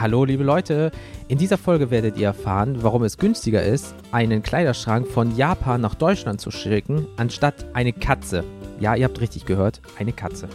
[0.00, 0.92] Hallo liebe Leute,
[1.26, 5.96] in dieser Folge werdet ihr erfahren, warum es günstiger ist, einen Kleiderschrank von Japan nach
[5.96, 8.44] Deutschland zu schicken, anstatt eine Katze.
[8.78, 10.48] Ja, ihr habt richtig gehört, eine Katze.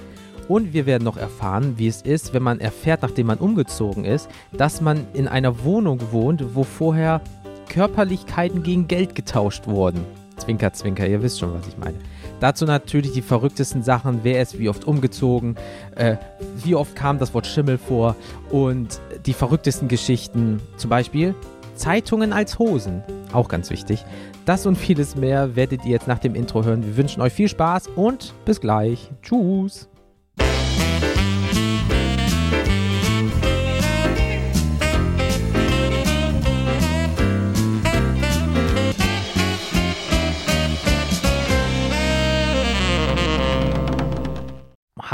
[0.48, 4.30] Und wir werden noch erfahren, wie es ist, wenn man erfährt, nachdem man umgezogen ist,
[4.54, 7.20] dass man in einer Wohnung wohnt, wo vorher
[7.68, 10.06] Körperlichkeiten gegen Geld getauscht wurden.
[10.38, 11.98] Zwinker, zwinker, ihr wisst schon, was ich meine.
[12.40, 15.56] Dazu natürlich die verrücktesten Sachen, wer ist wie oft umgezogen,
[15.96, 16.18] äh,
[16.58, 18.16] wie oft kam das Wort Schimmel vor
[18.52, 21.36] und die verrücktesten Geschichten, zum Beispiel
[21.76, 24.06] Zeitungen als Hosen, auch ganz wichtig.
[24.46, 26.84] Das und vieles mehr werdet ihr jetzt nach dem Intro hören.
[26.84, 29.10] Wir wünschen euch viel Spaß und bis gleich.
[29.22, 29.88] Tschüss.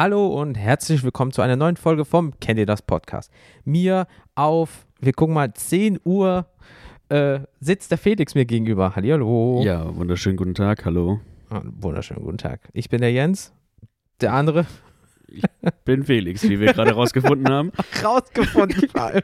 [0.01, 3.29] Hallo und herzlich willkommen zu einer neuen Folge vom Kennt ihr das Podcast.
[3.65, 6.45] Mir auf, wir gucken mal, 10 Uhr
[7.09, 8.95] äh, sitzt der Felix mir gegenüber.
[8.95, 9.61] Hallihallo.
[9.61, 11.19] Ja, wunderschönen guten Tag, hallo.
[11.49, 12.69] Ah, Wunderschönen guten Tag.
[12.71, 13.51] Ich bin der Jens.
[14.21, 14.67] Der andere
[15.27, 15.43] Ich
[15.83, 17.73] bin Felix, wie wir gerade rausgefunden haben.
[18.01, 18.87] rausgefunden.
[18.87, 19.23] vor allem.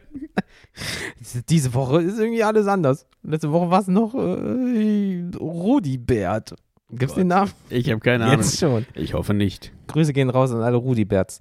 [1.47, 3.07] Diese Woche ist irgendwie alles anders.
[3.23, 6.53] Letzte Woche war es noch äh, Rudi Bert.
[6.89, 7.51] Gibt's den Namen?
[7.69, 8.41] Ich habe keine Ahnung.
[8.41, 8.85] Jetzt schon.
[8.93, 9.71] Ich hoffe nicht.
[9.87, 11.39] Grüße gehen raus an alle Rudi Berts.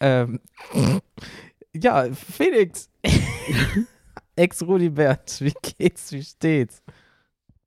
[0.00, 0.40] Ähm,
[1.74, 2.90] ja, Felix.
[4.36, 5.40] Ex-Rudi Bert.
[5.40, 6.12] Wie geht's?
[6.12, 6.82] Wie steht's?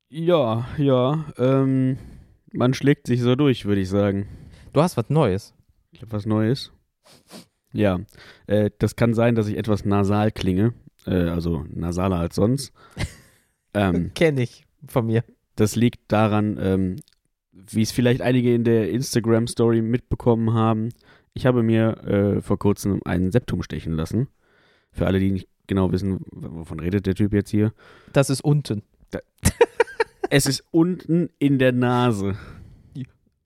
[0.08, 1.98] Ja, ja, ähm,
[2.52, 4.28] man schlägt sich so durch, würde ich sagen.
[4.72, 5.54] Du hast was Neues.
[5.92, 6.72] Ich habe was Neues.
[7.72, 8.00] Ja,
[8.46, 10.74] äh, das kann sein, dass ich etwas nasal klinge,
[11.06, 12.72] äh, also nasaler als sonst.
[13.74, 15.24] ähm, Kenn ich von mir.
[15.56, 16.96] das liegt daran, ähm,
[17.70, 20.90] wie es vielleicht einige in der Instagram-Story mitbekommen haben.
[21.34, 24.28] Ich habe mir äh, vor kurzem einen Septum stechen lassen.
[24.92, 27.72] Für alle, die nicht genau wissen, wovon redet der Typ jetzt hier.
[28.12, 28.82] Das ist unten.
[30.30, 32.34] Es ist unten in der Nase.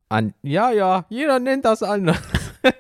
[0.09, 2.21] An ja, ja, jeder nennt das anders.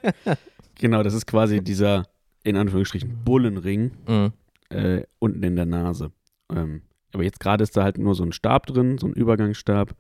[0.81, 2.06] Genau, das ist quasi dieser,
[2.44, 4.33] in Anführungsstrichen, Bullenring Mhm.
[4.71, 6.12] äh, unten in der Nase.
[6.55, 9.94] Ähm, aber jetzt gerade ist da halt nur so ein Stab drin, so ein Übergangsstab.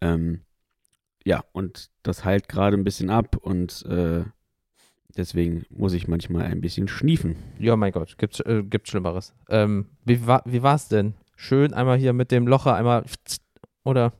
[0.00, 0.42] Ähm,
[1.26, 4.22] ja, und das heilt gerade ein bisschen ab und äh,
[5.16, 7.36] deswegen muss ich manchmal ein bisschen schniefen.
[7.58, 9.34] Ja, mein Gott, gibt's, äh, gibt's Schlimmeres.
[9.48, 11.14] Ähm, wie, war, wie war's denn?
[11.34, 13.04] Schön einmal hier mit dem Locher, einmal
[13.84, 14.12] oder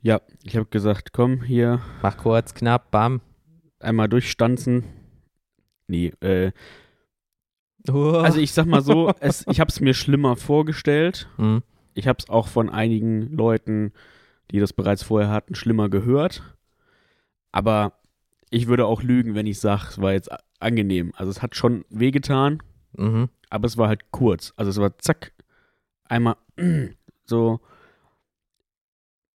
[0.00, 3.20] Ja, ich habe gesagt, komm hier, mach kurz, knapp, bam.
[3.78, 4.84] einmal durchstanzen.
[5.88, 6.52] Nee, äh,
[7.86, 11.28] Also also ich sag mal so, es, ich habe es mir schlimmer vorgestellt.
[11.36, 11.62] Mhm.
[11.94, 13.92] Ich habe es auch von einigen Leuten,
[14.50, 16.42] die das bereits vorher hatten, schlimmer gehört.
[17.52, 17.94] Aber
[18.50, 20.30] ich würde auch lügen, wenn ich sage, es war jetzt
[20.60, 21.12] angenehm.
[21.16, 22.62] Also es hat schon wehgetan,
[22.96, 23.28] mhm.
[23.50, 24.52] aber es war halt kurz.
[24.56, 25.32] Also es war zack,
[26.04, 26.36] einmal
[27.24, 27.60] so.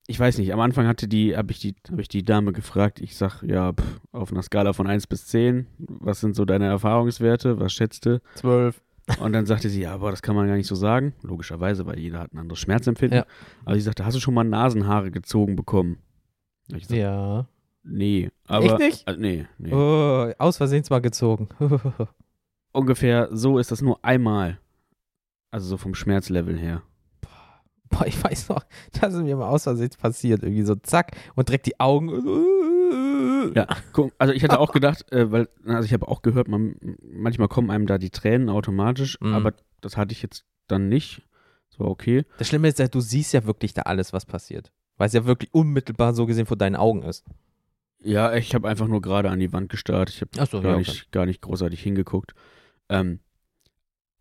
[0.06, 3.00] Ich weiß nicht, am Anfang hatte die, habe ich die, habe ich die Dame gefragt,
[3.00, 6.66] ich sag, ja, pff, auf einer Skala von 1 bis 10, was sind so deine
[6.66, 7.60] Erfahrungswerte?
[7.60, 8.20] Was schätzte?
[8.34, 8.82] 12.
[9.18, 11.14] Und dann sagte sie, ja, aber das kann man gar nicht so sagen.
[11.22, 13.18] Logischerweise, weil jeder hat ein anderes Schmerzempfinden.
[13.20, 13.26] Ja.
[13.64, 15.98] Aber sie sagte, hast du schon mal Nasenhaare gezogen bekommen?
[16.68, 17.46] Gesagt, Ja.
[17.82, 18.30] nee.
[18.46, 19.08] Aber, Echt nicht?
[19.08, 19.72] Äh, nee, nee.
[19.72, 21.48] Oh, aus Versehen mal gezogen.
[22.72, 24.58] Ungefähr so ist das nur einmal.
[25.50, 26.82] Also so vom Schmerzlevel her.
[27.90, 28.64] Boah, ich weiß noch,
[29.00, 30.44] das ist mir mal aus Versehen passiert.
[30.44, 32.10] Irgendwie so zack und direkt die Augen.
[33.54, 36.76] Ja, guck, also ich hatte auch gedacht, äh, weil, also ich habe auch gehört, man,
[37.02, 39.32] manchmal kommen einem da die Tränen automatisch, Mhm.
[39.34, 41.22] aber das hatte ich jetzt dann nicht.
[41.70, 42.24] Das war okay.
[42.38, 44.72] Das Schlimme ist ja, du siehst ja wirklich da alles, was passiert.
[44.96, 47.24] Weil es ja wirklich unmittelbar so gesehen vor deinen Augen ist.
[48.02, 50.10] Ja, ich habe einfach nur gerade an die Wand gestarrt.
[50.10, 52.34] Ich habe so, gar, ja, nicht, gar nicht großartig hingeguckt.
[52.88, 53.20] Ähm,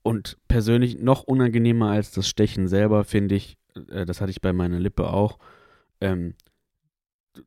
[0.04, 3.58] und persönlich noch unangenehmer als das Stechen selber finde ich,
[3.90, 5.40] äh, das hatte ich bei meiner Lippe auch,
[6.02, 6.36] ähm,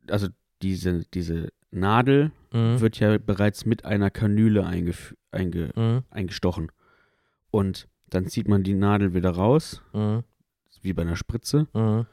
[0.08, 0.28] also
[0.62, 2.80] diese, diese Nadel Mhm.
[2.80, 4.94] wird ja bereits mit einer Kanüle einge
[5.74, 6.02] Mhm.
[6.10, 6.70] eingestochen.
[7.50, 10.22] Und dann zieht man die Nadel wieder raus, Mhm.
[10.82, 12.06] wie bei einer Spritze, Mhm.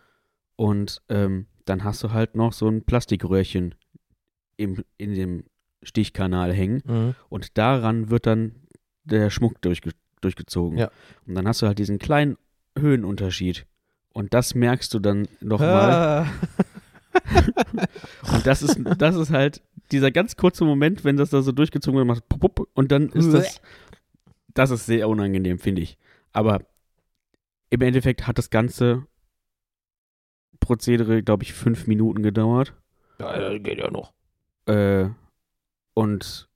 [0.56, 3.76] und ähm, dann hast du halt noch so ein Plastikröhrchen
[4.58, 5.44] im, in dem
[5.84, 6.82] Stichkanal hängen.
[6.86, 7.16] Mhm.
[7.30, 8.56] Und daran wird dann
[9.04, 9.92] der Schmuck durchge
[10.22, 10.78] durchgezogen.
[10.78, 10.92] Ja.
[11.26, 12.38] Und dann hast du halt diesen kleinen
[12.78, 13.66] Höhenunterschied.
[14.12, 15.92] Und das merkst du dann nochmal.
[15.92, 16.28] Ah.
[18.34, 19.62] Und das ist, das ist halt
[19.92, 23.10] dieser ganz kurze Moment, wenn das da so durchgezogen wird, macht pup, pup, und dann
[23.10, 23.62] ist das,
[24.54, 25.98] das ist sehr unangenehm, finde ich.
[26.32, 26.62] Aber
[27.70, 29.08] im Endeffekt hat das ganze
[30.60, 32.74] Prozedere, glaube ich, fünf Minuten gedauert.
[33.20, 34.14] Ja, geht ja noch.
[34.66, 35.10] Äh,
[35.94, 36.50] und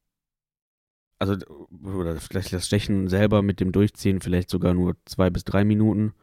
[1.20, 1.38] also,
[1.84, 6.14] oder vielleicht das Stechen selber mit dem Durchziehen vielleicht sogar nur zwei bis drei Minuten.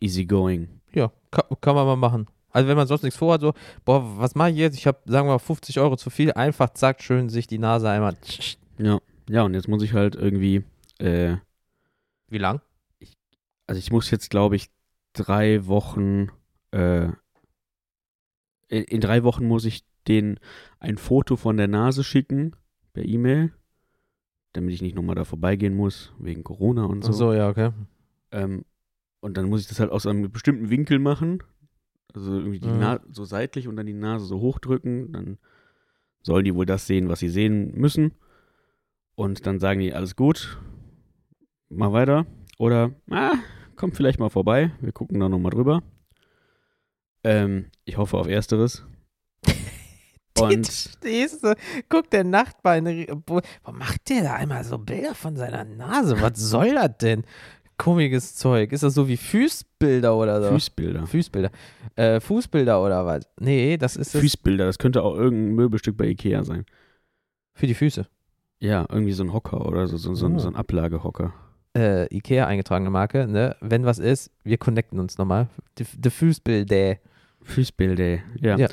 [0.00, 0.80] Easy going.
[0.92, 2.26] Ja, kann, kann man mal machen.
[2.50, 3.52] Also wenn man sonst nichts vorhat, so,
[3.84, 4.76] boah, was mache ich jetzt?
[4.76, 6.32] Ich habe, sagen wir mal, 50 Euro zu viel.
[6.32, 8.16] Einfach, zack, schön sich die Nase einmal.
[8.78, 9.00] Ja.
[9.28, 10.62] Ja, und jetzt muss ich halt irgendwie,
[10.98, 11.36] äh,
[12.28, 12.60] Wie lang?
[13.66, 14.68] also ich muss jetzt, glaube ich,
[15.14, 16.28] drei Wochen,
[16.70, 17.06] äh,
[18.68, 20.38] in, in drei Wochen muss ich den
[20.78, 22.54] ein Foto von der Nase schicken
[22.92, 23.52] per E-Mail,
[24.52, 27.12] damit ich nicht nochmal da vorbeigehen muss, wegen Corona und so.
[27.12, 27.70] So, ja, okay.
[28.30, 28.64] Ähm,
[29.24, 31.42] und dann muss ich das halt aus einem bestimmten Winkel machen.
[32.12, 32.78] Also irgendwie die Mhm.
[32.78, 35.12] Na so seitlich und dann die Nase so hochdrücken.
[35.12, 35.38] Dann
[36.20, 38.12] sollen die wohl das sehen, was sie sehen müssen.
[39.14, 40.60] Und dann sagen die, alles gut,
[41.70, 42.26] mal weiter.
[42.58, 43.32] Oder, ah,
[43.76, 44.72] kommt vielleicht mal vorbei.
[44.82, 45.82] Wir gucken da nochmal drüber.
[47.24, 48.84] Ähm, ich hoffe auf Ersteres.
[50.38, 51.54] Und Stehst du,
[51.88, 56.20] guck der Nachbar in Warum macht der da einmal so Bilder von seiner Nase?
[56.20, 57.24] Was soll das denn?
[57.76, 58.72] Komisches Zeug.
[58.72, 60.48] Ist das so wie Fußbilder oder so?
[60.50, 61.06] Fußbilder.
[61.06, 61.50] Fußbilder.
[61.96, 63.26] Äh, Fußbilder oder was?
[63.40, 66.64] Nee, das ist es Fußbilder, das könnte auch irgendein Möbelstück bei Ikea sein.
[67.56, 68.06] für die Füße.
[68.58, 70.38] Ja, irgendwie so ein Hocker oder so, so, so, ein- Oh.
[70.40, 71.32] so ein Ablagehocker.
[71.76, 73.56] Äh, Ikea eingetragene Marke, ne?
[73.60, 75.48] Wenn was ist, wir connecten uns nochmal.
[75.78, 76.96] Die Fußbilder.
[77.42, 78.56] Fußbilder, ja.
[78.56, 78.68] Ja.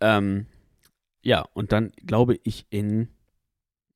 [0.00, 0.46] Ähm,
[1.22, 3.08] ja, und dann glaube ich in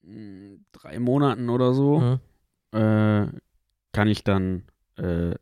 [0.02, 2.78] mh, drei Monaten oder so Mhm.
[2.78, 3.26] äh,
[3.94, 4.64] kann ich dann
[4.96, 5.34] äh,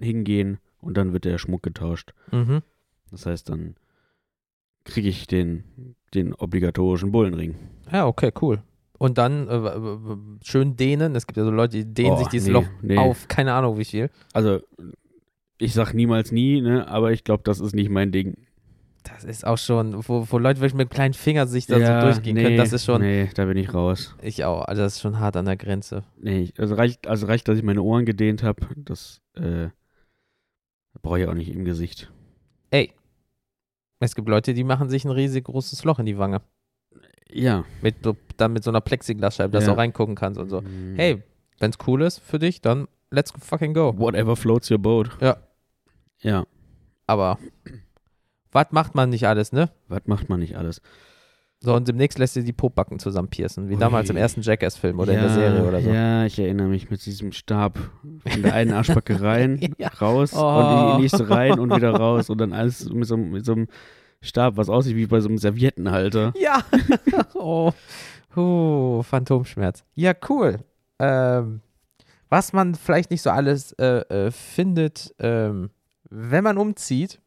[0.00, 2.14] hingehen und dann wird der Schmuck getauscht.
[2.32, 2.62] Mhm.
[3.12, 3.76] Das heißt, dann
[4.84, 7.54] kriege ich den, den obligatorischen Bullenring.
[7.92, 8.62] Ja, okay, cool.
[8.98, 11.14] Und dann äh, schön dehnen.
[11.14, 12.98] Es gibt ja so Leute, die dehnen Oh, sich dieses nee, Loch nee.
[12.98, 14.10] auf, keine Ahnung wie viel.
[14.32, 14.60] Also,
[15.58, 18.36] ich sag niemals nie, ne, aber ich glaube, das ist nicht mein Ding.
[19.14, 22.34] Das ist auch schon, wo, wo Leute wirklich mit kleinen Fingern sich da so durchgehen
[22.36, 24.14] nee, können, das ist schon, Nee, da bin ich raus.
[24.22, 26.04] ich auch, also das ist schon hart an der Grenze.
[26.18, 28.66] Nee, also reicht, also reicht, dass ich meine Ohren gedehnt habe.
[28.76, 29.68] Das äh,
[31.02, 32.10] brauche ich auch nicht im Gesicht.
[32.70, 32.92] Ey,
[34.00, 36.40] es gibt Leute, die machen sich ein riesig großes Loch in die Wange.
[37.30, 37.64] Ja.
[37.82, 39.68] Mit so, dann mit so einer Plexiglasscheibe, dass Ja.
[39.70, 40.62] du auch reingucken kannst und so.
[40.62, 40.94] Hm.
[40.96, 41.22] Hey,
[41.58, 43.94] wenn's cool ist für dich, dann let's fucking go.
[43.98, 45.10] Whatever floats your boat.
[45.20, 45.36] Ja.
[46.22, 46.44] Ja.
[47.06, 47.38] Aber
[48.52, 49.70] was macht man nicht alles, ne?
[49.88, 50.80] Was macht man nicht alles?
[51.62, 54.22] So, und demnächst lässt sie die Popbacken zusammenpiercen, wie damals im Ui.
[54.22, 55.90] ersten Jackass-Film oder in ja, der Serie oder so.
[55.90, 57.78] Ja, ich erinnere mich mit diesem Stab
[58.26, 59.88] von der einen Arschbacke rein, Ja.
[60.00, 60.40] raus Oh.
[60.42, 63.52] und in die nächste rein und wieder raus und dann alles mit so, mit so
[63.52, 63.68] einem
[64.22, 66.32] Stab, was aussieht wie bei so einem Serviettenhalter.
[66.40, 66.64] Ja.
[67.34, 67.72] oh.
[68.34, 69.84] Huh, Phantomschmerz.
[69.94, 70.60] Ja, cool.
[70.98, 71.60] Ähm,
[72.30, 75.68] was man vielleicht nicht so alles äh, äh, findet, ähm,
[76.08, 77.20] wenn man umzieht.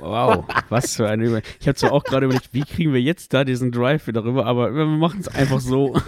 [0.00, 3.32] Wow, was für eine Über Ich habe zwar auch gerade überlegt, wie kriegen wir jetzt
[3.32, 5.96] da diesen Drive wieder rüber, aber wir machen es einfach so.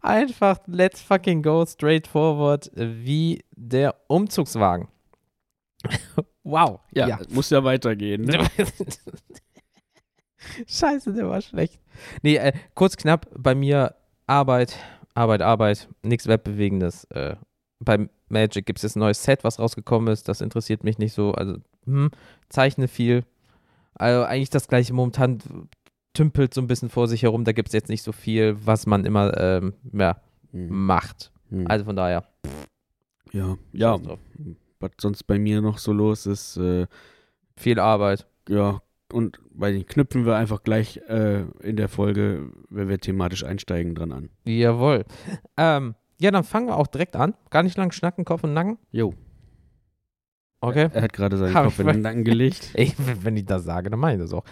[0.00, 4.86] Einfach let's fucking go straight forward wie der Umzugswagen.
[6.44, 6.80] wow.
[6.92, 8.22] Ja, muss ja weitergehen.
[8.22, 8.46] Ne?
[10.66, 11.80] Scheiße, der war schlecht.
[12.22, 13.96] Nee, äh, kurz knapp, bei mir
[14.26, 14.78] Arbeit,
[15.14, 17.04] Arbeit, Arbeit, nichts Webbewegendes.
[17.10, 17.36] Äh,
[17.80, 20.28] bei Magic gibt es jetzt ein neues Set, was rausgekommen ist.
[20.28, 21.32] Das interessiert mich nicht so.
[21.32, 21.56] Also,
[21.88, 22.10] hm,
[22.48, 23.24] zeichne viel.
[23.94, 25.38] Also eigentlich das gleiche momentan
[26.14, 27.44] tümpelt so ein bisschen vor sich herum.
[27.44, 30.20] Da gibt es jetzt nicht so viel, was man immer ähm, ja,
[30.52, 30.68] Hm.
[30.86, 31.30] macht.
[31.50, 31.66] Hm.
[31.66, 32.24] Also von daher.
[33.32, 33.98] ja, ja.
[34.80, 36.86] Was sonst bei mir noch so los ist, äh,
[37.56, 38.26] Viel Arbeit.
[38.48, 38.80] ja,
[39.12, 43.94] und bei den knüpfen wir einfach gleich äh, in der Folge, wenn wir thematisch einsteigen,
[43.94, 44.28] dran an.
[44.44, 45.04] Jawohl.
[45.56, 47.34] Ähm, ja, dann fangen wir auch direkt an.
[47.50, 48.78] Gar nicht lang schnacken, Kopf und Nacken.
[48.92, 49.14] Jo.
[50.60, 50.88] Okay.
[50.92, 52.70] Er hat gerade seinen Hab Kopf in den Nacken gelegt.
[52.74, 54.44] Ich, wenn ich das sage, dann meine ich das auch.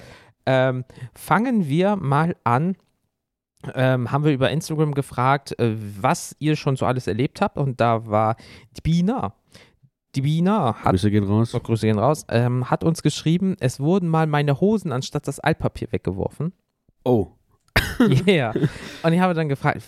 [0.47, 0.85] Ähm,
[1.15, 2.77] fangen wir mal an.
[3.75, 7.59] Ähm, haben wir über Instagram gefragt, äh, was ihr schon so alles erlebt habt.
[7.59, 8.37] Und da war
[8.77, 9.35] die Bina.
[10.15, 11.55] Die Bina hat, Grüße gehen raus.
[11.55, 15.41] oh, Grüße gehen raus, ähm, hat uns geschrieben, es wurden mal meine Hosen anstatt das
[15.41, 16.55] Altpapier weggeworfen.
[17.05, 17.33] Oh,
[18.26, 18.54] Yeah.
[19.02, 19.83] Und ich habe dann gefragt,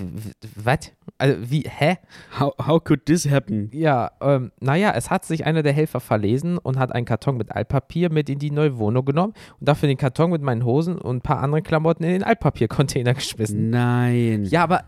[0.55, 0.93] was?
[1.19, 1.99] Also wie, hä?
[2.39, 3.71] how, how could this happen?
[3.73, 7.51] Ja, ähm, naja, es hat sich einer der Helfer verlesen und hat einen Karton mit
[7.53, 11.17] Altpapier mit in die neue Wohnung genommen und dafür den Karton mit meinen Hosen und
[11.17, 13.71] ein paar anderen Klamotten in den Altpapiercontainer geschmissen.
[13.71, 14.45] Nein.
[14.45, 14.85] Ja, aber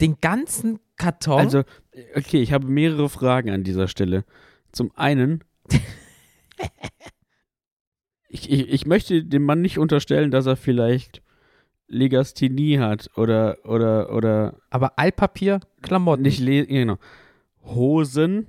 [0.00, 1.40] den ganzen Karton.
[1.40, 1.62] Also,
[2.16, 4.24] okay, ich habe mehrere Fragen an dieser Stelle.
[4.72, 5.44] Zum einen,
[8.28, 11.22] ich, ich, ich möchte dem Mann nicht unterstellen, dass er vielleicht
[11.88, 16.98] Legasthenie hat oder, oder, oder aber Altpapier, Klamotten, nicht le genau.
[17.64, 18.46] Hosen,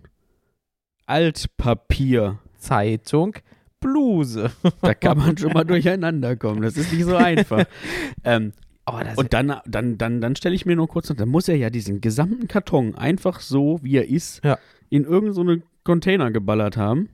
[1.05, 2.39] Altpapier.
[2.57, 3.35] Zeitung,
[3.79, 4.51] Bluse.
[4.81, 6.61] Da kann man schon mal durcheinander kommen.
[6.63, 7.65] Das ist nicht so einfach.
[8.23, 8.53] ähm,
[8.87, 11.71] Oh, Und dann, dann, dann, dann stelle ich mir nur kurz, dann muss er ja
[11.71, 14.59] diesen gesamten Karton einfach so, wie er ist, Ja.
[14.91, 17.09] in irgendeine so Container geballert haben.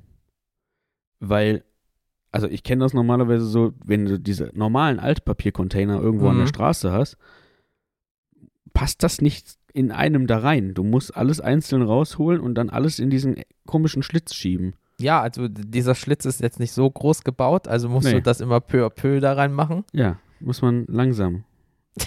[1.22, 1.64] Weil,
[2.32, 6.50] also ich kenne das normalerweise so, wenn du diese normalen Altpapiercontainer irgendwo an der Mhm.
[6.50, 7.18] Straße hast,
[8.74, 10.74] passt das nicht in einem da rein.
[10.74, 13.36] Du musst alles einzeln rausholen und dann alles in diesen
[13.66, 14.74] komischen Schlitz schieben.
[15.00, 18.14] ja, also dieser Schlitz ist jetzt nicht so groß gebaut, also musst Nee.
[18.16, 19.84] du das immer peu à peu da reinmachen.
[19.94, 21.44] Ja, muss man langsam.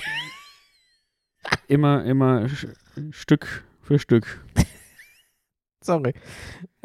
[1.69, 2.47] immer, immer
[3.11, 4.45] Stück für Stück.
[5.83, 6.15] Sorry.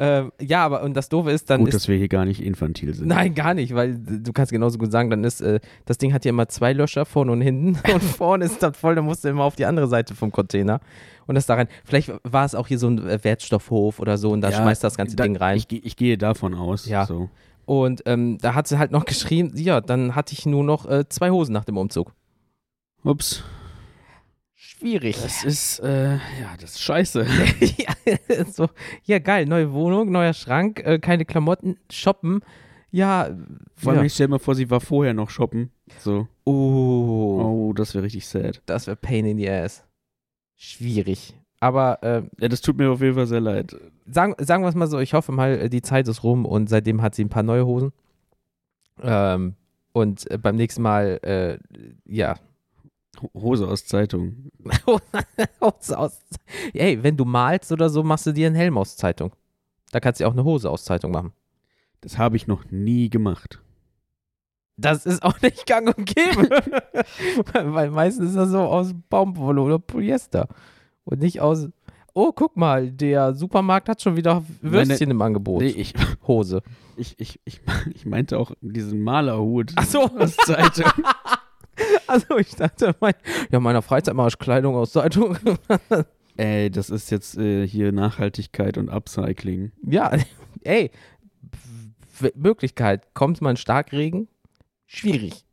[0.02, 2.42] Ähm, ja, aber und das Doofe ist, dann Gut, ist dass wir hier gar nicht
[2.42, 3.06] infantil sind.
[3.08, 6.24] Nein, gar nicht, weil du kannst genauso gut sagen, dann ist, äh, das Ding hat
[6.24, 7.78] ja immer zwei Löcher, vorne und hinten.
[7.92, 10.80] Und vorne ist das voll, dann musst du immer auf die andere Seite vom Container.
[11.26, 11.68] Und das da rein.
[11.84, 14.82] Vielleicht war es auch hier so ein äh, Wertstoffhof oder so und da Ja, schmeißt
[14.82, 15.58] das ganze da- Ding rein.
[15.58, 16.86] Ich, ich gehe davon aus.
[16.86, 17.04] Ja.
[17.04, 17.28] So.
[17.66, 21.06] und ähm, da hat sie halt noch geschrieben, ja, dann hatte ich nur noch äh,
[21.10, 22.12] zwei Hosen nach dem Umzug.
[23.04, 23.44] Ups.
[24.80, 25.20] Schwierig.
[25.22, 27.26] Das ist, äh, ja, das ist scheiße.
[27.78, 28.68] ja, so,
[29.04, 32.40] ja, geil, neue Wohnung, neuer Schrank, äh, keine Klamotten, shoppen.
[32.90, 33.30] Ja,
[33.76, 34.06] Vor allem, ja.
[34.06, 35.70] ich stell mir vor, sie war vorher noch shoppen.
[36.00, 36.26] So.
[36.44, 38.62] Oh, Oh, das wäre richtig sad.
[38.66, 39.84] das wäre Pain in the Ass.
[40.56, 41.36] Schwierig.
[41.60, 43.76] Aber äh, Ja, das tut mir auf jeden Fall sehr leid.
[44.06, 46.68] sagen, sagen wir es mal so, ich hoffe mal, äh, die Zeit ist rum und
[46.68, 47.92] seitdem hat sie ein paar neue Hosen.
[49.02, 49.54] Ähm,
[49.92, 51.58] und äh, beim nächsten Mal, äh,
[52.06, 52.36] ja.
[53.22, 54.50] Ho- Hose aus Zeitung.
[55.60, 56.18] Hose aus.
[56.72, 59.32] Ey, wenn du malst oder so, machst du dir einen Helm aus Zeitung.
[59.92, 61.32] Da kannst du auch eine Hose aus Zeitung machen.
[62.00, 63.60] Das habe ich noch nie gemacht.
[64.76, 66.48] Das ist auch nicht gang und gäbe.
[67.52, 70.48] weil, meistens ist das so aus Baumwolle oder Polyester.
[71.04, 71.68] Und nicht aus.
[72.14, 75.60] Oh, guck mal, der Supermarkt hat schon wieder Würstchen im Angebot.
[75.62, 75.92] Nee, ich,
[76.26, 76.62] Hose.
[76.96, 77.60] ich, ich, ich,
[77.94, 80.02] ich meinte auch diesen Malerhut Ach so.
[80.18, 80.90] aus Zeitung.
[82.06, 83.14] Also ich dachte, mein,
[83.50, 85.38] ja, meiner Freizeit mache ich Kleidung aus Zeitung.
[86.36, 89.72] Ey, das ist jetzt äh, hier Nachhaltigkeit und Upcycling.
[89.86, 90.10] ja,
[90.64, 90.90] ey,
[92.34, 93.14] Möglichkeit.
[93.14, 94.28] Kommt mal ein Starkregen?
[94.86, 95.44] Schwierig.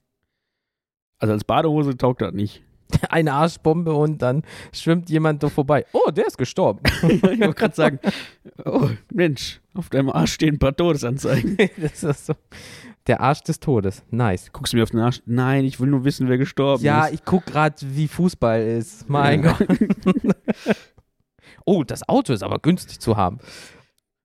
[1.19, 2.63] Also als Badehose taugt das nicht.
[3.09, 5.85] Eine Arschbombe und dann schwimmt jemand da vorbei.
[5.91, 6.79] Oh, der ist gestorben.
[7.03, 7.99] ich wollte gerade sagen,
[8.65, 11.57] oh Mensch, auf deinem Arsch stehen ein paar Todesanzeigen.
[11.77, 12.33] das ist so.
[13.07, 14.03] Der Arsch des Todes.
[14.11, 14.51] Nice.
[14.51, 15.21] Guckst du mir auf den Arsch?
[15.25, 17.13] Nein, ich will nur wissen, wer gestorben Ja, ist.
[17.15, 19.09] ich guck gerade, wie Fußball ist.
[19.09, 19.53] Mein Ja.
[19.53, 19.67] Gott.
[21.65, 23.39] oh, das Auto ist aber günstig zu haben.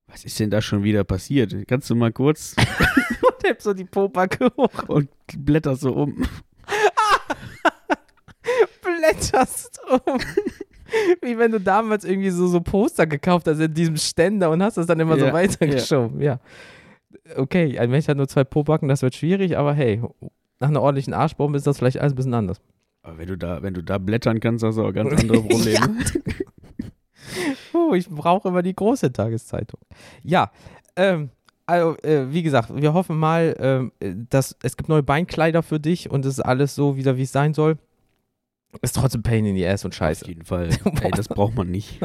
[0.09, 1.55] Was ist denn da schon wieder passiert?
[1.69, 2.55] Kannst du mal kurz
[3.23, 4.89] Und heb so die Popacke hoch.
[4.89, 5.09] und
[5.39, 6.27] blätter so um.
[8.83, 10.19] blätterst um.
[11.23, 14.77] Wie wenn du damals irgendwie so, so Poster gekauft hast in diesem Ständer und hast
[14.77, 16.21] das dann immer so Ja, weitergeschoben.
[16.21, 16.39] Ja.
[17.37, 20.03] Okay, ein Mensch hat nur zwei Pobacken, das wird schwierig, aber hey,
[20.61, 22.61] nach einer ordentlichen Arschbombe ist das vielleicht alles ein bisschen anders.
[23.03, 25.97] Aber wenn du da, wenn du da blättern kannst, hast du auch ganz andere Probleme.
[27.75, 29.81] Oh, ich brauche immer die große Tageszeitung.
[30.23, 30.51] Ja,
[30.97, 31.31] ähm,
[31.67, 33.93] also, äh, wie gesagt, wir hoffen mal, ähm,
[34.29, 37.33] dass es gibt neue Beinkleider für dich und es ist alles so wieder, wie es
[37.33, 37.79] sein soll.
[38.81, 40.27] Ist trotzdem Pain in the Ass und Auf Scheiße.
[40.27, 40.71] jeden Fall.
[41.03, 42.01] Ey, das braucht man nicht.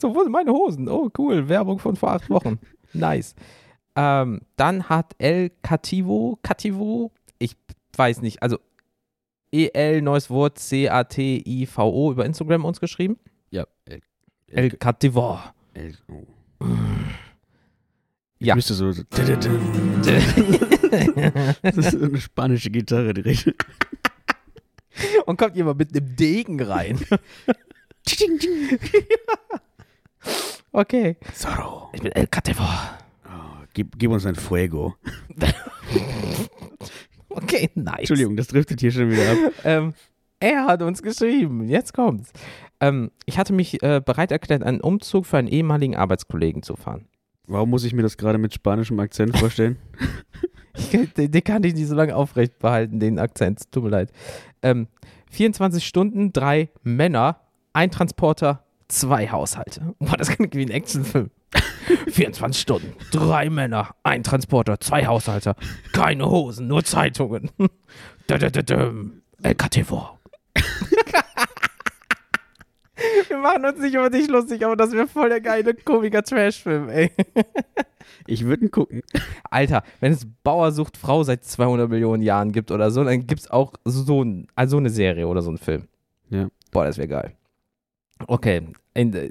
[0.00, 0.88] So, wo sind meine Hosen?
[0.88, 1.48] Oh, cool.
[1.48, 2.58] Werbung von vor acht Wochen.
[2.92, 3.34] Nice.
[3.94, 7.56] Ähm, dann hat El Cativo, Cativo, ich
[7.96, 8.58] weiß nicht, also
[9.52, 13.18] EL, neues Wort, C-A-T-I-V-O über Instagram uns geschrieben.
[13.50, 13.66] Ja.
[13.84, 14.00] El,
[14.46, 15.38] El Cativo.
[15.74, 16.26] El, oh.
[18.38, 18.54] Ich Ja.
[18.54, 18.90] müsste so.
[18.90, 19.28] so das
[21.76, 23.54] ist so eine spanische Gitarre direkt.
[25.26, 26.98] Und kommt jemand mit einem Degen rein.
[30.72, 31.16] okay.
[31.34, 31.90] Zorro.
[31.92, 32.64] Ich bin El Cativo.
[33.74, 34.94] Gib, gib uns ein Fuego.
[37.34, 38.00] Okay, nice.
[38.00, 39.38] Entschuldigung, das driftet hier schon wieder ab.
[39.64, 39.94] Ähm,
[40.40, 41.68] er hat uns geschrieben.
[41.68, 42.32] Jetzt kommt's.
[42.80, 47.06] Ähm, ich hatte mich äh, bereit erklärt, einen Umzug für einen ehemaligen Arbeitskollegen zu fahren.
[47.46, 49.78] Warum muss ich mir das gerade mit spanischem Akzent vorstellen?
[50.74, 53.70] Ich, den, den kann ich nicht so lange aufrecht behalten, den Akzent.
[53.70, 54.10] Tut mir leid.
[54.62, 54.88] Ähm,
[55.30, 57.40] 24 Stunden, drei Männer,
[57.74, 59.94] ein Transporter, zwei Haushalte.
[59.98, 61.30] Boah, das klingt wie ein Actionfilm.
[62.12, 65.54] 24 Stunden, drei Männer, ein Transporter, zwei Haushalte,
[65.92, 67.50] keine Hosen, nur Zeitungen.
[68.26, 68.92] Da, da, da, da.
[69.42, 70.18] El Cativo.
[73.28, 76.88] Wir machen uns nicht über dich lustig, aber das wäre voll der geile komischer Trashfilm,
[76.88, 77.10] ey.
[78.26, 79.02] Ich würde ihn gucken.
[79.50, 83.40] Alter, wenn es Bauer sucht Frau seit 200 Millionen Jahren gibt oder so, dann gibt
[83.40, 85.88] es auch so, ein, also eine Serie oder so einen Film.
[86.30, 86.48] Ja.
[86.70, 87.36] Boah, das wäre geil.
[88.26, 88.62] Okay,
[88.94, 89.30] in,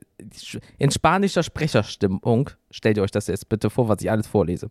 [0.78, 4.70] in spanischer Sprecherstimmung stellt ihr euch das jetzt bitte vor, was ich alles vorlese.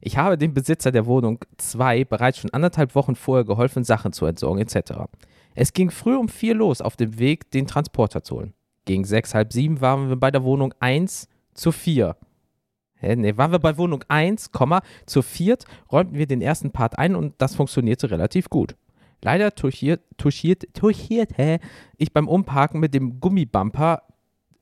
[0.00, 4.26] Ich habe dem Besitzer der Wohnung 2 bereits schon anderthalb Wochen vorher geholfen, Sachen zu
[4.26, 4.92] entsorgen etc.
[5.54, 8.54] Es ging früh um vier los auf dem Weg, den Transporter zu holen.
[8.84, 12.16] Gegen sechs, halb sieben waren wir bei der Wohnung 1 zu 4.
[12.94, 16.98] Hä, nee, waren wir bei Wohnung 1, Komma, zu viert räumten wir den ersten Part
[16.98, 18.76] ein und das funktionierte relativ gut.
[19.22, 21.58] Leider touchiert, touchiert, touchiert, hä,
[21.96, 24.02] ich beim Umparken mit dem Gummibumper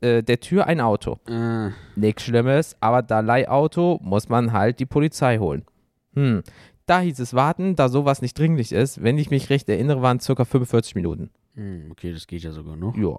[0.00, 1.18] äh, der Tür ein Auto.
[1.28, 5.64] Äh, Nichts Schlimmes, aber da Leihauto muss man halt die Polizei holen.
[6.14, 6.42] Hm,
[6.86, 9.02] da hieß es warten, da sowas nicht dringlich ist.
[9.02, 11.30] Wenn ich mich recht erinnere, waren circa 45 Minuten.
[11.54, 12.96] hm, okay, das geht ja sogar noch.
[12.96, 13.18] Ja.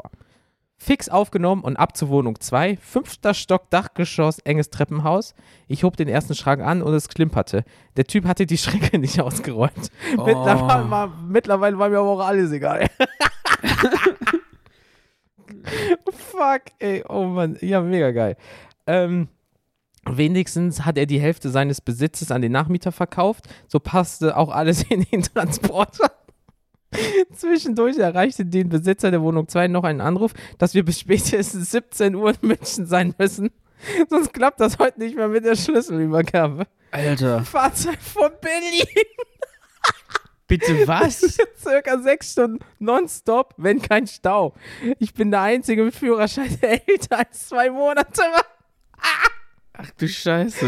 [0.81, 2.77] Fix aufgenommen und ab zur Wohnung 2.
[2.77, 5.35] Fünfter Stock, Dachgeschoss, enges Treppenhaus.
[5.67, 7.65] Ich hob den ersten Schrank an und es klimperte.
[7.97, 9.91] Der Typ hatte die Schränke nicht ausgeräumt.
[10.17, 10.23] Oh.
[10.23, 12.87] Mittlerweile, war, mittlerweile war mir aber auch alles egal.
[16.11, 18.37] Fuck, ey, oh Mann, ja, mega geil.
[18.87, 19.27] Ähm,
[20.05, 23.49] wenigstens hat er die Hälfte seines Besitzes an den Nachmieter verkauft.
[23.67, 26.11] So passte auch alles in den Transporter.
[27.35, 32.15] Zwischendurch erreichte den Besitzer der Wohnung 2 noch einen Anruf, dass wir bis spätestens 17
[32.15, 33.51] Uhr in München sein müssen.
[34.09, 36.67] Sonst klappt das heute nicht mehr mit der Schlüsselübergabe.
[36.91, 37.43] Alter.
[37.45, 39.05] Fahrzeug von Berlin.
[40.47, 41.19] Bitte was?
[41.61, 44.55] Circa sechs Stunden nonstop, wenn kein Stau.
[44.97, 48.45] Ich bin der Einzige mit Führerschein, der älter als zwei Monate war.
[49.73, 50.65] Ach du Scheiße.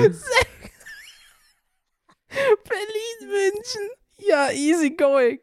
[2.30, 3.90] Berlin, München.
[4.28, 5.40] Ja, easy going.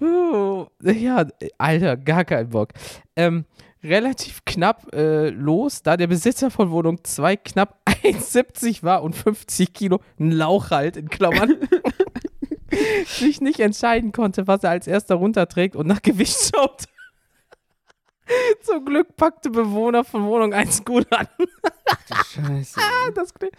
[0.00, 2.70] Uh, ja, Alter, gar kein Bock.
[3.16, 3.44] Ähm,
[3.82, 9.72] relativ knapp äh, los, da der Besitzer von Wohnung 2 knapp 1,70 war und 50
[9.72, 11.56] Kilo ein Lauch halt in Klammern.
[13.06, 16.84] sich nicht entscheiden konnte, was er als erster runterträgt und nach Gewicht schaut.
[18.62, 21.26] Zum Glück packte Bewohner von Wohnung 1 gut an.
[22.34, 22.80] Scheiße.
[23.14, 23.54] Das klingt,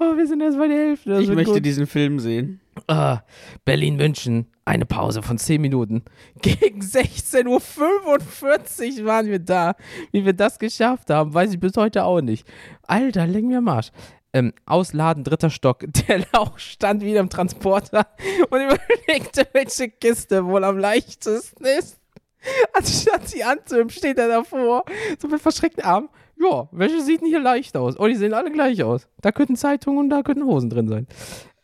[0.00, 1.10] oh, wir sind erst bei der Hälfte.
[1.10, 1.64] Das Ich möchte gut.
[1.64, 2.60] diesen Film sehen.
[2.88, 3.20] Ah,
[3.64, 6.02] Berlin-München, eine Pause von 10 Minuten.
[6.42, 9.74] Gegen 16.45 Uhr waren wir da.
[10.10, 12.46] Wie wir das geschafft haben, weiß ich bis heute auch nicht.
[12.82, 13.90] Alter, leck mir am Arsch.
[14.32, 15.84] Ähm, ausladen, dritter Stock.
[16.08, 18.06] Der Lauch stand wieder im Transporter
[18.50, 21.98] und überlegte, welche Kiste wohl am leichtesten ist.
[22.72, 24.84] Anstatt sie anzuheben, steht er davor,
[25.20, 26.08] so mit verschreckten Armen.
[26.40, 27.98] Ja, welche sieht denn hier leicht aus?
[27.98, 29.08] Oh, die sehen alle gleich aus.
[29.20, 31.06] Da könnten Zeitungen und da könnten Hosen drin sein.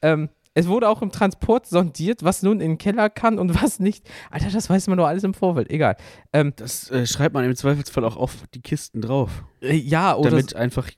[0.02, 3.80] Ähm, es wurde auch im Transport sondiert, was nun in den Keller kann und was
[3.80, 4.08] nicht.
[4.30, 5.70] Alter, das weiß man doch alles im Vorfeld.
[5.70, 5.96] Egal.
[6.32, 9.44] Ähm, Das äh, schreibt man im Zweifelsfall auch auf die Kisten drauf.
[9.60, 10.30] äh, ja, oder.
[10.30, 10.90] damit einfach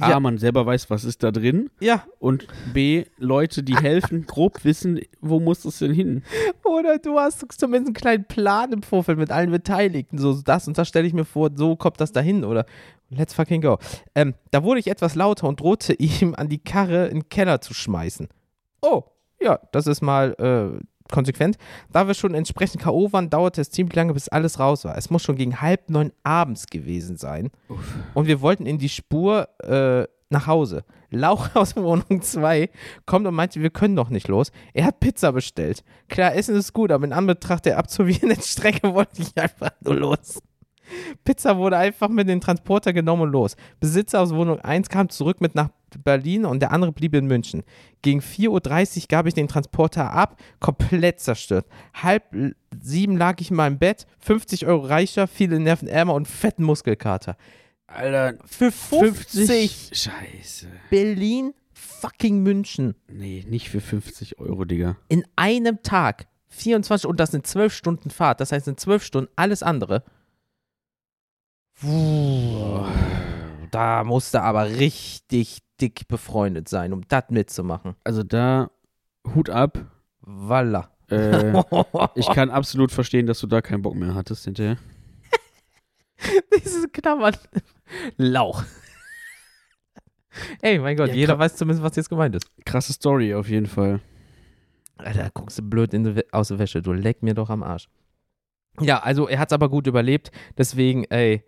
[0.00, 0.20] A, Ja.
[0.20, 5.00] man selber weiß, was ist da drin ja, und B, Leute, die helfen, grob wissen,
[5.20, 6.22] wo muss es denn hin.
[6.64, 10.18] oder du hast zumindest einen kleinen Plan im Vorfeld mit allen Beteiligten.
[10.18, 12.66] So, das und das stelle ich mir vor, so kommt das dahin oder
[13.10, 13.78] let's fucking go.
[14.14, 17.60] Ähm, da wurde ich etwas lauter und drohte ihm an die Karre in den Keller
[17.60, 18.28] zu schmeißen.
[18.82, 19.02] Oh,
[19.40, 21.56] ja, das ist mal äh, konsequent.
[21.92, 23.12] Da wir schon entsprechend K.O.
[23.12, 24.96] waren, dauerte es ziemlich lange, bis alles raus war.
[24.96, 27.50] Es muss schon gegen halb neun abends gewesen sein.
[28.14, 30.84] Und wir wollten in die Spur äh, nach Hause.
[31.10, 32.70] Lauch aus Wohnung 2
[33.04, 34.52] kommt und meinte, wir können doch nicht los.
[34.72, 35.82] Er hat Pizza bestellt.
[36.08, 40.40] Klar, Essen ist gut, aber in Anbetracht der absolvierenden Strecke wollte ich einfach nur los.
[41.24, 43.56] Pizza wurde einfach mit dem Transporter genommen und los.
[43.78, 47.62] Besitzer aus Wohnung 1 kam zurück mit nach Berlin und der andere blieb in München.
[48.02, 48.48] Gegen 4.30
[49.02, 51.66] Uhr gab ich den Transporter ab, komplett zerstört.
[51.94, 52.24] Halb
[52.80, 57.36] sieben lag ich in meinem Bett, 50 Euro reicher, viele Nervenärmer und fetten Muskelkater.
[57.86, 60.68] Alter, Für 50 Scheiße.
[60.90, 62.94] Berlin, fucking München.
[63.08, 64.96] Nee, nicht für 50 Euro, Digga.
[65.08, 66.28] In einem Tag.
[66.52, 68.40] 24 und das sind 12 Stunden Fahrt.
[68.40, 70.02] Das heißt, in 12 Stunden alles andere.
[71.80, 72.84] Puh,
[73.70, 77.94] da musste aber richtig dick befreundet sein, um das mitzumachen.
[78.04, 78.70] Also da,
[79.34, 79.78] Hut ab.
[80.20, 80.90] Voila.
[81.10, 81.62] Äh,
[82.14, 84.76] ich kann absolut verstehen, dass du da keinen Bock mehr hattest hinterher.
[86.64, 87.36] Diese Klammern.
[88.16, 88.62] Lauch.
[90.62, 92.46] Ey, mein Gott, Ja, jeder weiß zumindest, was jetzt gemeint ist.
[92.64, 94.00] Krasse Story auf jeden Fall.
[94.96, 96.82] Alter, guckst du blöd in die, aus der Wäsche.
[96.82, 97.88] Du leck mir doch am Arsch.
[98.80, 100.30] Ja, also er hat es aber gut überlebt.
[100.56, 101.44] Deswegen, ey,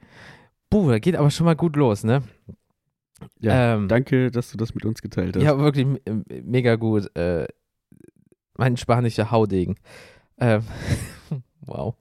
[0.73, 2.23] Buh, geht aber schon mal gut los, ne?
[3.43, 5.43] Ja, Ähm, danke, dass du das mit uns geteilt hast.
[5.43, 5.87] Ja, wirklich
[6.45, 7.15] mega gut.
[7.17, 7.47] Äh,
[8.57, 9.77] mein spanischer Haudegen.
[10.39, 10.63] Ähm,
[11.61, 11.95] wow.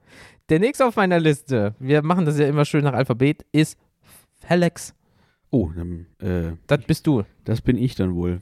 [0.49, 3.77] Der nächste auf meiner Liste, wir machen das ja immer schön nach Alphabet, ist
[4.39, 4.93] Felix.
[5.49, 7.23] Oh, dann, äh, Das bist du.
[7.43, 8.41] das bin ich dann wohl.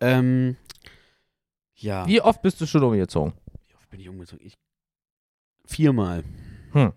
[0.00, 0.56] Ähm,
[1.76, 2.06] ja.
[2.06, 3.32] Wie oft bist du schon umgezogen?
[3.68, 4.44] Wie oft bin ich umgezogen?
[4.44, 4.54] Ich,
[5.66, 6.24] viermal.
[6.72, 6.92] Hm.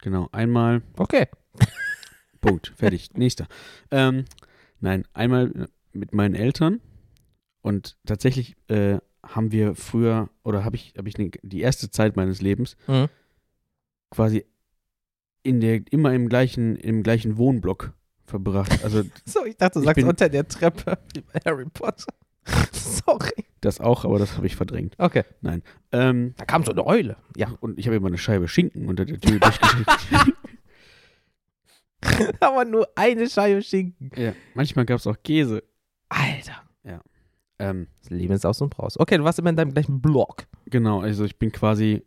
[0.00, 1.26] Genau, einmal, Okay.
[2.40, 3.48] Punkt, fertig, nächster.
[3.90, 4.24] Ähm,
[4.80, 6.80] nein, einmal mit meinen Eltern
[7.62, 12.16] und tatsächlich äh, haben wir früher, oder habe ich, habe ich ne, die erste Zeit
[12.16, 13.08] meines Lebens Mhm.
[14.10, 14.44] quasi
[15.42, 17.92] in der, immer im gleichen, im gleichen Wohnblock
[18.24, 18.82] verbracht.
[18.84, 22.12] Also So, ich dachte, du Ich sagst bin- unter der Treppe wie bei Harry Potter.
[22.72, 23.44] Sorry.
[23.60, 24.94] das auch, aber das habe ich verdrängt.
[24.98, 25.24] Okay.
[25.92, 27.16] Ähm, Da kam so eine Eule.
[27.36, 27.52] Ja.
[27.60, 29.90] und ich habe immer eine Scheibe Schinken unter der Tür durchgeschickt.
[32.40, 34.10] Aber nur eine Scheibe Schinken.
[34.16, 34.32] ja.
[34.54, 35.62] Manchmal gab es auch Käse.
[36.08, 36.62] Alter.
[37.60, 38.96] Ähm, Das Leben ist aus und raus.
[39.00, 40.46] Okay, du warst immer in deinem gleichen Block.
[40.66, 42.04] genau, also ich bin quasi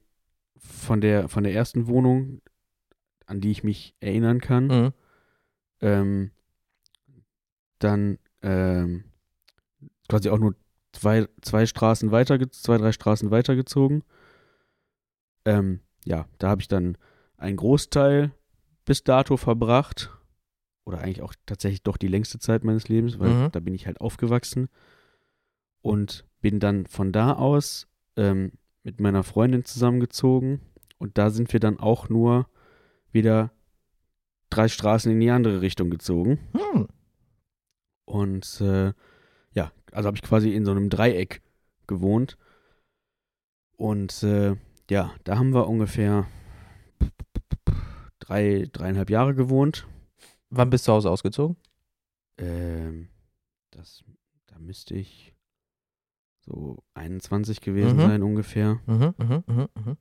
[0.58, 2.42] von der, von der ersten Wohnung,
[3.26, 4.94] an die ich mich erinnern kann, Mhm.
[5.82, 6.32] ähm,
[7.80, 9.04] dann ähm,
[10.08, 10.56] quasi auch nur
[10.94, 14.04] zwei, zwei Straßen weiter, zwei, drei Straßen weitergezogen.
[15.44, 16.98] Ähm, ja, da habe ich dann
[17.36, 18.32] einen Großteil
[18.86, 20.10] bis dato verbracht.
[20.84, 23.52] Oder eigentlich auch tatsächlich doch die längste Zeit meines Lebens, weil Mhm.
[23.52, 24.68] da bin ich halt aufgewachsen.
[25.82, 30.62] Und bin dann von da aus ähm, mit meiner Freundin zusammengezogen.
[30.98, 32.48] Und da sind wir dann auch nur
[33.12, 33.52] wieder
[34.50, 36.40] drei Straßen in die andere Richtung gezogen.
[36.54, 36.88] Hm.
[38.06, 38.94] Und äh,
[39.54, 41.42] ja, also habe ich quasi in so einem Dreieck
[41.88, 42.38] gewohnt.
[43.78, 44.56] Und äh,
[44.90, 46.28] ja, da haben wir ungefähr
[48.32, 49.88] drei, dreieinhalb Jahre gewohnt.
[50.50, 51.58] Wann bist du zu Hause ausgezogen?
[52.38, 53.10] Ähm,
[53.72, 54.04] das,
[54.48, 55.36] da müsste ich
[56.40, 58.02] so 21 gewesen Mhm.
[58.02, 58.80] sein ungefähr.
[58.86, 59.98] Mhm, mhm, mhm, mhm.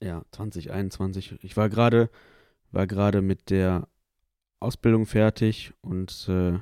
[0.00, 1.42] Ja, 2021.
[1.42, 2.10] Ich war gerade
[2.70, 3.88] war gerade mit der
[4.60, 6.58] Ausbildung fertig und äh,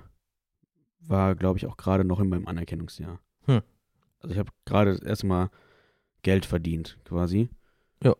[1.00, 3.20] war, glaube ich, auch gerade noch in meinem Anerkennungsjahr.
[3.46, 3.62] Hm.
[4.20, 5.50] Also ich habe gerade erstmal
[6.22, 7.48] Geld verdient, quasi.
[8.02, 8.14] Ja.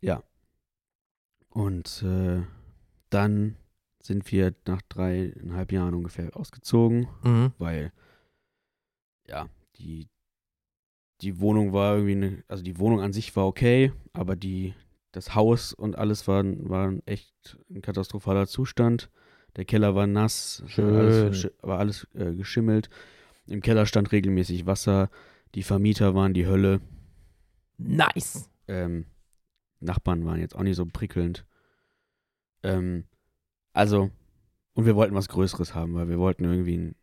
[0.00, 0.22] Ja.
[1.50, 2.42] Und äh,
[3.10, 3.56] dann
[4.00, 7.52] sind wir nach dreieinhalb Jahren ungefähr ausgezogen, Mhm.
[7.58, 7.92] weil
[9.26, 10.08] ja, die,
[11.20, 14.74] die Wohnung war irgendwie eine, also die Wohnung an sich war okay, aber die,
[15.12, 19.10] das Haus und alles waren, waren echt ein katastrophaler Zustand.
[19.56, 20.94] Der Keller war nass, Schön.
[20.94, 22.88] alles, war alles äh, geschimmelt.
[23.46, 25.10] Im Keller stand regelmäßig Wasser.
[25.54, 26.80] Die Vermieter waren die Hölle.
[27.78, 28.48] Nice.
[28.68, 29.06] Ähm,
[29.80, 31.44] Nachbarn waren jetzt auch nicht so prickelnd.
[32.62, 33.04] Ähm,
[33.72, 34.10] also,
[34.74, 36.94] und wir wollten was Größeres haben, weil wir wollten irgendwie ein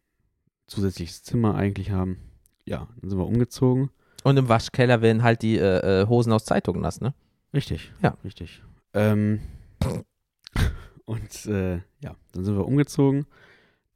[0.67, 2.17] zusätzliches Zimmer eigentlich haben.
[2.65, 3.89] Ja, dann sind wir umgezogen.
[4.23, 7.13] Und im Waschkeller werden halt die äh, äh, Hosen aus Zeitungen nass, ne?
[7.53, 7.93] Richtig.
[8.01, 8.17] Ja.
[8.23, 8.63] Richtig.
[8.93, 9.41] Ähm,
[11.05, 13.25] und äh, ja, dann sind wir umgezogen.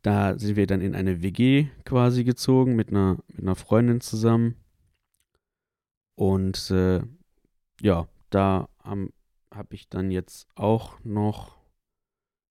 [0.01, 4.55] Da sind wir dann in eine WG quasi gezogen mit einer, mit einer Freundin zusammen.
[6.15, 7.01] Und äh,
[7.81, 9.09] ja, da habe
[9.51, 11.57] hab ich dann jetzt auch noch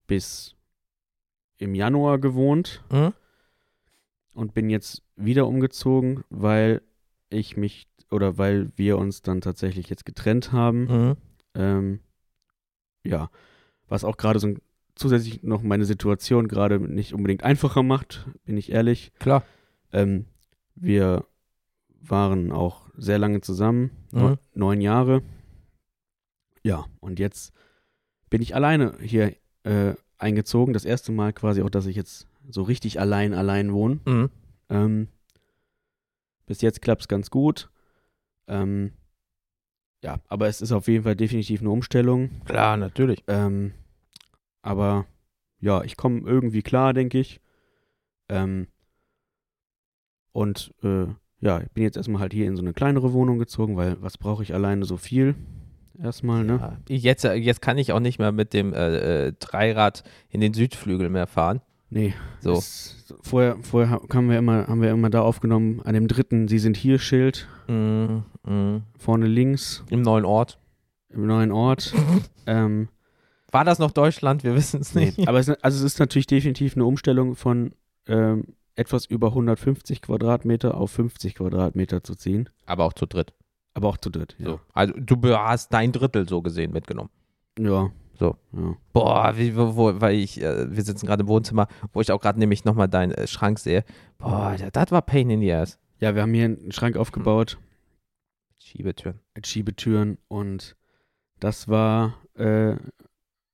[0.08, 0.56] bis
[1.58, 3.14] im Januar gewohnt Mhm.
[4.34, 6.82] und bin jetzt wieder umgezogen, weil
[7.30, 10.86] ich mich oder weil wir uns dann tatsächlich jetzt getrennt haben.
[10.86, 11.16] Mhm.
[11.56, 12.00] Ähm,
[13.04, 13.30] ja,
[13.88, 14.62] was auch gerade so ein,
[14.96, 19.12] zusätzlich noch meine Situation gerade nicht unbedingt einfacher macht, bin ich ehrlich.
[19.20, 19.44] Klar.
[19.92, 20.26] Ähm,
[20.76, 21.26] wir
[22.00, 24.38] waren auch sehr lange zusammen, Mhm.
[24.54, 25.22] neun Jahre.
[26.68, 27.54] Ja, und jetzt
[28.30, 30.74] bin ich alleine hier äh, eingezogen.
[30.74, 34.02] Das erste Mal quasi auch, dass ich jetzt so richtig allein, allein wohne.
[34.06, 34.30] Mhm.
[34.68, 35.08] Ähm,
[36.46, 37.70] bis jetzt klappt es ganz gut.
[38.48, 38.92] Ähm,
[40.04, 42.32] ja, aber es ist auf jeden Fall definitiv eine Umstellung.
[42.44, 43.24] Klar, natürlich.
[43.28, 43.72] Ähm,
[44.62, 45.06] aber
[45.62, 47.40] ja, ich komme irgendwie klar, denke ich.
[48.28, 48.68] Ähm,
[50.34, 51.06] und äh,
[51.40, 54.18] ja, ich bin jetzt erstmal halt hier in so eine kleinere Wohnung gezogen, weil was
[54.18, 55.34] brauche ich alleine so viel?
[56.02, 56.78] Erstmal, ne?
[56.90, 56.96] Ja.
[56.96, 60.54] Jetzt, äh, jetzt kann ich auch nicht mehr mit dem äh, äh, Dreirad in den
[60.54, 61.62] Südflügel mehr fahren.
[61.90, 62.14] Nee.
[62.42, 62.54] So.
[62.54, 66.48] Es, vorher vorher ha- haben wir, immer, haben wir immer da aufgenommen, an dem dritten,
[66.48, 68.24] Sie sind hier Schild, Mhm.
[68.46, 68.84] Mhm.
[68.98, 70.60] vorne links, Im neuen Ort.
[71.10, 71.94] im neuen Ort.
[72.46, 72.90] ähm,
[73.52, 74.44] War das noch Deutschland?
[74.44, 75.28] Wir wissen es Nee, nicht.
[75.28, 77.72] aber es, also es ist natürlich definitiv eine Umstellung von
[78.08, 82.50] ähm, etwas über 150 Quadratmeter auf 50 Quadratmeter zu ziehen.
[82.66, 83.34] Aber auch zu dritt.
[83.78, 84.36] Aber auch zu dritt.
[84.40, 84.46] Ja.
[84.46, 84.60] So.
[84.74, 87.12] Also du hast dein Drittel so gesehen mitgenommen.
[87.60, 87.92] Ja.
[88.20, 88.36] So.
[88.52, 88.76] Ja.
[88.92, 92.20] Boah, wie, wo, wo, weil ich, äh, wir sitzen gerade im Wohnzimmer, wo ich auch
[92.20, 93.86] gerade nämlich nochmal deinen äh, Schrank sehe.
[94.18, 95.78] Boah, das, das war Pain in the ass.
[96.00, 97.60] ja, wir haben hier einen Schrank aufgebaut
[98.58, 99.20] Schiebetüren.
[99.36, 100.76] mit Schiebetüren und
[101.40, 102.78] das war äh,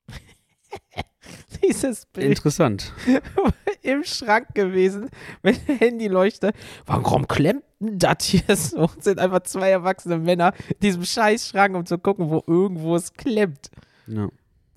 [1.63, 2.93] Dieses Bild interessant.
[3.81, 5.09] im Schrank gewesen
[5.41, 6.51] mit Handyleuchte.
[6.85, 8.89] Warum klemmt denn das hier so?
[8.97, 12.95] Es sind einfach zwei erwachsene Männer in diesem scheiß Schrank, um zu gucken, wo irgendwo
[12.95, 13.69] es klemmt.
[14.07, 14.29] Ja,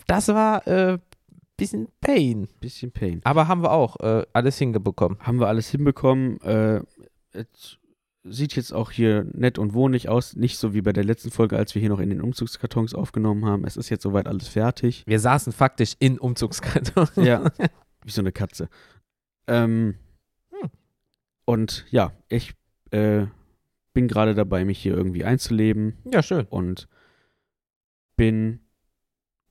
[0.07, 0.99] Das war äh,
[1.57, 2.49] bisschen Pain.
[2.61, 3.21] bisschen Pain.
[3.25, 5.19] Aber haben wir auch äh, alles hingebekommen.
[5.21, 6.41] Haben wir alles hinbekommen.
[6.43, 6.81] Äh,
[7.33, 7.79] es
[8.29, 10.37] sieht jetzt auch hier nett und wohnlich aus.
[10.37, 13.45] Nicht so wie bei der letzten Folge, als wir hier noch in den Umzugskartons aufgenommen
[13.45, 13.65] haben.
[13.65, 15.05] Es ist jetzt soweit alles fertig.
[15.07, 17.25] Wir saßen faktisch in Umzugskarton.
[17.25, 17.45] Ja,
[18.05, 18.69] wie so eine Katze.
[19.47, 19.95] Ähm,
[20.51, 20.71] Hm.
[21.45, 22.55] Und ja, ich
[22.91, 23.27] äh,
[23.93, 26.47] bin gerade dabei, mich hier irgendwie einzuleben Ja, schön.
[26.47, 26.89] und
[28.17, 28.61] bin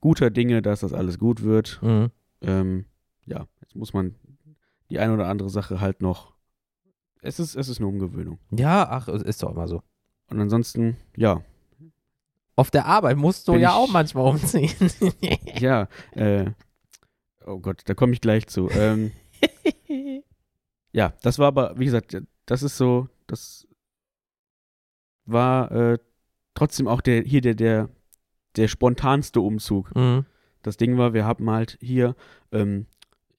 [0.02, 1.80] guter Dinge, dass das alles gut wird.
[1.82, 2.12] Mhm.
[2.42, 2.86] Ähm,
[3.26, 4.16] ja, jetzt muss man
[4.90, 6.35] die eine oder andere Sache halt noch.
[7.26, 8.38] Es ist, es ist eine Umgewöhnung.
[8.52, 9.82] Ja, ach, es ist doch immer so.
[10.30, 11.42] Und ansonsten, ja,
[12.56, 14.72] Auf der Arbeit musst du Bin ja ich- auch manchmal umziehen.
[15.60, 16.52] ja, äh,
[17.46, 18.70] oh Gott, da komme ich gleich zu.
[18.70, 19.12] Ähm,
[20.94, 23.68] ja, das war aber, wie gesagt, das ist so, das
[25.26, 25.98] war äh,
[26.54, 27.90] trotzdem auch der, hier der, der,
[28.56, 29.94] der spontanste Umzug.
[29.96, 30.26] mhm.
[30.62, 32.16] Das Ding war, wir haben halt hier,
[32.52, 32.88] ähm,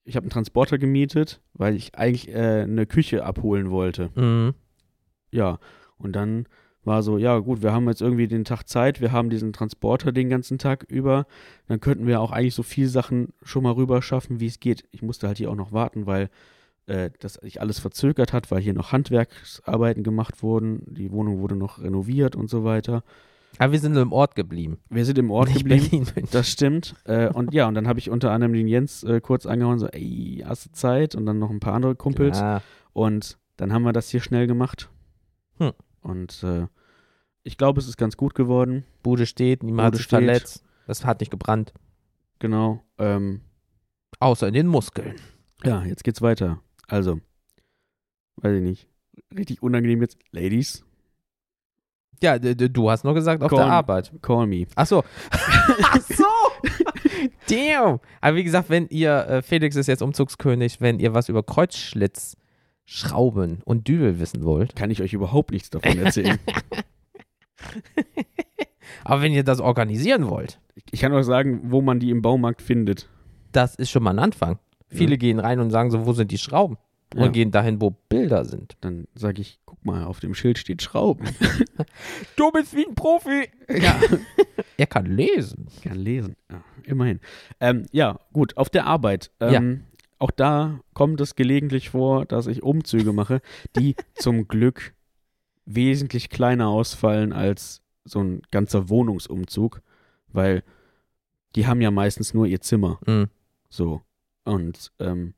[0.07, 4.11] ich habe einen Transporter gemietet, weil ich eigentlich äh, eine Küche abholen wollte.
[4.15, 4.55] Mhm.
[5.31, 5.59] Ja,
[5.99, 6.47] und dann
[6.85, 10.13] war so, ja gut, wir haben jetzt irgendwie den Tag Zeit, wir haben diesen Transporter
[10.13, 11.27] den ganzen Tag über,
[11.67, 14.85] dann könnten wir auch eigentlich so viel Sachen schon mal rüber schaffen, wie es geht.
[14.93, 16.31] Ich musste halt hier auch noch warten, weil
[16.87, 21.57] äh, das sich alles verzögert hat, weil hier noch Handwerksarbeiten gemacht wurden, die Wohnung wurde
[21.57, 23.03] noch renoviert und so weiter.
[23.59, 24.79] Aber wir sind nur im Ort geblieben.
[24.91, 26.05] Wir sind im Ort Nicht geblieben.
[26.15, 26.29] Berlin.
[26.31, 26.95] Das stimmt.
[27.05, 29.87] Äh, und ja, und dann habe ich unter anderem den Jens äh, kurz angehauen, so,
[29.89, 31.15] ey, hast du Zeit?
[31.15, 32.39] Und dann noch ein paar andere Kumpels.
[32.39, 32.63] Ja.
[32.93, 34.91] Und dann haben wir das hier schnell gemacht.
[35.59, 35.73] Hm.
[36.03, 36.67] Und äh,
[37.43, 38.85] ich glaube, es ist ganz gut geworden.
[39.03, 40.19] Bude steht, niemand hat Bude sich steht.
[40.19, 40.65] verletzt.
[40.87, 41.73] Das hat nicht gebrannt.
[42.39, 42.83] Genau.
[42.99, 43.41] Ähm,
[44.19, 45.15] Außer in den Muskeln.
[45.65, 46.61] ja, jetzt geht's weiter.
[46.89, 47.21] Also,
[48.37, 48.89] weiß ich nicht.
[49.37, 50.19] Richtig unangenehm jetzt.
[50.31, 50.85] Ladies,
[52.23, 53.71] Ja, du hast nur gesagt auf der Korn.
[53.71, 54.13] Arbeit.
[54.23, 54.67] call me.
[54.75, 55.05] Ach so.
[55.31, 56.25] Ach so.
[57.51, 58.01] Damn.
[58.21, 62.37] Aber wie gesagt, wenn ihr, äh, Felix ist jetzt Umzugskönig, wenn ihr was über Kreuzschlitz,
[62.85, 64.77] Schrauben und Dübel wissen wollt.
[64.77, 66.39] Kann ich euch überhaupt nichts davon erzählen.
[69.05, 72.63] Aber wenn ihr das organisieren wollt, ich kann euch sagen, wo man die im Baumarkt
[72.63, 73.09] findet.
[73.53, 74.59] das ist schon mal ein Anfang.
[74.89, 75.17] Viele Ja.
[75.17, 76.77] gehen rein und sagen so, wo sind die Schrauben?
[77.15, 77.29] Und Ja.
[77.29, 78.77] gehen dahin, wo Bilder sind.
[78.81, 81.25] Dann sage ich, guck mal, auf dem Schild steht Schrauben.
[82.37, 83.49] Du bist wie ein Profi.
[83.69, 83.99] ja.
[84.79, 85.69] Er kann lesen.
[85.75, 86.37] Ich kann lesen.
[86.51, 87.21] Ja, immerhin.
[87.61, 89.31] Ähm, ja, gut, auf der Arbeit.
[89.41, 89.85] Ähm,
[90.19, 93.41] Auch da kommt es gelegentlich vor, dass ich Umzüge mache,
[93.77, 94.95] die zum Glück
[95.65, 99.81] wesentlich kleiner ausfallen als so ein ganzer Wohnungsumzug,
[100.29, 100.63] weil
[101.55, 102.99] die haben ja meistens nur ihr Zimmer.
[103.07, 103.29] Mhm.
[103.71, 104.03] So.
[104.45, 105.33] Und ähm,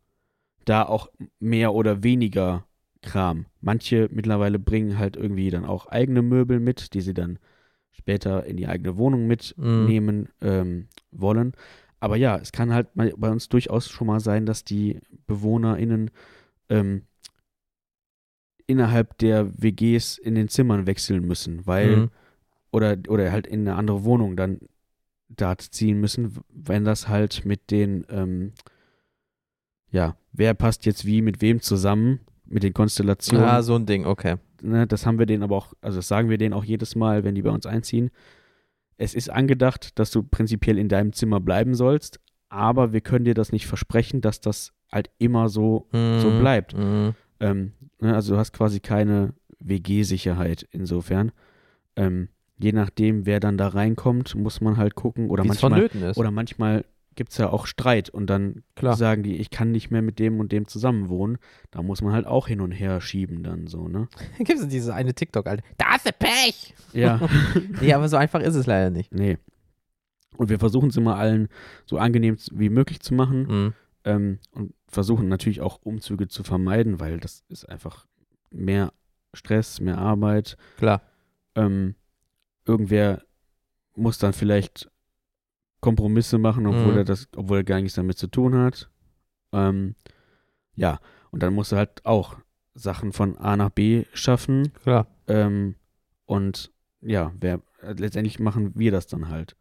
[0.68, 2.66] da auch mehr oder weniger
[3.02, 3.46] Kram.
[3.60, 7.38] Manche mittlerweile bringen halt irgendwie dann auch eigene Möbel mit, die sie dann
[7.92, 11.52] später in die eigene Wohnung mitnehmen ähm, wollen.
[12.00, 16.10] Aber ja, es kann halt bei uns durchaus schon mal sein, dass die BewohnerInnen
[16.68, 17.02] ähm,
[18.66, 22.10] innerhalb der WGs in den Zimmern wechseln müssen, weil Mhm.
[22.70, 24.60] oder, oder halt in eine andere Wohnung dann
[25.28, 28.52] da ziehen müssen, wenn das halt mit den, ähm,
[29.90, 33.44] ja, wer passt jetzt wie mit wem zusammen, mit den Konstellationen.
[33.44, 34.36] Ah, so ein Ding, okay.
[34.62, 37.24] ne, das haben wir denen aber auch, also das sagen wir denen auch jedes Mal,
[37.24, 38.10] wenn die bei uns einziehen.
[38.96, 43.34] Es ist angedacht, dass du prinzipiell in deinem Zimmer bleiben sollst, aber wir können dir
[43.34, 46.38] das nicht versprechen, dass das halt immer so so Mhm.
[46.40, 46.74] bleibt.
[46.76, 47.14] Mhm.
[47.40, 51.32] ähm, ne, also du hast quasi keine WG-Sicherheit insofern.
[51.96, 55.30] Ähm, je nachdem, wer dann da reinkommt, muss man halt gucken.
[55.30, 56.84] Oder Wie es manchmal, oder manchmal
[57.18, 58.96] gibt es ja auch Streit und dann Klar.
[58.96, 61.36] sagen die, ich kann nicht mehr mit dem und dem zusammen wohnen.
[61.72, 64.08] Da muss man halt auch hin und her schieben dann so, ne?
[64.38, 65.64] Gibt es diese eine TikTok, Alter.
[65.76, 66.74] Da hast du Pech.
[66.92, 67.20] Ja,
[67.80, 69.12] Nee, aber so einfach ist es leider nicht.
[69.12, 69.36] nee.
[70.36, 71.48] Und wir versuchen es immer allen
[71.84, 73.74] so angenehm wie möglich zu machen Mhm.
[74.04, 78.06] ähm, und versuchen natürlich auch Umzüge zu vermeiden, weil das ist einfach
[78.52, 78.92] mehr
[79.34, 80.56] Stress, mehr Arbeit.
[80.76, 81.02] Klar.
[81.56, 81.96] ähm,
[82.64, 83.22] irgendwer
[83.96, 84.88] muss dann vielleicht
[85.80, 86.98] Kompromisse machen, obwohl Mhm.
[86.98, 88.90] er das, obwohl er gar nichts damit zu tun hat.
[89.52, 89.94] Ähm,
[90.74, 92.36] ja, und dann muss er halt auch
[92.74, 94.72] Sachen von A nach B schaffen.
[94.82, 95.06] Klar.
[95.26, 95.74] Ähm,
[96.26, 99.56] und ja, wer äh, letztendlich machen wir das dann halt.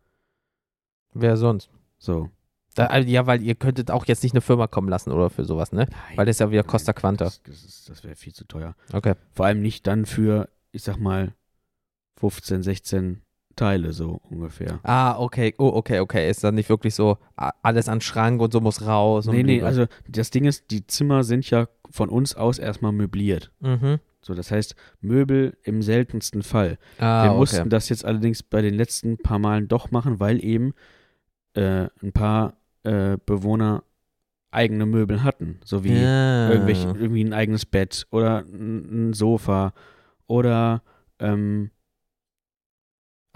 [1.13, 1.69] Wer sonst?
[1.97, 2.29] So.
[2.75, 5.45] Da, also, ja, weil ihr könntet auch jetzt nicht eine Firma kommen lassen oder für
[5.45, 5.87] sowas, ne?
[6.15, 7.25] Weil das ist ja wieder Costa Quanta.
[7.25, 8.75] Das, das, das wäre viel zu teuer.
[8.93, 9.15] Okay.
[9.33, 11.33] Vor allem nicht dann für, ich sag mal,
[12.17, 13.21] 15, 16
[13.57, 14.79] Teile so ungefähr.
[14.83, 15.53] Ah, okay.
[15.57, 16.29] Oh, okay, okay.
[16.29, 19.85] Ist dann nicht wirklich so, alles an Schrank und so muss raus Nee, nee, also
[20.07, 23.51] das Ding ist, die Zimmer sind ja von uns aus erstmal möbliert.
[23.59, 23.99] Mhm.
[24.21, 26.77] So, das heißt, Möbel im seltensten Fall.
[26.99, 27.39] Ah, Wir okay.
[27.39, 30.73] mussten das jetzt allerdings bei den letzten paar Malen doch machen, weil eben
[31.53, 33.83] äh, ein paar äh, Bewohner
[34.51, 35.59] eigene Möbel hatten.
[35.63, 36.49] So wie ja.
[36.49, 39.73] irgendwelche, irgendwie ein eigenes Bett oder ein, ein Sofa
[40.27, 40.81] oder
[41.19, 41.71] ähm,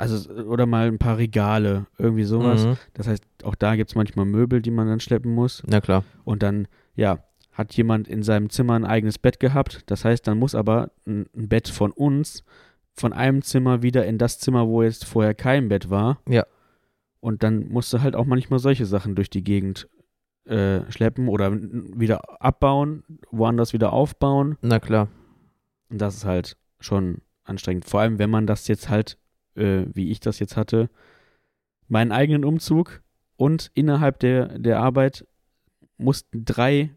[0.01, 2.65] also oder mal ein paar Regale, irgendwie sowas.
[2.65, 2.77] Mhm.
[2.93, 5.63] Das heißt, auch da gibt es manchmal Möbel, die man dann schleppen muss.
[5.67, 6.03] Na klar.
[6.23, 7.19] Und dann, ja,
[7.51, 9.83] hat jemand in seinem Zimmer ein eigenes Bett gehabt.
[9.85, 12.43] Das heißt, dann muss aber ein, ein Bett von uns
[12.93, 16.19] von einem Zimmer wieder in das Zimmer, wo jetzt vorher kein Bett war.
[16.27, 16.45] Ja.
[17.19, 19.87] Und dann musst du halt auch manchmal solche Sachen durch die Gegend
[20.45, 24.57] äh, schleppen oder wieder abbauen, woanders wieder aufbauen.
[24.61, 25.07] Na klar.
[25.89, 27.85] Und das ist halt schon anstrengend.
[27.85, 29.17] Vor allem, wenn man das jetzt halt,
[29.55, 30.89] äh, wie ich das jetzt hatte,
[31.87, 33.01] meinen eigenen Umzug
[33.37, 35.25] und innerhalb der, der Arbeit
[35.97, 36.91] mussten drei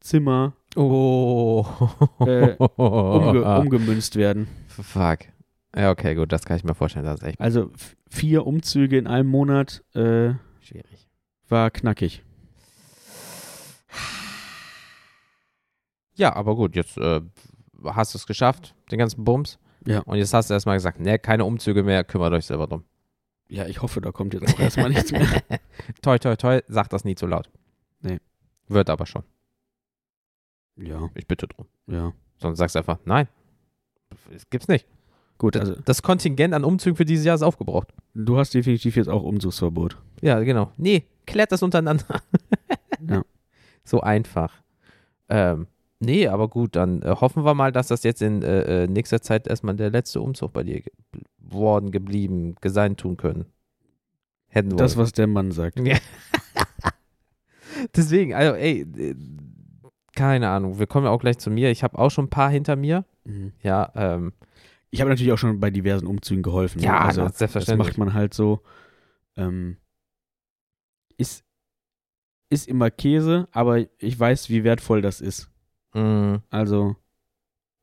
[0.00, 1.66] Zimmer Oh.
[2.20, 4.46] Äh, umge umgemünzt werden.
[4.68, 5.20] Fuck.
[5.74, 7.04] Ja, okay, gut, das kann ich mir vorstellen.
[7.04, 7.70] Das echt Also
[8.08, 11.08] vier Umzüge in einem Monat äh, schwierig.
[11.48, 12.22] war knackig.
[16.14, 17.20] Ja, aber gut, jetzt äh,
[17.84, 19.58] hast du es geschafft, den ganzen Bums.
[19.90, 20.00] Ja.
[20.00, 22.84] Und jetzt hast du erstmal gesagt, ne, keine Umzüge mehr, kümmert euch selber drum.
[23.48, 25.26] Ja, ich hoffe, da kommt jetzt auch erstmal nichts mehr.
[26.02, 27.50] toi, toi, toi, sag das nie zu laut.
[28.00, 28.20] Nee.
[28.68, 29.24] Wird aber schon.
[30.76, 31.66] Ja, Ich bitte drum.
[31.86, 32.12] ja.
[32.38, 33.28] Sonst sagst du einfach, nein.
[34.32, 34.86] Das gibt's nicht.
[35.36, 37.92] Gut, Das, also das Kontingent an Umzügen für dieses Jahr ist aufgebraucht.
[38.14, 39.98] du hast definitiv jetzt auch Umzugsverbot.
[40.22, 40.72] Ja, genau.
[40.78, 42.20] Nee, klärt das untereinander.
[43.06, 43.22] Ja.
[43.82, 44.62] So einfach.
[45.28, 45.66] Ähm,
[46.00, 49.22] nee, aber gut, dann äh, hoffen wir mal, dass das jetzt in äh, äh, nächster
[49.22, 50.92] Zeit erstmal der letzte Umzug bei dir ge
[51.38, 53.46] worden, geblieben, sein tun können.
[54.48, 54.76] Hätten wir.
[54.76, 55.80] Das, was der Mann sagt.
[55.80, 55.98] Ja.
[57.96, 58.86] Deswegen, also, ey,
[60.14, 60.78] keine Ahnung.
[60.78, 61.70] Wir kommen ja auch gleich zu mir.
[61.70, 63.04] Ich habe auch schon ein paar hinter mir.
[63.24, 63.52] Mhm.
[63.62, 64.32] Ja, ähm,
[64.90, 66.80] Ich habe natürlich auch schon bei diversen Umzügen geholfen.
[66.80, 66.86] ne?
[66.86, 68.60] ja, also das das macht man halt so.
[69.36, 69.76] Ähm,
[71.16, 71.44] ist,
[72.48, 75.50] ist immer Käse, aber ich weiß, wie wertvoll das ist.
[75.94, 76.42] Mhm.
[76.50, 76.96] Also,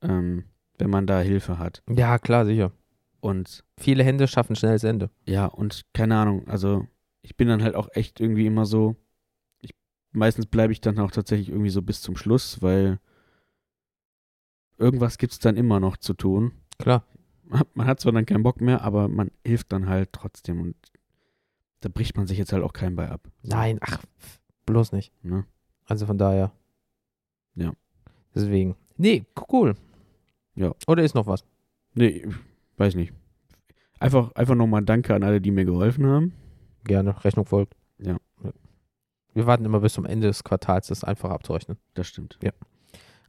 [0.02, 0.46] ähm,
[0.78, 1.84] wenn man da Hilfe hat.
[1.90, 2.72] Ja, klar, sicher.
[3.20, 5.10] Und Viele Hände schaffen schnelles Ende.
[5.26, 6.88] ja, und keine Ahnung, also
[7.22, 8.96] ich bin dann halt auch echt irgendwie immer so.
[9.60, 9.72] Ich,
[10.12, 13.00] meistens bleibe ich dann auch tatsächlich irgendwie so bis zum Schluss, weil
[14.78, 16.52] irgendwas gibt es dann immer noch zu tun.
[16.78, 17.04] Klar.
[17.74, 20.76] Man hat zwar dann keinen Bock mehr, aber man hilft dann halt trotzdem und
[21.80, 23.22] da bricht man sich jetzt halt auch kein bei ab.
[23.42, 24.04] Nein, ach,
[24.66, 25.14] bloß nicht.
[25.24, 25.46] Ne?
[25.86, 26.52] Also von daher.
[28.38, 28.76] Deswegen.
[28.98, 29.76] Nee, cool.
[30.56, 30.74] Ja.
[30.88, 31.44] Oder ist noch was?
[31.94, 32.28] Nee,
[32.78, 33.14] weiß nicht.
[34.00, 36.34] Einfach, einfach nochmal Danke an alle, die mir geholfen haben.
[36.84, 37.24] Gerne.
[37.24, 37.76] Rechnung folgt.
[38.00, 38.18] Ja.
[39.34, 41.78] Wir warten immer bis zum Ende des Quartals, das einfach abzurechnen.
[41.94, 42.40] Das stimmt.
[42.42, 42.52] Ja.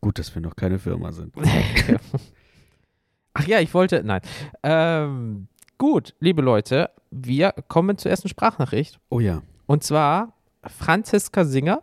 [0.01, 1.35] Gut, dass wir noch keine Firma sind.
[3.35, 4.03] Ach ja, ich wollte.
[4.05, 4.21] Nein.
[4.63, 9.01] Ähm, gut, liebe Leute, wir kommen zur ersten Sprachnachricht.
[9.11, 9.43] Oh ja.
[9.67, 11.83] Und zwar Franziska Singer.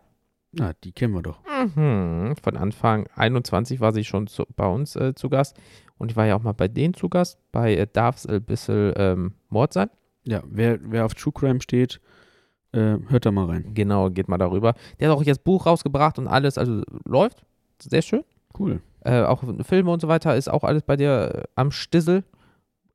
[0.57, 1.39] Na, die kennen wir doch.
[1.75, 2.35] Mhm.
[2.41, 5.57] Von Anfang 21 war sie schon zu, bei uns äh, zu Gast.
[5.97, 7.37] Und ich war ja auch mal bei denen zu Gast.
[7.51, 9.89] Bei äh, Darf es ein bisschen ähm, Mord sein?
[10.23, 11.99] Ja, wer, wer auf True Crime steht,
[12.71, 13.73] äh, hört da mal rein.
[13.73, 14.73] Genau, geht mal darüber.
[14.99, 17.43] Der hat auch jetzt Buch rausgebracht und alles, also läuft.
[17.81, 18.23] Sehr schön.
[18.57, 18.81] Cool.
[19.01, 22.23] Äh, auch Filme und so weiter ist auch alles bei dir äh, am Stissel.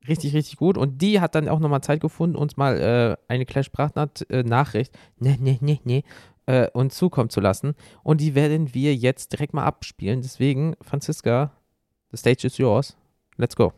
[0.07, 0.77] Richtig, richtig gut.
[0.77, 5.37] Und die hat dann auch nochmal Zeit gefunden, uns mal äh, eine kleine Sprachnachricht, ne,
[5.39, 6.03] ne, ne, ne,
[6.45, 7.75] äh, uns zukommen zu lassen.
[8.03, 10.21] Und die werden wir jetzt direkt mal abspielen.
[10.21, 11.51] Deswegen, Franziska,
[12.11, 12.95] the stage is yours.
[13.37, 13.73] Let's go.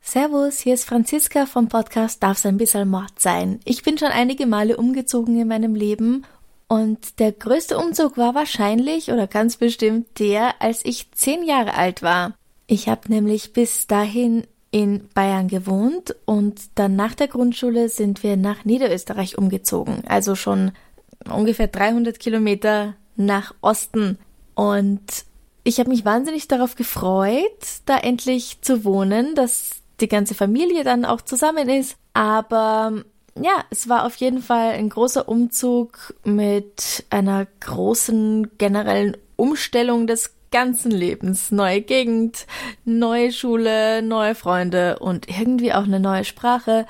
[0.00, 3.58] Servus, hier ist Franziska vom Podcast Darf's ein bisschen Mord sein.
[3.64, 6.24] Ich bin schon einige Male umgezogen in meinem Leben
[6.68, 12.02] und der größte Umzug war wahrscheinlich oder ganz bestimmt der, als ich zehn Jahre alt
[12.02, 12.34] war.
[12.66, 18.36] Ich habe nämlich bis dahin in Bayern gewohnt und dann nach der Grundschule sind wir
[18.36, 20.72] nach Niederösterreich umgezogen, also schon
[21.30, 24.18] ungefähr 300 Kilometer nach Osten
[24.54, 25.00] und
[25.64, 31.04] ich habe mich wahnsinnig darauf gefreut, da endlich zu wohnen, dass die ganze Familie dann
[31.04, 31.96] auch zusammen ist.
[32.14, 33.02] Aber
[33.34, 40.34] ja, es war auf jeden Fall ein großer Umzug mit einer großen generellen Umstellung des
[40.52, 41.50] ganzen Lebens.
[41.50, 42.46] Neue Gegend,
[42.84, 46.86] neue Schule, neue Freunde und irgendwie auch eine neue Sprache,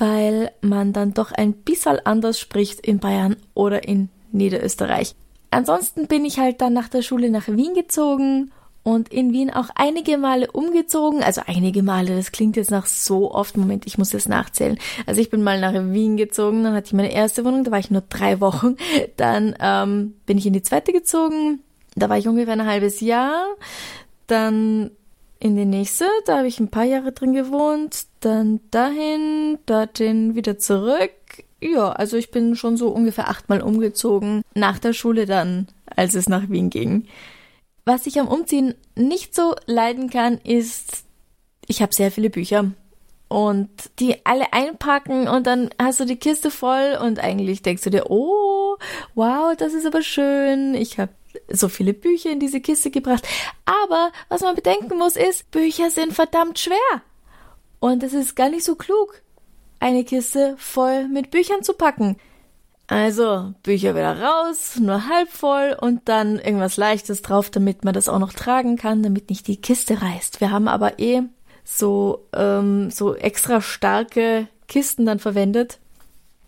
[0.00, 5.14] weil man dann doch ein bisschen anders spricht in Bayern oder in Niederösterreich.
[5.50, 8.50] Ansonsten bin ich halt dann nach der Schule nach Wien gezogen
[8.82, 11.22] und in Wien auch einige Male umgezogen.
[11.22, 13.56] Also einige Male, das klingt jetzt nach so oft.
[13.56, 14.78] Moment, ich muss jetzt nachzählen.
[15.06, 17.78] Also ich bin mal nach Wien gezogen, dann hatte ich meine erste Wohnung, da war
[17.78, 18.76] ich nur drei Wochen.
[19.16, 21.60] Dann ähm, bin ich in die zweite gezogen,
[21.94, 23.46] da war ich ungefähr ein halbes Jahr.
[24.26, 24.90] Dann
[25.38, 28.06] in die nächste, da habe ich ein paar Jahre drin gewohnt.
[28.24, 31.10] Dann dahin, dorthin, wieder zurück.
[31.60, 34.40] Ja, also ich bin schon so ungefähr achtmal umgezogen.
[34.54, 37.06] Nach der Schule dann, als es nach Wien ging.
[37.84, 41.04] Was ich am Umziehen nicht so leiden kann, ist
[41.66, 42.72] ich habe sehr viele Bücher
[43.28, 43.68] und
[43.98, 48.10] die alle einpacken und dann hast du die Kiste voll und eigentlich denkst du dir,
[48.10, 48.76] oh,
[49.14, 50.74] wow, das ist aber schön.
[50.74, 51.12] Ich habe
[51.50, 53.28] so viele Bücher in diese Kiste gebracht.
[53.66, 57.02] Aber was man bedenken muss ist, Bücher sind verdammt schwer.
[57.84, 59.20] Und es ist gar nicht so klug,
[59.78, 62.16] eine Kiste voll mit Büchern zu packen.
[62.86, 68.08] Also Bücher wieder raus, nur halb voll und dann irgendwas Leichtes drauf, damit man das
[68.08, 70.40] auch noch tragen kann, damit nicht die Kiste reißt.
[70.40, 71.24] Wir haben aber eh
[71.62, 75.78] so, ähm, so extra starke Kisten dann verwendet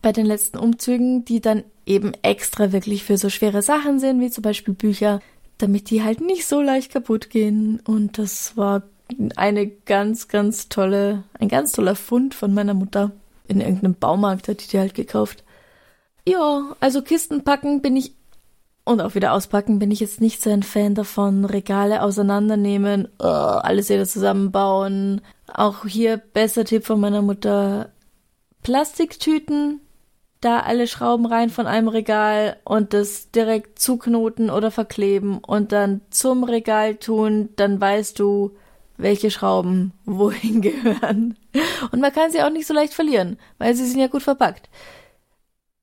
[0.00, 4.30] bei den letzten Umzügen, die dann eben extra wirklich für so schwere Sachen sind, wie
[4.30, 5.20] zum Beispiel Bücher,
[5.58, 7.82] damit die halt nicht so leicht kaputt gehen.
[7.84, 8.84] Und das war
[9.36, 13.12] eine ganz, ganz tolle, ein ganz toller Fund von meiner Mutter.
[13.48, 15.44] In irgendeinem Baumarkt hat die die halt gekauft.
[16.26, 18.12] Ja, also Kisten packen bin ich
[18.84, 21.44] und auch wieder auspacken bin ich jetzt nicht so ein Fan davon.
[21.44, 25.22] Regale auseinandernehmen, uh, alles wieder zusammenbauen.
[25.52, 27.90] Auch hier besser Tipp von meiner Mutter.
[28.62, 29.80] Plastiktüten,
[30.40, 36.00] da alle Schrauben rein von einem Regal und das direkt zuknoten oder verkleben und dann
[36.10, 38.56] zum Regal tun, dann weißt du,
[38.96, 41.36] welche Schrauben wohin gehören.
[41.90, 44.68] Und man kann sie auch nicht so leicht verlieren, weil sie sind ja gut verpackt.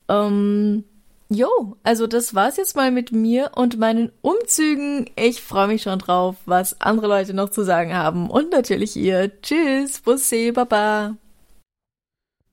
[0.10, 0.84] Ähm,
[1.36, 5.10] Jo, also das war's jetzt mal mit mir und meinen Umzügen.
[5.16, 8.30] Ich freue mich schon drauf, was andere Leute noch zu sagen haben.
[8.30, 9.42] Und natürlich ihr.
[9.42, 11.18] Tschüss, Bussi, Baba.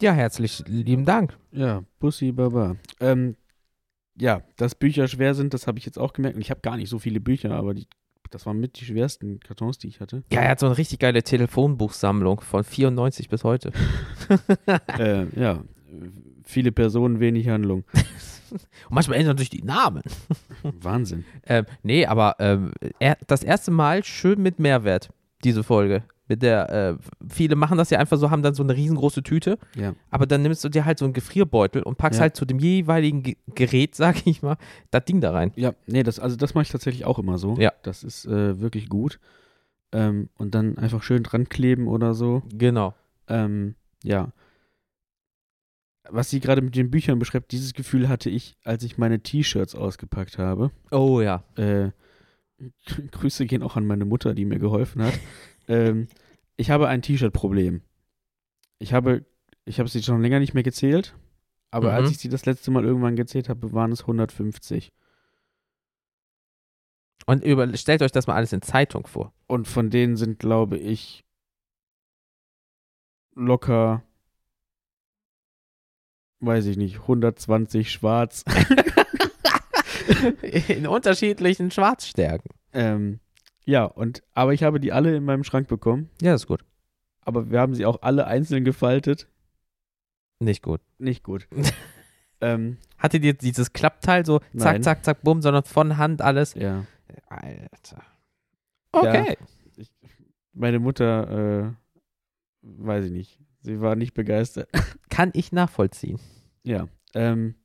[0.00, 1.36] Ja, herzlich lieben Dank.
[1.52, 2.76] Ja, Bussi, Baba.
[3.00, 3.36] Ähm,
[4.18, 6.36] ja, dass Bücher schwer sind, das habe ich jetzt auch gemerkt.
[6.36, 7.86] Und ich habe gar nicht so viele Bücher, aber die,
[8.30, 10.22] das waren mit die schwersten Kartons, die ich hatte.
[10.32, 13.72] Ja, er hat so eine richtig geile Telefonbuchsammlung von 94 bis heute.
[14.98, 15.62] äh, ja,
[16.44, 17.84] viele Personen, wenig Handlung.
[18.50, 20.02] Und manchmal ändern sich die Namen.
[20.62, 21.24] Wahnsinn.
[21.46, 25.10] ähm, nee, aber ähm, er, das erste Mal schön mit Mehrwert,
[25.44, 26.02] diese Folge.
[26.30, 26.96] Mit der, äh,
[27.28, 29.96] viele machen das ja einfach so, haben dann so eine riesengroße Tüte, Ja.
[30.10, 32.22] aber dann nimmst du dir halt so einen Gefrierbeutel und packst Ja.
[32.22, 34.56] halt zu dem jeweiligen Ge Gerät, sag ich mal,
[34.92, 35.50] das Ding da rein.
[35.56, 37.56] Ja, nee, das, also das mache ich tatsächlich auch immer so.
[37.58, 37.72] Ja.
[37.82, 39.18] Das ist äh, wirklich gut.
[39.90, 42.44] Ähm, und dann einfach schön dran kleben oder so.
[42.54, 42.94] Genau.
[43.26, 43.74] Ähm,
[44.04, 44.28] ja.
[46.08, 49.74] Was sie gerade mit den Büchern beschreibt, dieses Gefühl hatte ich, als ich meine T-Shirts
[49.74, 50.70] ausgepackt habe.
[50.92, 51.42] Oh ja.
[51.56, 51.90] Äh,
[53.10, 55.14] Grüße gehen auch an meine Mutter, die mir geholfen hat.
[55.68, 56.08] ähm,
[56.56, 57.82] ich habe ein T-Shirt-Problem.
[58.78, 59.24] Ich habe,
[59.64, 61.14] ich habe sie schon länger nicht mehr gezählt,
[61.70, 61.94] aber Mhm.
[61.96, 64.92] als ich sie das letzte Mal irgendwann gezählt habe, waren es 150.
[67.26, 69.32] Und über, stellt euch das mal alles in Zeitung vor.
[69.46, 71.24] Und von denen sind, glaube ich,
[73.34, 74.02] locker,
[76.40, 78.44] weiß ich nicht, 120 schwarz.
[80.68, 82.50] in unterschiedlichen Schwarzstärken.
[82.72, 83.20] ähm,
[83.64, 86.10] ja, und, aber ich habe die alle in meinem Schrank bekommen.
[86.20, 86.64] Ja, ist gut.
[87.22, 89.28] Aber wir haben sie auch alle einzeln gefaltet.
[90.38, 90.80] Nicht gut.
[90.98, 91.46] Nicht gut.
[92.40, 94.82] ähm, Hattet ihr dieses Klappteil so zack, Nein.
[94.82, 96.54] zack, zack, bumm, sondern von Hand alles?
[96.54, 96.84] ja.
[97.28, 98.02] Alter.
[98.92, 99.36] Okay.
[99.76, 99.92] Ich,
[100.52, 101.72] meine Mutter, äh,
[102.62, 103.40] weiß ich nicht.
[103.62, 104.68] Sie war nicht begeistert.
[105.10, 106.18] Kann ich nachvollziehen.
[106.62, 106.88] ja.
[107.14, 107.56] Ähm,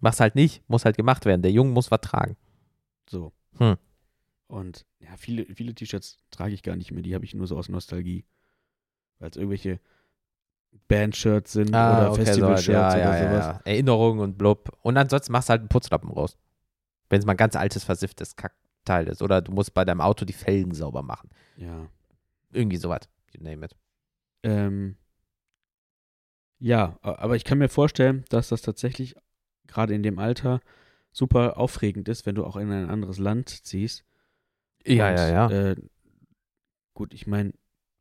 [0.00, 1.42] Mach's halt nicht, muss halt gemacht werden.
[1.42, 2.36] Der Junge muss was tragen.
[3.08, 3.32] so.
[3.58, 3.76] Hm.
[4.52, 7.02] Und ja, viele, viele T-Shirts trage ich gar nicht mehr.
[7.02, 8.26] Die habe ich nur so aus Nostalgie.
[9.18, 9.80] Weil es irgendwelche
[10.88, 13.46] Band-Shirts sind oder Festival-Shirts Ah, ja, oder ja, sowas.
[13.46, 13.60] Ja.
[13.64, 14.78] Erinnerungen und blub.
[14.82, 16.36] Und ansonsten machst du halt einen Putzlappen raus.
[17.08, 19.22] Wenn es mal ein ganz altes, versifftes Kackteil ist.
[19.22, 21.30] Oder du musst bei deinem Auto die Felgen sauber machen.
[21.56, 21.88] Ja.
[22.52, 23.08] Irgendwie sowas.
[23.32, 23.74] You name it.
[24.42, 24.96] Ähm,
[26.58, 29.16] ja, aber ich kann mir vorstellen, dass das tatsächlich
[29.66, 30.60] gerade in dem Alter
[31.10, 34.04] super aufregend ist, wenn du auch in ein anderes Land ziehst.
[34.86, 35.50] Ja, Und, ja, ja.
[35.50, 35.76] Äh,
[36.94, 37.52] gut, ich meine,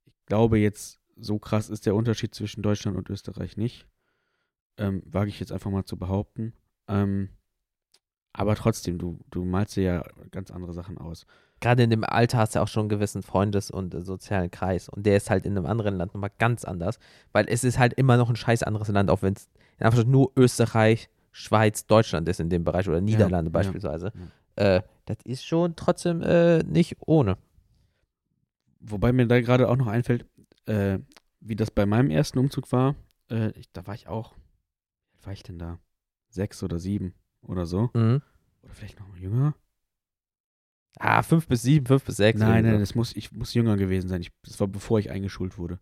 [0.05, 3.87] ich glaube jetzt, so krass ist der Unterschied zwischen Deutschland und Österreich nicht.
[4.77, 6.53] Ähm, wage ich jetzt einfach mal zu behaupten.
[6.87, 7.29] Ähm,
[8.33, 11.25] aber trotzdem, du, du malst dir ja ganz andere Sachen aus.
[11.59, 14.89] Gerade in dem Alter hast du auch schon einen gewissen Freundes- und äh, sozialen Kreis.
[14.89, 16.97] Und der ist halt in einem anderen Land nochmal ganz anders.
[17.33, 20.31] Weil es ist halt immer noch ein scheiß anderes Land, auch wenn es einfach nur
[20.35, 24.11] Österreich, Schweiz, Deutschland ist in dem Bereich oder Niederlande ja, beispielsweise.
[24.55, 27.37] Äh, das ist schon trotzdem äh, nicht ohne.
[28.79, 30.25] Wobei mir da gerade auch noch einfällt,
[30.65, 30.99] äh,
[31.39, 32.95] wie das bei meinem ersten Umzug war.
[33.29, 34.35] Äh, ich, da war ich auch,
[35.13, 35.79] wie war ich denn da?
[36.29, 37.89] Sechs oder sieben oder so.
[37.93, 38.21] Mhm.
[38.63, 39.55] Oder vielleicht noch jünger?
[40.99, 42.39] Ah, fünf bis sieben, fünf bis sechs.
[42.39, 42.79] Nein, nein, so.
[42.79, 44.21] das muss, ich muss jünger gewesen sein.
[44.21, 45.79] Ich, das war bevor ich eingeschult wurde.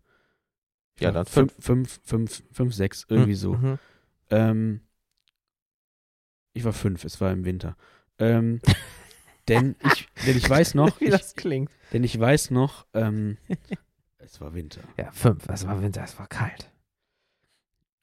[0.96, 3.54] Ich Ja, dann fünf, fünf, fünf, fünf, sechs, irgendwie so.
[3.54, 3.78] Mhm.
[4.30, 4.80] Ähm,
[6.52, 7.76] ich war fünf, es war im Winter.
[8.18, 8.60] Ähm,
[9.50, 11.70] Denn ich, denn ich weiß noch, Wie ich, das klingt.
[11.92, 13.36] denn ich weiß noch, ähm,
[14.18, 15.46] es war Winter, Ja, fünf.
[15.48, 16.70] Es war Winter, es war kalt.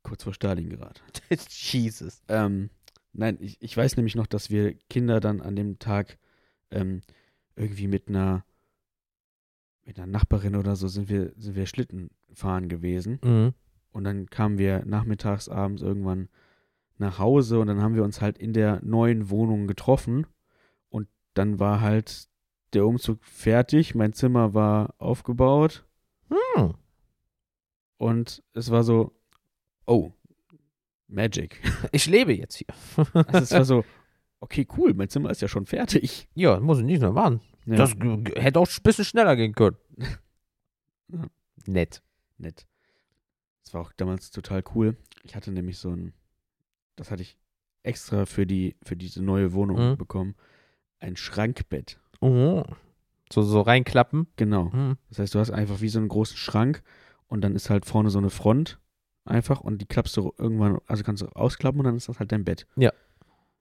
[0.04, 1.02] kurz vor Stalingrad.
[1.50, 2.22] Jesus.
[2.28, 2.70] Ähm,
[3.14, 6.18] nein, ich, ich weiß nämlich noch, dass wir Kinder dann an dem Tag
[6.72, 7.02] ähm,
[7.56, 8.44] irgendwie mit einer
[9.86, 13.54] mit einer Nachbarin oder so sind wir sind wir Schlitten fahren gewesen Mhm.
[13.92, 16.28] und dann kamen wir nachmittags abends irgendwann
[16.98, 20.28] nach Hause und dann haben wir uns halt in der neuen Wohnung getroffen
[21.38, 22.28] dann war halt
[22.74, 25.86] der Umzug fertig, mein Zimmer war aufgebaut
[26.30, 26.74] Hm.
[27.98, 29.14] und es war so
[29.86, 30.12] oh
[31.08, 31.62] Magic.
[31.92, 32.68] Ich lebe jetzt hier.
[33.14, 33.86] Also es war so
[34.42, 36.28] okay, cool, mein Zimmer ist ja schon fertig.
[36.36, 37.42] ja, muss ich nicht mehr machen.
[37.66, 37.76] Ja.
[37.76, 37.92] Das
[38.36, 39.78] hätte auch ein bisschen schneller gehen können.
[41.10, 41.26] Ja.
[41.66, 42.02] Nett.
[42.38, 42.66] nett.
[43.64, 44.96] Das war auch damals total cool.
[45.24, 46.14] Ich hatte nämlich so ein,
[46.96, 47.38] das hatte ich
[47.84, 49.98] extra für die, für diese neue Wohnung Mhm.
[49.98, 50.36] bekommen,
[51.00, 52.00] ein Schrankbett.
[52.22, 52.64] Oh.
[53.32, 54.28] So, so reinklappen.
[54.36, 54.72] Genau.
[54.72, 54.98] Hm.
[55.10, 56.82] Das heißt, du hast einfach wie so einen großen Schrank
[57.28, 58.80] und dann ist halt vorne so eine Front
[59.26, 62.32] einfach und die klappst du irgendwann, also kannst du ausklappen und dann ist das halt
[62.32, 62.66] dein Bett.
[62.76, 62.92] Ja.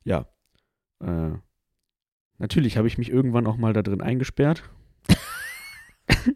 [0.04, 0.26] Ja.
[1.00, 1.32] Äh,
[2.38, 4.62] natürlich habe ich mich irgendwann auch mal da drin eingesperrt.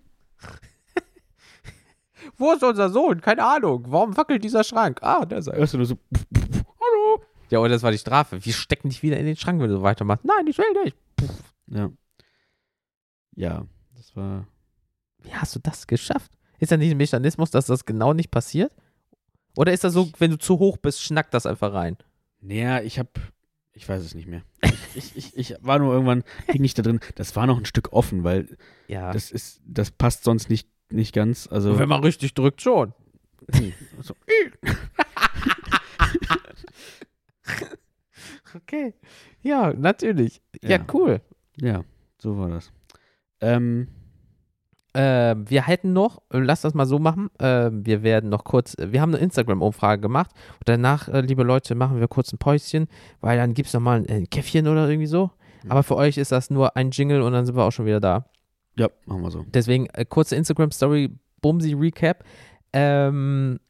[2.36, 3.20] Wo ist unser Sohn?
[3.20, 3.84] Keine Ahnung.
[3.88, 5.00] Warum wackelt dieser Schrank?
[5.02, 5.56] Ah, der ist er.
[5.56, 5.98] Hörst du nur so,
[6.32, 6.39] Hallo.
[7.50, 8.44] Ja, und das war die Strafe.
[8.44, 10.24] Wir stecken dich wieder in den Schrank, wenn du weitermachst.
[10.24, 10.96] Nein, ich will nicht.
[11.66, 11.90] ja.
[13.36, 14.46] Ja, das war,
[15.22, 16.32] Wie hast du das geschafft?
[16.58, 18.72] Ist da nicht ein Mechanismus, dass das genau nicht passiert?
[19.56, 21.96] Oder ist das so, wenn du zu hoch bist, schnackt das einfach rein?
[22.40, 23.08] Naja, ich hab,
[23.72, 24.42] ich weiß es nicht mehr.
[24.94, 27.00] Ich, ich, ich war nur irgendwann, hing ich da drin.
[27.14, 28.56] Das war noch ein Stück offen, weil
[28.88, 29.12] Ja.
[29.12, 31.46] das ist, das passt sonst nicht, nicht ganz.
[31.50, 32.92] Also, wenn man richtig drückt, schon.
[33.52, 33.72] Hm,
[34.02, 34.14] so,
[38.54, 38.94] Okay.
[39.42, 40.42] Ja, natürlich.
[40.62, 40.84] Ja, Ja.
[40.92, 41.20] cool.
[41.56, 41.82] ja,
[42.18, 42.70] so war das.
[43.40, 43.88] Ähm,
[44.92, 48.74] Ähm, wir hätten noch, äh, lass das mal so machen, ähm, wir werden noch kurz,
[48.76, 52.38] äh, wir haben eine Instagram-Umfrage gemacht und danach, äh, liebe Leute, machen wir kurz ein
[52.38, 52.88] Päuschen,
[53.20, 55.30] weil dann gibt es nochmal ein, ein Käffchen oder irgendwie so.
[55.68, 58.00] Aber für euch ist das nur ein Jingle und dann sind wir auch schon wieder
[58.00, 58.24] da.
[58.76, 59.44] ja, machen wir so.
[59.54, 62.24] Deswegen äh, kurze Instagram-Story, Bumsi-Recap.
[62.72, 63.60] Ähm,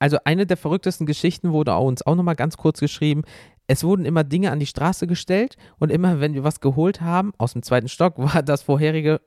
[0.00, 3.22] also eine der verrücktesten Geschichten wurde uns auch nochmal ganz kurz geschrieben.
[3.66, 7.32] Es wurden immer Dinge an die Straße gestellt und immer, wenn wir was geholt haben,
[7.38, 9.20] aus dem zweiten Stock, war das vorherige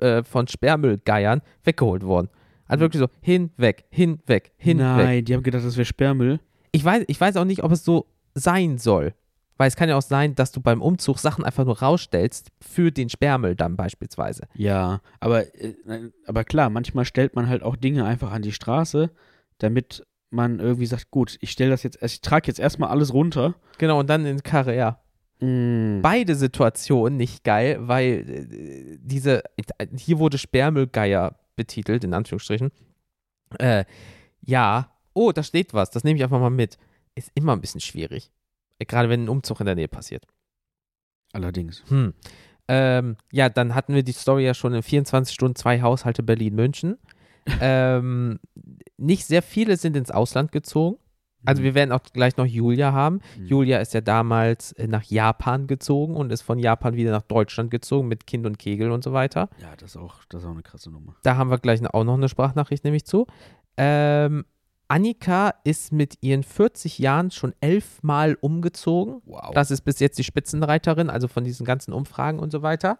[0.00, 2.28] äh, von Sperrmüllgeiern weggeholt worden.
[2.66, 4.86] Also wirklich so hinweg, hinweg, hinweg.
[4.86, 6.38] Nein, die haben gedacht, das wäre Sperrmüll.
[6.70, 9.14] Ich weiß, ich weiß auch nicht, ob es so sein soll.
[9.56, 12.92] Weil es kann ja auch sein, dass du beim Umzug Sachen einfach nur rausstellst für
[12.92, 14.44] den Sperrmüll dann beispielsweise.
[14.54, 15.74] Ja, aber, äh,
[16.26, 19.10] aber klar, manchmal stellt man halt auch Dinge einfach an die Straße,
[19.58, 23.54] damit man irgendwie sagt, gut, ich stelle das jetzt, ich trage jetzt erstmal alles runter.
[23.78, 25.00] Genau, und dann in Karre, ja.
[25.40, 29.42] Mm, beide Situationen nicht geil, weil äh, diese,
[29.96, 32.70] hier wurde Sperrmüllgeier betitelt, in Anführungsstrichen.
[33.58, 33.84] Äh,
[34.42, 36.78] ja, oh, da steht was, das nehme ich einfach mal mit.
[37.14, 38.30] Ist immer ein bisschen schwierig.
[38.78, 40.26] Gerade wenn ein Umzug in der Nähe passiert.
[41.32, 41.82] Allerdings.
[41.88, 42.14] Hm.
[42.68, 46.98] Ähm, ja, dann hatten wir die Story ja schon in 24 Stunden zwei Haushalte Berlin-München.
[47.60, 48.38] Ähm,
[48.96, 50.98] nicht sehr viele sind ins Ausland gezogen.
[51.46, 53.20] Also wir werden auch gleich noch Julia haben.
[53.38, 53.46] Mhm.
[53.46, 57.70] Julia ist ja damals äh, nach Japan gezogen und ist von Japan wieder nach Deutschland
[57.70, 59.48] gezogen mit Kind und Kegel und so weiter.
[59.58, 61.16] Ja, das ist auch, das ist auch eine krasse Nummer.
[61.22, 63.26] Da haben wir gleich auch noch eine Sprachnachricht nämlich zu.
[63.78, 64.44] Ähm,
[64.88, 69.22] Annika ist mit ihren 40 Jahren schon elfmal umgezogen.
[69.24, 69.52] Wow.
[69.54, 72.98] Das ist bis jetzt die Spitzenreiterin, also von diesen ganzen Umfragen und so weiter.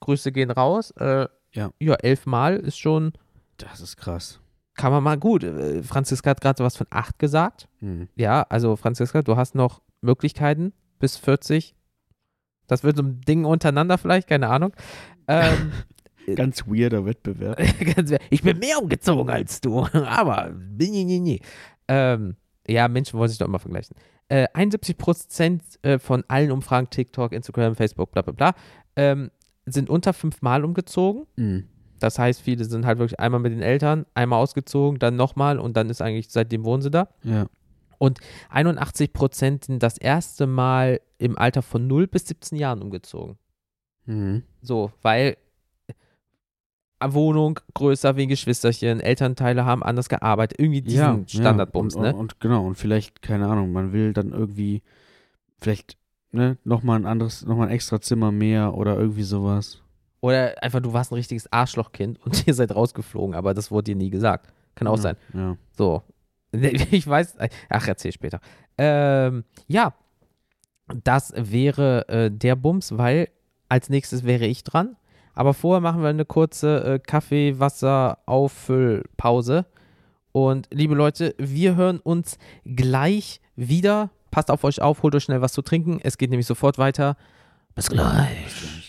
[0.00, 0.90] Grüße gehen raus.
[0.90, 1.70] Äh, Ja.
[1.78, 3.12] Ja, elfmal ist schon,
[3.58, 4.40] das ist krass.
[4.74, 5.42] kann man mal gut.
[5.42, 7.68] Äh, Franziska hat gerade was von acht gesagt.
[7.80, 8.08] Mhm.
[8.14, 11.74] Ja, also Franziska, du hast noch Möglichkeiten bis 40.
[12.66, 14.72] Das wird so ein Ding untereinander vielleicht, keine Ahnung.
[15.28, 15.72] Ähm,
[16.34, 17.60] Ganz weirder Wettbewerb.
[18.30, 21.40] ich bin mehr umgezogen als du, aber nee, nee, nee.
[21.88, 22.36] Ähm,
[22.66, 23.96] ja, Menschen wollen sich doch immer vergleichen.
[24.28, 28.54] Äh, 71 Prozent äh, von allen Umfragen, TikTok, Instagram, Facebook, bla bla bla,
[28.96, 29.30] ähm,
[29.66, 31.26] sind unter fünfmal umgezogen.
[31.36, 31.68] Mhm.
[31.98, 35.76] Das heißt, viele sind halt wirklich einmal mit den Eltern, einmal ausgezogen, dann nochmal und
[35.76, 37.08] dann ist eigentlich, seitdem wohnen sie da.
[37.22, 37.46] Ja.
[38.50, 43.38] 81 Prozent sind das erste Mal im Alter von 0 bis 17 Jahren umgezogen.
[44.04, 44.42] Mhm.
[44.60, 45.36] So, weil
[47.04, 52.08] Wohnung größer wegen Geschwisterchen, Elternteile haben anders gearbeitet, irgendwie diesen Standardbums, und, ne?
[52.14, 54.82] Und, und genau, und vielleicht, keine Ahnung, man will dann irgendwie,
[55.58, 55.98] vielleicht,
[56.32, 59.82] ne, nochmal ein anderes, nochmal ein extra Zimmer mehr oder irgendwie sowas.
[60.20, 63.96] Oder einfach, du warst ein richtiges Arschlochkind und ihr seid rausgeflogen, aber das wurde dir
[63.96, 64.52] nie gesagt.
[64.74, 65.16] Kann auch ja, sein.
[65.34, 65.56] Ja.
[65.76, 66.02] So.
[66.52, 67.36] Ich weiß,
[67.68, 68.40] ach, erzähl später.
[68.78, 69.92] Ähm, ja,
[71.04, 73.28] das wäre äh, der Bums, weil
[73.68, 74.96] als nächstes wäre ich dran.
[75.34, 79.66] Aber vorher machen wir eine kurze äh, Kaffee, Wasser, Auffüllpause.
[80.32, 84.10] Und liebe Leute, wir hören uns gleich wieder.
[84.30, 85.98] Passt auf euch auf, holt euch schnell was zu trinken.
[86.02, 87.16] Es geht nämlich sofort weiter.
[87.74, 88.85] Bis gleich.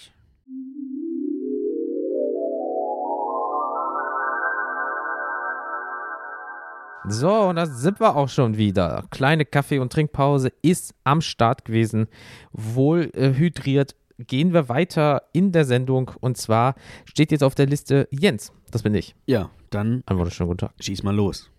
[7.10, 9.06] So, und da sind wir auch schon wieder.
[9.12, 12.08] Kleine Kaffee- und Trinkpause ist am Start gewesen.
[12.52, 13.96] Wohl äh, hydriert.
[14.20, 16.12] Gehen wir weiter in der Sendung.
[16.20, 18.52] Und zwar steht jetzt auf der Liste Jens.
[18.72, 19.16] Das bin ich.
[19.26, 20.74] Ja, dann Ein wunderschönen guten Tag.
[20.80, 21.50] schieß mal los.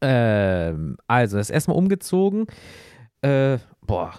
[0.00, 2.46] Ähm, also, ist erstmal umgezogen.
[3.22, 4.12] Äh, boah,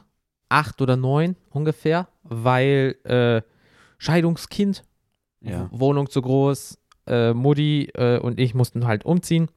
[0.49, 3.41] acht oder neun ungefähr, weil äh,
[3.97, 4.83] Scheidungskind,
[5.41, 5.69] Ja.
[5.71, 9.49] Wohnung zu groß, äh, Mutti äh, und ich mussten halt umziehen,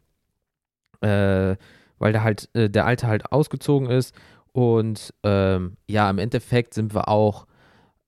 [1.03, 1.57] äh,
[1.99, 4.15] weil da halt äh, der Alte halt ausgezogen ist.
[4.53, 7.47] Und ähm, ja, im Endeffekt sind wir auch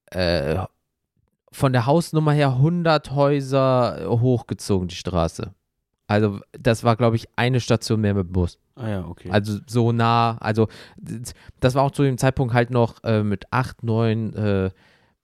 [0.06, 0.58] äh,
[1.52, 5.54] von der Hausnummer her 100 Häuser hochgezogen, die Straße.
[6.06, 8.58] Also, das war, glaube ich, eine Station mehr mit Bus.
[8.76, 9.30] Ah ja, okay.
[9.30, 10.68] Also so nah, also
[11.60, 14.70] das war auch zu dem Zeitpunkt halt noch äh, mit 8, 9 äh,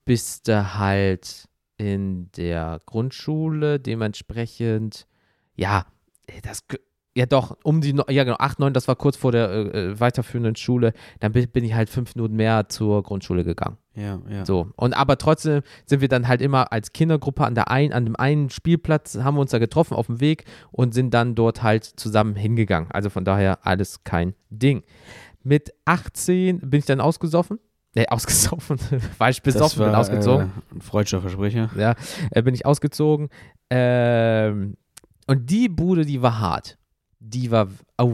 [0.05, 5.07] bist du halt in der Grundschule, dementsprechend,
[5.55, 5.85] ja,
[6.43, 6.63] das,
[7.15, 9.99] ja doch, um die, ja genau, 8, 9, das war kurz vor der äh, äh,
[9.99, 13.77] weiterführenden Schule, dann bin, bin ich halt fünf Minuten mehr zur Grundschule gegangen.
[13.95, 14.45] ja, ja.
[14.45, 18.05] So, und aber trotzdem sind wir dann halt immer als Kindergruppe an, der ein, an
[18.05, 21.63] dem einen Spielplatz, haben wir uns da getroffen auf dem Weg und sind dann dort
[21.63, 22.89] halt zusammen hingegangen.
[22.91, 24.83] Also von daher alles kein Ding.
[25.43, 27.59] Mit 18 bin ich dann ausgesoffen.
[27.93, 28.77] Ne, ausgesoffen.
[29.17, 30.51] War ich besoffen, bin ausgezogen.
[30.71, 31.71] Äh, ein freudscher Versprecher.
[31.75, 31.95] Ja,
[32.29, 33.29] äh, bin ich ausgezogen.
[33.69, 34.77] Ähm,
[35.27, 36.77] und die Bude, die war hart.
[37.23, 37.67] Die war,
[37.99, 38.09] oh,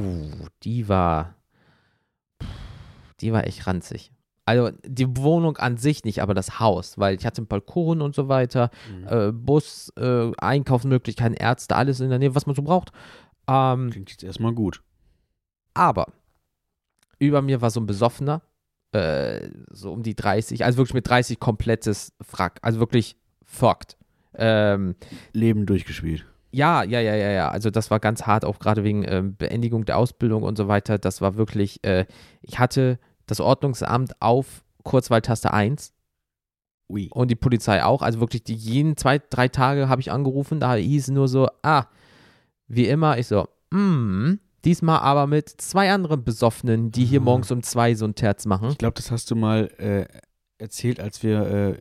[0.63, 1.33] die war,
[3.21, 4.11] die war echt ranzig.
[4.45, 8.15] Also die Wohnung an sich nicht, aber das Haus, weil ich hatte einen Balkon und
[8.15, 9.07] so weiter, Mhm.
[9.07, 12.91] äh, Bus, äh, Einkaufsmöglichkeiten, Ärzte, alles in der Nähe, was man so braucht.
[13.47, 14.81] Ähm, Klingt jetzt erstmal gut.
[15.73, 16.07] aber
[17.19, 18.41] über mir war so ein Besoffener,
[18.91, 23.97] äh, so um die 30, also wirklich mit 30 komplettes Frack, also wirklich fucked.
[24.35, 24.95] Ähm,
[25.33, 26.25] Leben durchgespielt.
[26.51, 27.49] Ja, ja, ja, ja, ja.
[27.49, 30.97] Also das war ganz hart, auch gerade wegen ähm, Beendigung der Ausbildung und so weiter.
[30.97, 32.05] Das war wirklich, äh,
[32.41, 35.93] ich hatte das Ordnungsamt auf Kurzwahltaste 1
[36.89, 37.09] Ui.
[37.11, 38.01] und die Polizei auch.
[38.01, 40.59] Also wirklich die jeden zwei, drei Tage habe ich angerufen.
[40.59, 41.85] Da hieß es nur so, ah,
[42.67, 43.17] wie immer.
[43.17, 47.25] Ich so, hm, diesmal aber mit zwei anderen Besoffenen, die hier Mhm.
[47.25, 48.69] morgens um zwei so ein Terz machen.
[48.69, 50.05] Ich glaube, das hast du mal äh,
[50.57, 51.77] erzählt, als wir äh,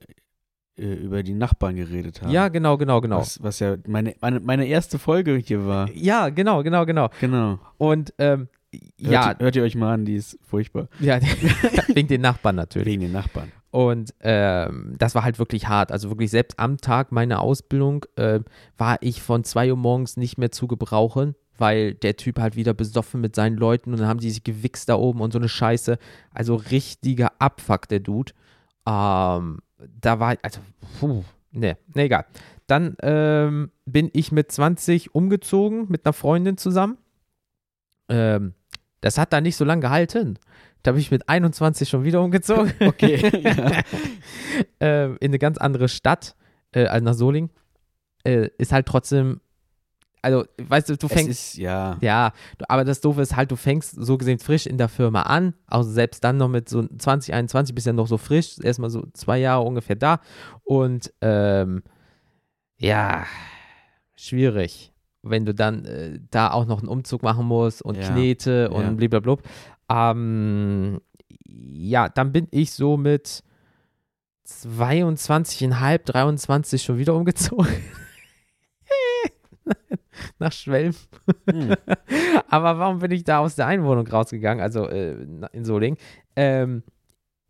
[0.76, 2.30] über die Nachbarn geredet haben.
[2.30, 3.18] Ja, genau, genau, genau.
[3.18, 5.90] Was, was ja meine, meine, meine erste Folge hier war.
[5.92, 7.08] Ja, genau, genau, genau.
[7.20, 7.58] Genau.
[7.78, 10.88] Und ähm, Hört, ja, ihr- hört ihr euch mal an, die ist furchtbar.
[11.00, 11.18] ja,
[11.94, 12.86] wegen den Nachbarn natürlich.
[12.86, 13.50] Wegen den Nachbarn.
[13.70, 15.92] Und ähm, das war halt wirklich hart.
[15.92, 18.40] Also wirklich selbst am Tag meiner Ausbildung äh,
[18.76, 22.74] war ich von 2 Uhr morgens nicht mehr zu gebrauchen, weil der Typ halt wieder
[22.74, 25.48] besoffen mit seinen Leuten und dann haben die sich gewichst da oben und so eine
[25.48, 25.98] Scheiße.
[26.32, 28.32] Also richtiger Abfuck, der Dude.
[28.86, 30.60] Ähm, da war, also,
[30.98, 32.26] puh, ne, ne, egal.
[32.66, 36.98] Dann ähm, bin ich mit 20 umgezogen mit einer Freundin zusammen.
[38.08, 38.54] Ähm,
[39.00, 40.38] das hat da nicht so lange gehalten.
[40.82, 42.72] Da bin ich mit 21 schon wieder umgezogen.
[42.80, 43.42] Okay.
[43.42, 43.82] ja.
[44.80, 46.34] äh, in eine ganz andere Stadt,
[46.72, 47.50] äh, als nach Solingen,
[48.24, 49.40] äh, ist halt trotzdem,
[50.26, 51.96] also, weißt du, du fängst, ist, ja.
[52.00, 52.32] ja,
[52.68, 55.88] aber das Doofe ist halt, du fängst so gesehen frisch in der Firma an, also
[55.88, 59.38] selbst dann noch mit so 20, 21 bist ja noch so frisch, erstmal so zwei
[59.38, 60.18] Jahre ungefähr da
[60.64, 61.84] und, ähm,
[62.76, 63.24] ja,
[64.16, 68.68] schwierig, wenn du dann äh, da auch noch einen Umzug machen musst und Ja, Knete
[68.68, 68.76] ja.
[68.76, 69.36] und blablabla.
[69.88, 71.00] Ähm,
[71.46, 73.44] ja, dann bin ich so mit
[74.44, 77.68] 22,5, 23 schon wieder umgezogen.
[80.38, 80.94] Nach Schwelm.
[81.50, 81.74] Hm.
[82.48, 85.12] Aber warum bin ich da aus der Einwohnung rausgegangen, also äh,
[85.52, 85.98] in Solingen?
[86.34, 86.82] Ähm,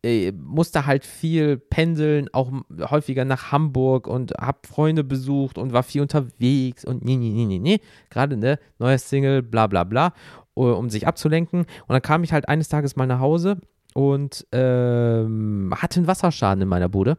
[0.07, 2.53] äh, musste halt viel pendeln, auch
[2.91, 7.47] häufiger nach Hamburg und hab Freunde besucht und war viel unterwegs und nee, nee, nee,
[7.47, 7.81] nee, nee.
[8.11, 10.12] Gerade, ne, neuer Single, bla, bla, bla,
[10.55, 11.61] um sich abzulenken.
[11.61, 13.61] Und dann kam ich halt eines Tages mal nach Hause
[13.95, 17.19] und ähm, hatte einen Wasserschaden in meiner Bude.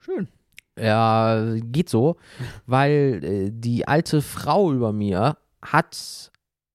[0.00, 0.28] Schön.
[0.80, 2.16] Ja, geht so,
[2.66, 6.30] weil äh, die alte Frau über mir hat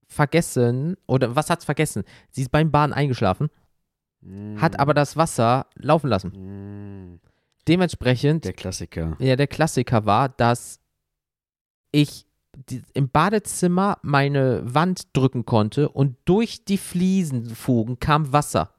[0.07, 2.03] vergessen, oder was hat's vergessen?
[2.31, 3.49] Sie ist beim Bahn eingeschlafen,
[4.57, 6.31] hat aber das Wasser laufen lassen.
[6.33, 7.19] Hm.
[7.67, 9.17] Dementsprechend, Der Klassiker.
[9.19, 10.79] ja, der Klassiker war, dass
[11.91, 12.25] ich
[12.69, 18.71] die, im Badezimmer meine Wand drücken konnte und durch die Fliesenfugen kam Wasser.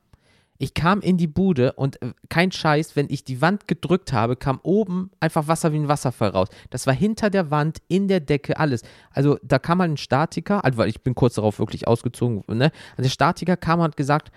[0.59, 4.37] Ich kam in die Bude und äh, kein Scheiß, wenn ich die Wand gedrückt habe,
[4.37, 6.49] kam oben einfach Wasser wie ein Wasserfall raus.
[6.71, 8.83] Das war hinter der Wand, in der Decke, alles.
[9.11, 12.71] Also da kam mal ein Statiker, also weil ich bin kurz darauf wirklich ausgezogen, ne?
[12.93, 14.31] Also der Statiker kam und hat gesagt,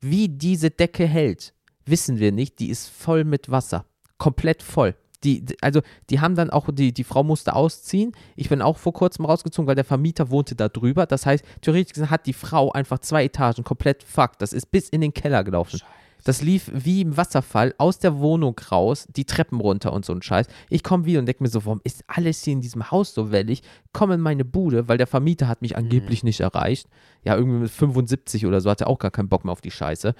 [0.00, 1.52] wie diese Decke hält,
[1.84, 2.58] wissen wir nicht.
[2.58, 3.84] Die ist voll mit Wasser.
[4.18, 4.94] Komplett voll.
[5.24, 8.12] Die, also die haben dann auch, die, die Frau musste ausziehen.
[8.36, 11.06] Ich bin auch vor kurzem rausgezogen, weil der Vermieter wohnte da drüber.
[11.06, 14.40] Das heißt, theoretisch gesehen hat die Frau einfach zwei Etagen komplett fucked.
[14.40, 15.80] Das ist bis in den Keller gelaufen.
[16.24, 20.22] Das lief wie im Wasserfall aus der Wohnung raus, die Treppen runter und so ein
[20.22, 20.46] Scheiß.
[20.68, 23.32] Ich komme wieder und denke mir so, warum ist alles hier in diesem Haus so
[23.32, 23.62] wellig?
[23.92, 26.88] Komme in meine Bude, weil der Vermieter hat mich angeblich nicht erreicht.
[27.24, 30.14] Ja, irgendwie mit 75 oder so, hatte auch gar keinen Bock mehr auf die Scheiße.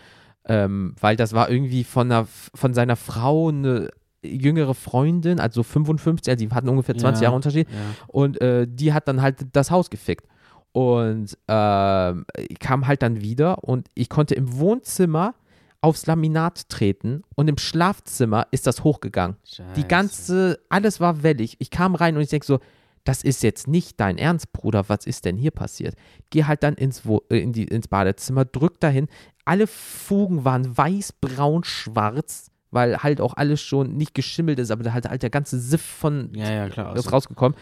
[0.46, 3.90] Ähm, weil das war irgendwie von, einer, von seiner Frau eine
[4.22, 7.24] jüngere Freundin, also 55, also die hatten ungefähr 20 Ja.
[7.26, 7.68] Jahre Unterschied.
[7.70, 7.76] Ja.
[8.08, 10.26] Und äh, die hat dann halt das Haus gefickt.
[10.72, 15.34] Und ich kam halt dann wieder und ich konnte im Wohnzimmer
[15.80, 19.36] aufs Laminat treten und im Schlafzimmer ist das hochgegangen.
[19.44, 19.84] Die Scheiße.
[19.88, 21.56] ganze, alles war wellig.
[21.58, 22.60] Ich kam rein und ich denke so,
[23.04, 25.94] das ist jetzt nicht dein Ernst, Bruder, was ist denn hier passiert?
[26.28, 29.08] Geh halt dann ins, Wo äh, in die, ins Badezimmer, drück dahin.
[29.46, 34.82] Alle Fugen waren weiß, braun, schwarz, weil halt auch alles schon nicht geschimmelt ist, aber
[34.82, 36.96] da halt, halt der ganze Siff von Ja, ja, klar.
[36.96, 37.56] ist rausgekommen.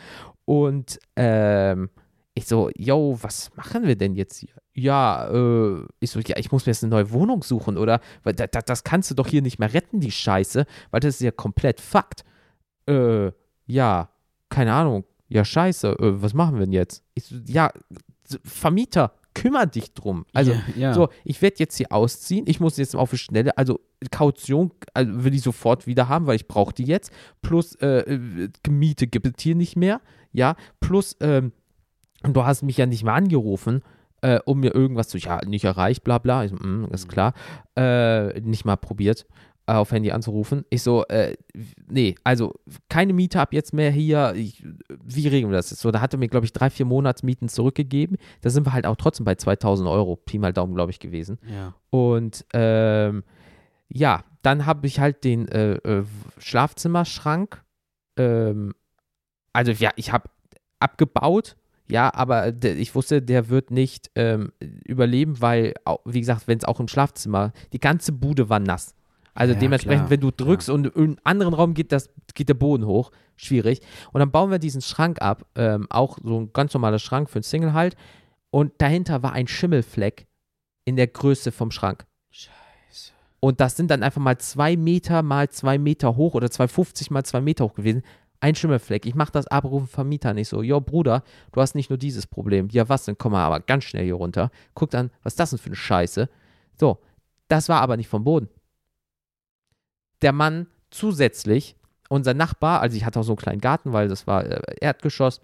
[0.44, 1.90] Und ähm,
[2.34, 4.50] ich so, yo, was machen wir denn jetzt hier?
[4.74, 8.00] Ja, äh, ich so, ja, ich muss mir jetzt eine neue Wohnung suchen, oder?
[8.22, 11.16] Weil da, da, das kannst du doch hier nicht mehr retten, die Scheiße, weil das
[11.16, 12.24] ist ja komplett Fakt.
[12.88, 13.32] Äh,
[13.66, 14.08] ja,
[14.50, 15.04] keine Ahnung.
[15.28, 17.02] Ja, scheiße, äh, was machen wir denn jetzt?
[17.14, 17.70] Ich so, ja,
[18.44, 20.24] Vermieter, kümmer dich drum.
[20.32, 20.94] Also, ja, ja.
[20.94, 22.44] so, ich werde jetzt hier ausziehen.
[22.48, 23.80] Ich muss jetzt auf die Schnelle, also
[24.10, 27.12] Kaution also will ich sofort wieder haben, weil ich brauche die jetzt.
[27.42, 30.00] Plus äh, äh, Miete gibt es hier nicht mehr.
[30.32, 31.52] Ja, plus ähm,
[32.22, 33.82] du hast mich ja nicht mal angerufen,
[34.20, 36.44] äh, um mir irgendwas zu, ja, nicht erreicht, bla bla.
[36.44, 37.32] Ich so, mm, ist klar.
[37.76, 39.26] Äh, nicht mal probiert,
[39.76, 40.64] auf Handy anzurufen.
[40.70, 41.36] Ich so, äh,
[41.88, 42.54] nee, also
[42.88, 44.34] keine Miete ab jetzt mehr hier.
[44.34, 44.64] Ich,
[45.04, 45.80] wie regeln wir das jetzt?
[45.80, 48.16] So, da hat er mir, glaube ich, drei, vier Monatsmieten zurückgegeben.
[48.40, 51.38] Da sind wir halt auch trotzdem bei 2000 Euro, Pi mal Daumen, glaube ich, gewesen.
[51.48, 51.74] ja.
[51.90, 53.24] Und ähm,
[53.88, 56.04] ja, dann habe ich halt den äh, äh,
[56.38, 57.62] Schlafzimmerschrank.
[58.18, 58.74] Ähm,
[59.52, 60.30] also ja, ich habe
[60.78, 61.56] abgebaut.
[61.90, 64.52] Ja, aber ich wusste, der wird nicht ähm,
[64.84, 65.72] überleben, weil,
[66.04, 68.94] wie gesagt, wenn es auch im Schlafzimmer, die ganze Bude war nass.
[69.34, 72.48] Also Ja, dementsprechend, klar, wenn du drückst und in einen anderen Raum geht, das, geht
[72.48, 73.10] der Boden hoch.
[73.36, 73.80] Schwierig.
[74.12, 75.46] Und dann bauen wir diesen Schrank ab.
[75.54, 77.96] Ähm, auch so ein ganz normaler Schrank für einen Single halt.
[78.50, 80.26] Und dahinter war ein Schimmelfleck
[80.84, 82.06] in der Größe vom Schrank.
[82.30, 83.12] Scheiße.
[83.40, 87.24] Und das sind dann einfach mal zwei Meter mal zwei Meter hoch oder 2,50 mal
[87.24, 88.02] zwei Meter hoch gewesen.
[88.40, 89.04] Ein Schimmelfleck.
[89.04, 90.62] Ich mache das aber rufen Vermieter nicht so.
[90.62, 91.22] Jo, Bruder,
[91.52, 92.68] du hast nicht nur dieses Problem.
[92.70, 93.18] Ja, was denn?
[93.18, 94.50] Komm mal aber ganz schnell hier runter.
[94.74, 96.28] Guck dann, was ist das denn für eine Scheiße?
[96.78, 96.98] So,
[97.48, 98.48] das war aber nicht vom Boden.
[100.22, 101.76] Der Mann zusätzlich,
[102.08, 105.40] unser Nachbar, also ich hatte auch so einen kleinen Garten, weil das war äh, Erdgeschoss,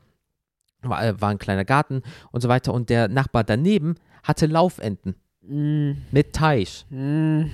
[0.82, 2.02] war, äh, war ein kleiner Garten
[2.32, 2.72] und so weiter.
[2.72, 5.16] Und der Nachbar daneben hatte Laufenten
[5.46, 7.44] Mm, mit Teich mm.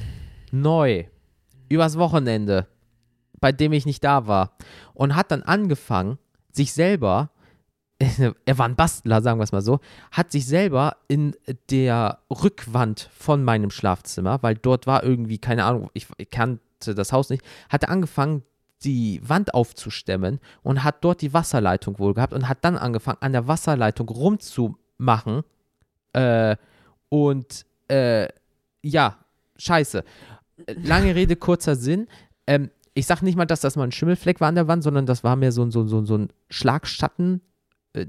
[0.53, 1.05] neu
[1.69, 2.69] übers Wochenende,
[3.41, 4.57] bei dem ich nicht da war
[4.95, 6.19] und hat dann angefangen,
[6.53, 7.31] sich selber,
[7.99, 9.81] er war ein Bastler, sagen wir es mal so,
[10.13, 11.35] hat sich selber in
[11.69, 17.13] der Rückwand von meinem Schlafzimmer, weil dort war irgendwie, keine Ahnung, ich, ich kannte das
[17.13, 18.43] Haus nicht, hat er angefangen,
[18.83, 23.33] die Wand aufzustemmen und hat dort die Wasserleitung wohl gehabt und hat dann angefangen, an
[23.33, 25.43] der Wasserleitung rumzumachen.
[26.15, 26.57] Äh,
[27.11, 28.29] und äh,
[28.83, 29.19] ja,
[29.57, 30.03] scheiße.
[30.83, 32.07] Lange Rede, kurzer Sinn.
[32.47, 35.07] Ähm, ich sag nicht mal, dass das mal ein Schimmelfleck war an der Wand, sondern
[35.07, 37.41] das war mehr so, ein- so, so, so ein Schlagschatten.
[37.93, 38.07] Äh,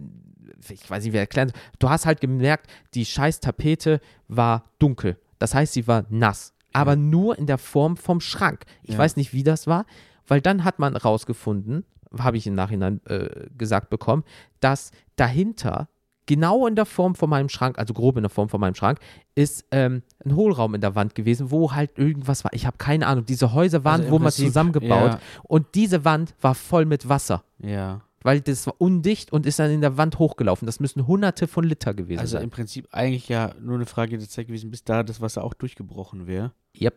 [0.70, 1.52] ich weiß nicht, wie erklären.
[1.80, 5.18] Du hast halt gemerkt, die scheiß Tapete war dunkel.
[5.40, 6.54] Das heißt, sie war nass.
[6.74, 8.66] Aber nur in der Form vom Schrank.
[8.84, 8.98] Ich Ja.
[9.00, 9.86] weiß nicht, wie das war,
[10.28, 11.86] weil dann hat man rausgefunden,
[12.18, 14.24] habe ich im Nachhinein äh, gesagt bekommen,
[14.60, 15.88] dass dahinter,
[16.26, 19.00] genau in der Form von meinem Schrank, also grob in der Form von meinem Schrank,
[19.36, 22.52] ist ähm, ein Hohlraum in der Wand gewesen, wo halt irgendwas war.
[22.54, 23.26] Ich habe keine Ahnung.
[23.26, 25.20] Diese Häuser waren Also wo man zusammengebaut ja.
[25.44, 27.44] und diese Wand war voll mit Wasser.
[27.60, 28.02] Ja.
[28.24, 30.66] Weil das war undicht und ist dann in der Wand hochgelaufen.
[30.66, 32.44] Das müssen hunderte von Liter gewesen Also sein.
[32.44, 35.54] im Prinzip eigentlich ja nur eine Frage der Zeit gewesen, bis da das Wasser auch
[35.54, 36.52] durchgebrochen wäre.
[36.80, 36.96] Yep.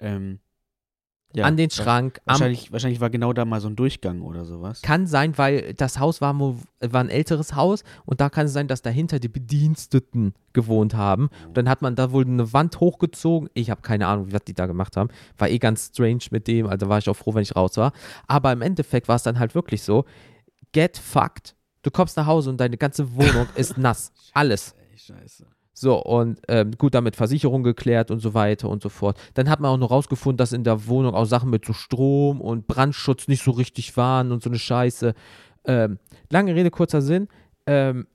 [0.00, 0.40] Ähm,
[1.34, 4.44] ja, An den Schrank, am Wahrscheinlich, wahrscheinlich war genau da mal so ein Durchgang oder
[4.44, 4.80] sowas.
[4.80, 8.68] Kann sein, weil das Haus war, war ein älteres Haus und da kann es sein,
[8.68, 11.28] dass dahinter die Bediensteten gewohnt haben.
[11.46, 13.50] Und dann hat man da wohl eine Wand hochgezogen.
[13.54, 15.10] Ich habe keine Ahnung, was die da gemacht haben.
[15.36, 17.92] War eh ganz strange mit dem, also war ich auch froh, wenn ich raus war.
[18.28, 20.04] Aber im Endeffekt war es dann halt wirklich so:
[20.72, 21.54] get fucked.
[21.82, 24.12] Du kommst nach Hause und deine ganze Wohnung ist nass.
[24.32, 24.74] Alles.
[24.92, 25.46] Ey, scheiße.
[25.78, 29.20] So, und ähm, gut, damit Versicherung geklärt und so weiter und so fort.
[29.34, 32.40] Dann hat man auch noch rausgefunden, dass in der Wohnung auch Sachen mit so Strom
[32.40, 35.12] und Brandschutz nicht so richtig waren und so eine Scheiße.
[35.66, 35.98] Ähm,
[36.30, 37.28] lange Rede, kurzer Sinn.
[37.66, 38.06] Ähm,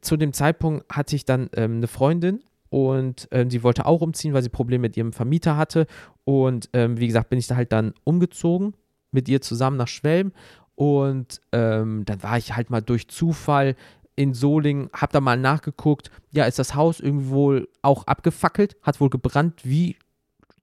[0.00, 4.32] zu dem Zeitpunkt hatte ich dann ähm, eine Freundin und ähm, sie wollte auch umziehen,
[4.32, 5.86] weil sie Probleme mit ihrem Vermieter hatte.
[6.24, 8.74] Und ähm, wie gesagt, bin ich da halt dann umgezogen
[9.10, 10.32] mit ihr zusammen nach Schwelm.
[10.78, 13.74] Und ähm, dann war ich halt mal durch Zufall
[14.14, 16.12] in Solingen, hab da mal nachgeguckt.
[16.30, 19.96] Ja, ist das Haus irgendwie wohl auch abgefackelt, hat wohl gebrannt wie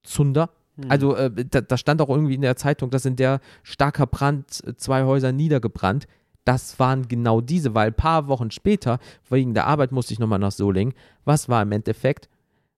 [0.03, 0.51] Zunder.
[0.78, 0.89] Hm.
[0.89, 4.63] Also äh, da, da stand auch irgendwie in der Zeitung, dass in der starker Brand
[4.78, 6.07] zwei Häuser niedergebrannt.
[6.45, 8.99] Das waren genau diese, weil ein paar Wochen später,
[9.30, 10.93] wegen der Arbeit musste ich nochmal nach Solingen.
[11.26, 12.30] Was war im Endeffekt?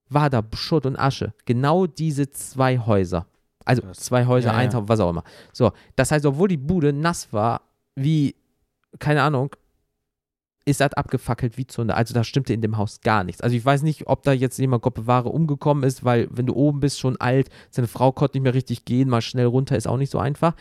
[0.09, 1.35] War da Schutt und Asche.
[1.45, 3.27] Genau diese zwei Häuser.
[3.67, 5.23] Also zwei Häuser, Ja, eins was auch immer.
[5.53, 7.61] So, das heißt, obwohl die Bude nass war,
[7.95, 8.35] wie,
[8.99, 9.55] keine Ahnung,
[10.67, 11.95] ist das abgefackelt wie Zunder.
[11.95, 13.41] Also da stimmte in dem Haus gar nichts.
[13.41, 16.55] Also ich weiß nicht, ob da jetzt jemand Gott bewahre umgekommen ist, weil wenn du
[16.55, 19.87] oben bist, schon alt, seine Frau konnte nicht mehr richtig gehen, mal schnell runter ist
[19.87, 20.55] auch nicht so einfach.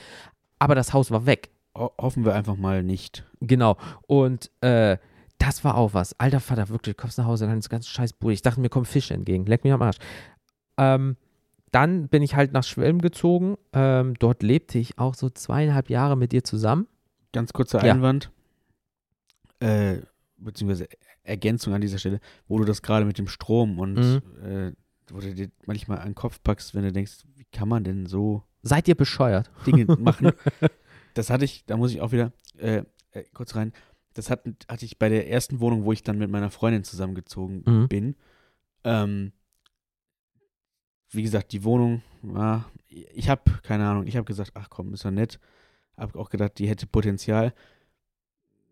[0.60, 1.50] Aber das Haus war weg.
[1.76, 3.24] Ho hoffen wir einfach mal nicht.
[3.40, 3.76] Genau.
[4.06, 4.96] Und äh,
[5.38, 6.18] das war auch was.
[6.18, 8.32] Alter Vater, wirklich, du kommst nach Hause, dann ist ganz scheiß Bude.
[8.32, 9.44] Ich dachte, mir kommen Fische entgegen.
[9.46, 9.98] Leck mich am Arsch.
[10.78, 11.16] Ähm,
[11.72, 13.56] dann bin ich halt nach Schwelm gezogen.
[13.72, 16.86] Ähm, dort lebte ich auch so zweieinhalb Jahre mit dir zusammen.
[17.32, 17.92] Ganz kurzer Ja.
[17.92, 18.30] Einwand,
[19.60, 19.98] äh,
[20.38, 20.88] beziehungsweise
[21.22, 24.22] Ergänzung an dieser Stelle, wo du das gerade mit dem Strom und Mhm.
[24.44, 24.72] äh,
[25.10, 28.06] wo du dir manchmal an den Kopf packst, wenn du denkst, wie kann man denn
[28.06, 29.50] so Seid ihr bescheuert?
[29.66, 30.32] Dinge machen?
[31.14, 33.72] Das hatte ich, da muss ich auch wieder äh, äh, kurz rein.
[34.14, 37.62] Das hat, hatte ich bei der ersten Wohnung, wo ich dann mit meiner Freundin zusammengezogen
[37.66, 37.88] Mhm.
[37.88, 38.16] bin.
[38.82, 39.32] Ähm,
[41.10, 45.04] wie gesagt, die Wohnung war, ich habe, keine Ahnung, ich habe gesagt, ach komm, ist
[45.04, 45.38] ja nett.
[45.96, 47.54] Habe auch gedacht, die hätte Potenzial.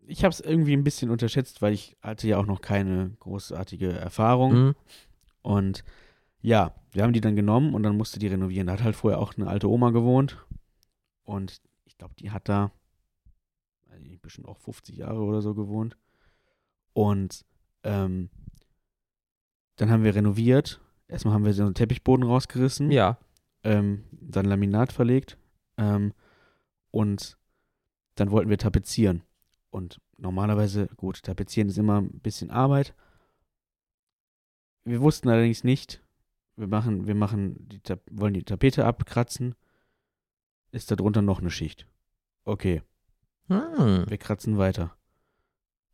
[0.07, 3.91] Ich habe es irgendwie ein bisschen unterschätzt, weil ich hatte ja auch noch keine großartige
[3.93, 4.53] Erfahrung.
[4.53, 4.75] Mhm.
[5.41, 5.83] Und
[6.41, 8.67] ja, wir haben die dann genommen und dann musste die renovieren.
[8.67, 10.37] Da hat halt vorher auch eine alte Oma gewohnt.
[11.23, 12.71] Und ich glaube, die hat da
[14.25, 15.95] bestimmt auch 50 Jahre oder so gewohnt.
[16.93, 17.45] Und
[17.83, 18.29] ähm,
[19.77, 20.81] dann haben wir renoviert.
[21.07, 23.17] Erstmal haben wir so einen Teppichboden rausgerissen, Ja.
[23.63, 25.37] ähm, dann Laminat verlegt
[25.77, 26.13] ähm,
[26.91, 27.37] und
[28.15, 29.21] dann wollten wir tapezieren.
[29.69, 32.95] Und normalerweise, gut, tapezieren ist immer ein bisschen Arbeit.
[34.83, 36.01] Wir wussten allerdings nicht,
[36.55, 37.81] wir machen, wir machen die,
[38.11, 39.55] wollen die Tapete abkratzen,
[40.71, 41.87] ist da drunter noch eine Schicht.
[42.45, 42.81] Okay,
[43.47, 44.05] Hm.
[44.07, 44.95] wir kratzen weiter.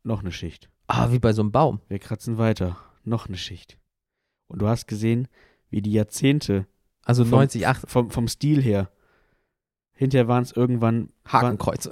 [0.04, 0.70] Noch eine Schicht.
[0.86, 1.80] Ah, wie bei so einem Baum.
[1.88, 2.76] Wir kratzen weiter.
[3.04, 3.78] Noch eine Schicht.
[4.52, 5.28] Und du hast gesehen,
[5.70, 6.66] wie die Jahrzehnte
[7.04, 8.90] Also Vom- 90, 8 vom, vom Stil her.
[9.94, 11.90] Hinterher waren es irgendwann, Hakenkreuze.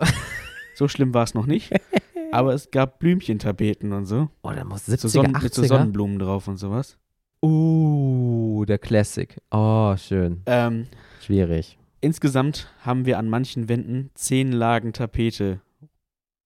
[0.74, 1.72] so schlimm war es noch nicht,
[2.32, 4.28] aber es gab Blümchentapeten und so.
[4.42, 5.66] Oh, der muss so 70er, Sonnen, mit so 80er.
[5.68, 6.98] Sonnenblumen drauf und sowas.
[7.42, 9.40] Uh, der Classic.
[9.50, 10.42] Oh, schön.
[10.46, 10.86] Ähm,
[11.22, 11.78] Schwierig.
[12.02, 15.60] insgesamt haben wir an manchen Wänden zehn Lagen Tapete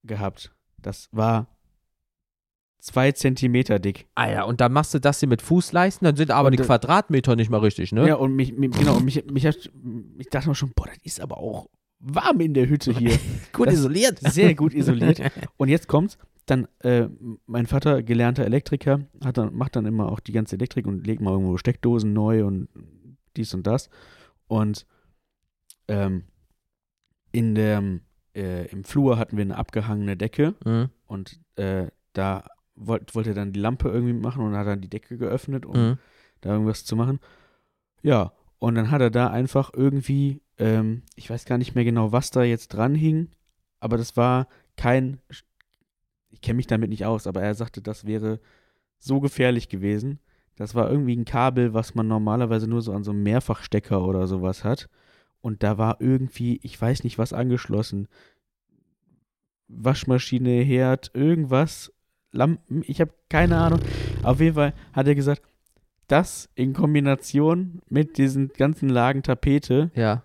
[0.04, 0.54] gehabt.
[0.78, 1.48] Das war
[2.84, 4.06] zwei Zentimeter dick.
[4.14, 6.62] Ah ja, und dann machst du das hier mit Fußleisten, dann sind aber Und die
[6.62, 8.06] Quadratmeter nicht mal richtig, ne?
[8.06, 9.56] Ja, und mich, mich genau, und mich, mich hat,
[10.18, 11.68] ich dachte mir schon, boah, das ist aber auch
[11.98, 13.18] warm in der Hütte hier.
[13.52, 14.18] Gut das- isoliert.
[14.20, 15.18] Sehr gut isoliert.
[15.56, 17.08] Und jetzt kommt's, dann, äh,
[17.46, 21.22] mein Vater, gelernter Elektriker, hat dann, macht dann immer auch die ganze Elektrik und legt
[21.22, 22.68] mal irgendwo Steckdosen neu und
[23.38, 23.88] dies und das.
[24.46, 24.84] Und
[25.88, 26.24] ähm,
[27.32, 27.82] in der,
[28.36, 30.90] äh, im Flur hatten wir eine abgehangene Decke Mhm.
[31.06, 32.44] und äh, da
[32.76, 35.76] wollt, wollte er dann die Lampe irgendwie machen und hat dann die Decke geöffnet, um
[35.76, 35.98] Mhm.
[36.40, 37.20] da irgendwas zu machen.
[38.02, 42.12] Ja, und dann hat er da einfach irgendwie, ähm, ich weiß gar nicht mehr genau,
[42.12, 43.28] was da jetzt dran hing,
[43.80, 45.20] aber das war kein,
[46.30, 48.40] ich kenne mich damit nicht aus, aber er sagte, das wäre
[48.98, 50.18] so gefährlich gewesen.
[50.56, 54.26] Das war irgendwie ein Kabel, was man normalerweise nur so an so einem Mehrfachstecker oder
[54.26, 54.88] sowas hat.
[55.40, 58.08] Und da war irgendwie, ich weiß nicht, was angeschlossen.
[59.68, 61.92] Waschmaschine, Herd, irgendwas,
[62.34, 63.80] Lampen, ich habe keine Ahnung.
[64.22, 65.42] Auf jeden Fall hat er gesagt,
[66.08, 70.22] das in Kombination mit diesen ganzen Lagen Tapete Ja.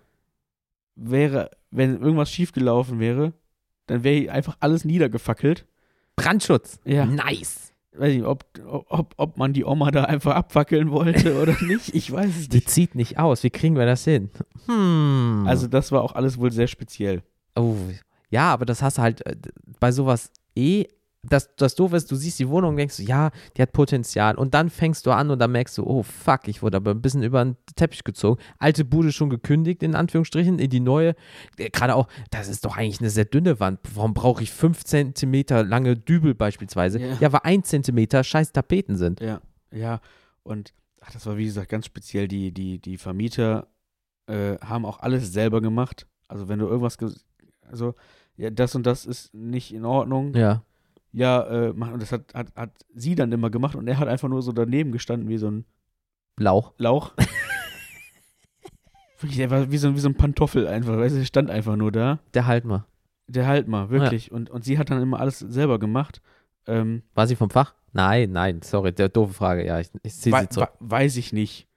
[0.96, 3.32] wäre, wenn irgendwas schiefgelaufen wäre,
[3.86, 5.66] dann wäre einfach alles niedergefackelt.
[6.16, 6.78] Brandschutz.
[6.84, 7.06] Ja.
[7.06, 7.72] Nice.
[7.96, 8.44] Weiß nicht, ob,
[8.88, 11.94] ob, ob man die Oma da einfach abfackeln wollte oder nicht.
[11.94, 12.70] Ich weiß es Die nicht.
[12.70, 13.42] zieht nicht aus.
[13.42, 14.30] Wie kriegen wir das hin?
[14.66, 15.44] Hm.
[15.46, 17.22] Also, das war auch alles wohl sehr speziell.
[17.56, 17.74] Oh,
[18.28, 19.34] ja, aber das hast du halt äh,
[19.80, 20.84] bei sowas eh.
[21.22, 24.36] Das, das doof ist, du siehst die Wohnung und denkst, du, ja, die hat Potenzial.
[24.36, 27.02] Und dann fängst du an und dann merkst du, oh fuck, ich wurde aber ein
[27.02, 28.40] bisschen über den Teppich gezogen.
[28.58, 31.14] Alte Bude schon gekündigt, in Anführungsstrichen, in die neue.
[31.58, 33.80] Äh, Gerade auch, das ist doch eigentlich eine sehr dünne Wand.
[33.94, 36.98] Warum brauche ich fünf Zentimeter lange Dübel beispielsweise?
[37.00, 37.16] Ja.
[37.20, 39.20] Ja, weil ein Zentimeter scheiß Tapeten sind.
[39.20, 39.42] Ja.
[39.72, 40.00] Ja,
[40.42, 42.28] und ach, das war wie gesagt ganz speziell.
[42.28, 43.68] Die, die, die Vermieter
[44.26, 46.06] äh, haben auch alles selber gemacht.
[46.28, 46.96] Also wenn du irgendwas,
[47.70, 47.94] also
[48.36, 50.34] ja, das und das ist nicht in Ordnung.
[50.34, 50.62] Ja.
[51.12, 51.94] Ja, äh, machen.
[51.94, 54.52] Und das hat, hat, hat sie dann immer gemacht und er hat einfach nur so
[54.52, 55.64] daneben gestanden wie so ein
[56.38, 56.72] Lauch.
[56.78, 57.12] Lauch.
[59.20, 61.76] Wirklich, der war wie so, wie so ein Pantoffel einfach, weißt du, der stand einfach
[61.76, 62.20] nur da.
[62.32, 62.86] Der halt mal.
[63.26, 64.32] Der halt mal, wirklich.
[64.32, 66.20] Und, und sie hat dann immer alles selber gemacht.
[66.66, 67.74] Ähm, War sie vom Fach?
[67.92, 69.66] Nein, nein, sorry, der doofe Frage.
[69.66, 70.70] Ja, ich, ich ziehe sie zurück.
[70.80, 71.68] wei- weiß ich nicht.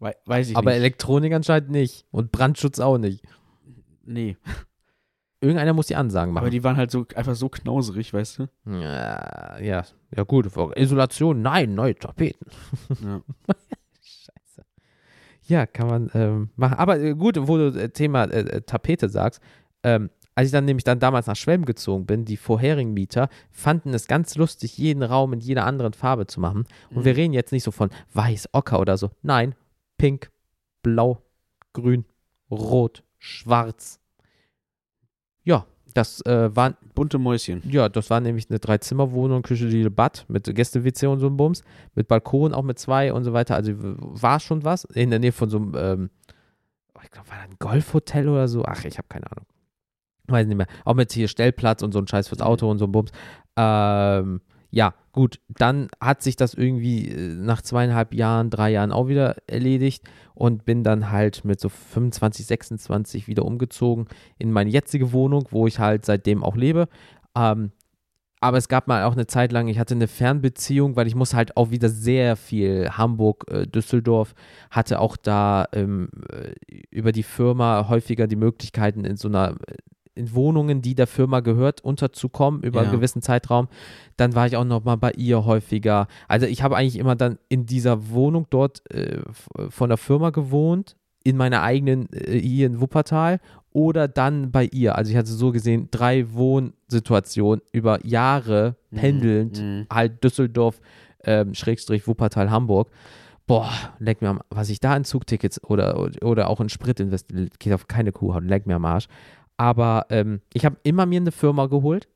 [0.00, 0.78] Wei weiß ich Aber nicht.
[0.80, 2.04] Elektronik anscheinend nicht.
[2.10, 3.22] Und Brandschutz auch nicht.
[4.04, 4.36] nee.
[5.46, 6.50] Irgendeiner muss die Ansagen Aber machen.
[6.50, 8.48] die waren halt so einfach so knauserig, weißt du?
[8.66, 9.84] ja, ja,
[10.14, 10.48] ja gut.
[10.76, 12.46] Isolation, nein, neue Tapeten.
[13.02, 13.22] Ja.
[14.02, 14.64] Scheiße.
[15.46, 16.74] Ja, kann man ähm, machen.
[16.74, 19.40] Aber äh, gut, wo du äh, Thema äh, äh, Tapete sagst,
[19.82, 23.94] ähm, als ich dann nämlich dann damals nach Schwelm gezogen bin, die vorherigen Mieter fanden
[23.94, 26.66] es ganz lustig, jeden Raum in jeder anderen Farbe zu machen.
[26.90, 29.10] Und wir reden jetzt nicht so von weiß, ocker oder so.
[29.22, 29.54] Nein,
[29.96, 30.30] pink,
[30.82, 31.22] blau,
[31.72, 32.04] grün,
[32.50, 33.98] rot, schwarz.
[35.46, 37.62] Ja, das äh, war Bunte Mäuschen.
[37.70, 41.62] ja, das war nämlich eine Dreizimmerwohnung, Küche, Diele, Bad mit Gäste-WC und so einem Bums,
[41.94, 43.54] mit Balkon auch mit zwei und so weiter.
[43.54, 46.10] Also war schon was in der Nähe von so einem, ähm,
[46.94, 48.64] oh, ich glaube, war das ein Golfhotel oder so?
[48.66, 49.46] Ach, ich habe keine Ahnung.
[50.28, 50.66] Weiß nicht mehr.
[50.84, 53.12] Auch mit hier Stellplatz und so ein Scheiß fürs Auto und so ein Bums.
[53.56, 54.40] Ähm,
[54.70, 59.36] ja, gut, dann hat sich das irgendwie äh, nach zweieinhalb Jahren, drei Jahren auch wieder
[59.48, 60.04] erledigt
[60.34, 64.06] und bin dann halt mit so 25, 26 wieder umgezogen
[64.38, 66.86] in meine jetzige Wohnung, wo ich halt seitdem auch lebe.
[67.34, 67.72] Ähm,
[68.40, 71.32] aber es gab mal auch eine Zeit lang, ich hatte eine Fernbeziehung, weil ich muss
[71.32, 74.34] halt auch wieder sehr viel Hamburg, äh, Düsseldorf,
[74.70, 76.52] hatte auch da ähm, äh,
[76.90, 79.56] über die Firma häufiger die Möglichkeiten in so einer
[80.16, 82.96] in Wohnungen, die der Firma gehört, unterzukommen über einen Ja.
[82.96, 83.68] gewissen Zeitraum.
[84.16, 86.08] Dann war ich auch noch mal bei ihr häufiger.
[86.28, 89.20] Also ich habe eigentlich immer dann in dieser Wohnung dort äh,
[89.68, 93.40] von der Firma gewohnt, in meiner eigenen äh, hier in Wuppertal
[93.72, 94.96] oder dann bei ihr.
[94.96, 99.86] Also ich hatte so gesehen drei Wohnsituationen über Jahre pendelnd, Mhm.
[99.92, 100.80] halt Düsseldorf,
[101.24, 102.88] ähm, Schrägstrich Wuppertal, Hamburg.
[103.48, 107.60] Boah, leck mir am, was ich da in Zugtickets oder, oder auch in Sprit investiert,
[107.60, 109.06] geht auf keine Kuhhaut, leck mir am Arsch.
[109.56, 112.08] Aber ähm, ich habe immer mir eine Firma geholt.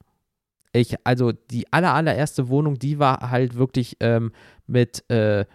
[0.72, 4.32] Ich, also die aller, allererste Wohnung, die war halt wirklich ähm,
[4.66, 5.46] mit äh, äh,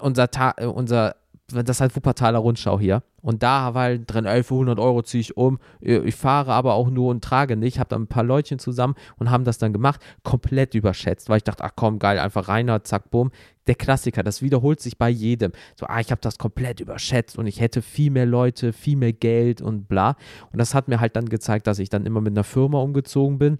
[0.00, 1.16] unser, Ta äh, unser,
[1.54, 3.02] das ist halt Wuppertaler Rundschau hier.
[3.20, 5.58] Und da war halt drin, 1100 Euro ziehe ich um.
[5.80, 7.78] Äh, Ich fahre aber auch nur und trage nicht.
[7.78, 10.00] Habe dann ein paar Leutchen zusammen und haben das dann gemacht.
[10.22, 13.30] Komplett überschätzt, weil ich dachte, ach komm, geil, einfach reiner, zack, bumm.
[13.66, 15.52] Der Klassiker, das wiederholt sich bei jedem.
[15.78, 19.12] So, ah, ich habe das komplett überschätzt und ich hätte viel mehr Leute, viel mehr
[19.12, 20.16] Geld und bla.
[20.52, 23.38] Und das hat mir halt dann gezeigt, dass ich dann immer mit einer Firma umgezogen
[23.38, 23.58] bin.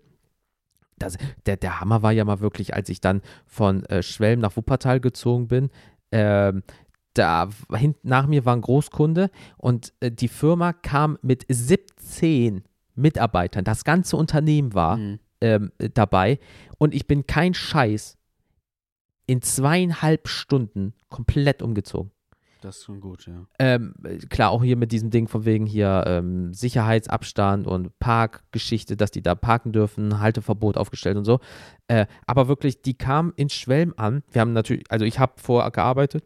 [0.99, 4.57] Das, der, der Hammer war ja mal wirklich, als ich dann von äh, Schwelm nach
[4.57, 5.71] Wuppertal gezogen bin.
[6.13, 6.63] Ähm,
[7.15, 12.63] da hinten nach mir war ein Großkunde und äh, die Firma kam mit 17
[12.95, 13.65] Mitarbeitern.
[13.65, 15.19] Das ganze Unternehmen war Mhm.
[15.41, 16.39] ähm, äh, dabei
[16.79, 18.17] und ich bin kein Scheiß
[19.27, 22.11] in zweieinhalb Stunden komplett umgezogen.
[22.61, 23.45] Das ist schon gut, ja.
[23.59, 28.97] Ähm, äh, klar, auch hier mit diesem Ding von wegen hier ähm, Sicherheitsabstand und Parkgeschichte,
[28.97, 31.41] dass die da parken dürfen, Halteverbot aufgestellt und so.
[31.89, 34.23] Äh, aber wirklich, die kamen in Schwelm an.
[34.31, 36.25] Wir haben natürlich, also ich habe vorher gearbeitet,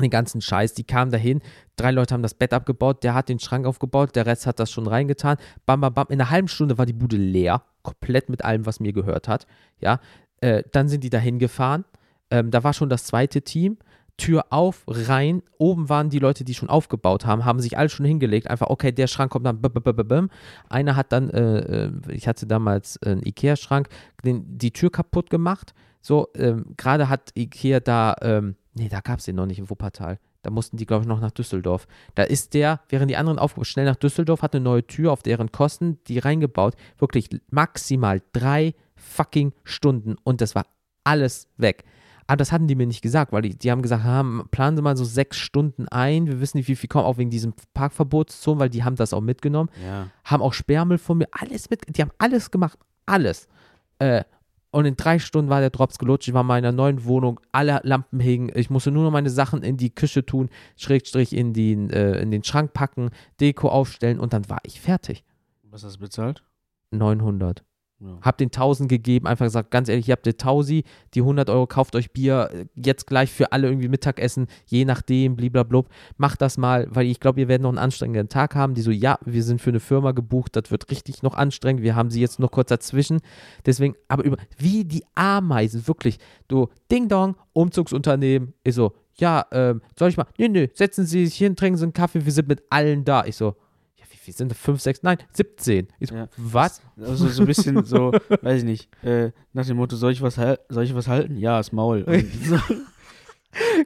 [0.00, 1.40] den ganzen Scheiß, die kamen dahin,
[1.76, 4.70] drei Leute haben das Bett abgebaut, der hat den Schrank aufgebaut, der Rest hat das
[4.70, 5.36] schon reingetan.
[5.66, 6.06] Bam, bam, bam.
[6.08, 9.46] In einer halben Stunde war die Bude leer, komplett mit allem, was mir gehört hat.
[9.80, 10.00] Ja,
[10.40, 11.84] äh, dann sind die dahin gefahren.
[12.30, 13.78] Ähm, da war schon das zweite Team.
[14.16, 15.42] Tür auf, rein.
[15.56, 18.50] Oben waren die Leute, die schon aufgebaut haben, haben sich alle schon hingelegt.
[18.50, 19.62] Einfach, okay, der Schrank kommt dann.
[19.62, 20.28] b- b- b- b- bim.
[20.68, 23.88] Einer hat dann, äh, äh, ich hatte damals einen Ikea-Schrank,
[24.22, 25.72] die Tür kaputt gemacht.
[26.02, 29.68] So, ähm, gerade hat Ikea da, ähm, nee, da gab es den noch nicht in
[29.70, 30.18] Wuppertal.
[30.42, 31.86] Da mussten die, glaube ich, noch nach Düsseldorf.
[32.14, 35.22] Da ist der, während die anderen aufgebaut, schnell nach Düsseldorf, hat eine neue Tür auf
[35.22, 36.74] deren Kosten, die reingebaut.
[36.98, 40.66] Wirklich maximal drei fucking Stunden und das war
[41.04, 41.84] alles weg.
[42.26, 44.82] Aber das hatten die mir nicht gesagt, weil die, die haben gesagt, ha, planen Sie
[44.82, 46.26] mal so sechs Stunden ein.
[46.26, 49.20] Wir wissen nicht, wie viel kommt, auch wegen diesem Parkverbotszone, weil die haben das auch
[49.20, 49.68] mitgenommen.
[49.84, 50.06] Ja.
[50.24, 53.48] Haben auch Sperrmüll von mir, alles mit, die haben alles gemacht, alles.
[53.98, 54.22] Äh,
[54.70, 56.28] und in drei Stunden war der Drops gelutscht.
[56.28, 58.50] Ich war in meiner neuen Wohnung, alle Lampen hingen.
[58.54, 62.30] Ich musste nur noch meine Sachen in die Küche tun, Schrägstrich in den, äh, in
[62.30, 63.10] den Schrank packen,
[63.40, 65.24] Deko aufstellen und dann war ich fertig.
[65.64, 66.44] Was hast du bezahlt?
[66.92, 67.64] 900.
[68.00, 68.18] Ja.
[68.22, 71.66] Hab den 1000 gegeben, einfach gesagt, ganz ehrlich, ihr habt den 1000, die 100 Euro,
[71.66, 75.88] kauft euch Bier, äh, jetzt gleich für alle irgendwie Mittagessen, je nachdem, bliblablub.
[76.16, 78.74] Macht das mal, weil ich glaube, wir werden noch einen anstrengenden Tag haben.
[78.74, 81.94] Die so, ja, wir sind für eine Firma gebucht, das wird richtig noch anstrengend, wir
[81.94, 83.20] haben sie jetzt noch kurz dazwischen.
[83.66, 89.82] Deswegen, aber über, wie die Ameisen, wirklich, du, Ding Dong, Umzugsunternehmen, ich so, ja, ähm,
[89.98, 92.48] soll ich mal, nee, nee, setzen Sie sich hin, trinken Sie einen Kaffee, wir sind
[92.48, 93.24] mit allen da.
[93.26, 93.56] Ich so,
[94.32, 94.58] viel sind das?
[94.58, 95.88] Fünf, sechs, nein, 17.
[95.98, 96.28] Ich so, Ja.
[96.36, 96.80] was?
[96.98, 98.12] Also so ein bisschen so,
[98.42, 101.36] weiß ich nicht, äh, nach dem Motto, soll ich was, soll ich was halten?
[101.36, 102.04] Ja, das Maul.
[102.44, 102.56] So,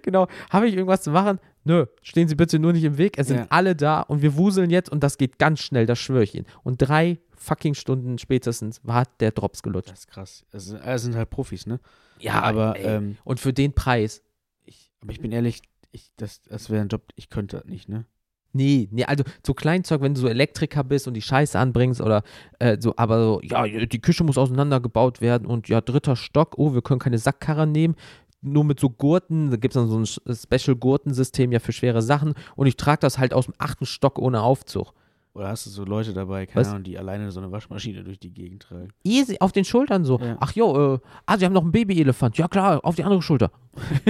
[0.03, 1.38] genau, habe ich irgendwas zu machen?
[1.64, 3.16] Nö, stehen Sie bitte nur nicht im Weg.
[3.18, 3.47] Es sind Ja.
[3.49, 6.45] alle da und wir wuseln jetzt und das geht ganz schnell, das schwöre ich Ihnen.
[6.62, 9.90] Und drei fucking Stunden spätestens war der Drops gelutscht.
[9.90, 10.45] das ist krass.
[10.53, 11.80] Es sind, es sind halt Profis, ne?
[12.18, 14.22] Ja, aber, ähm, und für den Preis,
[14.66, 17.88] Ich, aber ich bin ehrlich, ich, das, das wäre ein Job, ich könnte das nicht,
[17.88, 18.05] ne?
[18.55, 22.23] Nee, nee, also so Kleinzeug, wenn du so Elektriker bist und die Scheiße anbringst oder
[22.59, 26.75] äh, so, aber so, ja, die Küche muss auseinandergebaut werden und ja, dritter Stock, oh,
[26.75, 27.97] wir können keine Sackkarre nehmen.
[28.41, 32.35] Nur mit so Gurten, da gibt es dann so ein Special-Gurtensystem ja für schwere Sachen
[32.57, 34.93] und ich trage das halt aus dem achten Stock ohne Aufzug.
[35.35, 36.71] Oder hast du so Leute dabei, keine Was?
[36.71, 38.91] Ahnung, die alleine so eine Waschmaschine durch die Gegend tragen?
[39.03, 40.21] Easy, auf den Schultern so.
[40.21, 40.37] Ja.
[40.39, 42.39] Ach jo, äh, ah, sie haben noch einen Babyelefant.
[42.39, 43.51] Ja klar, auf die andere Schulter.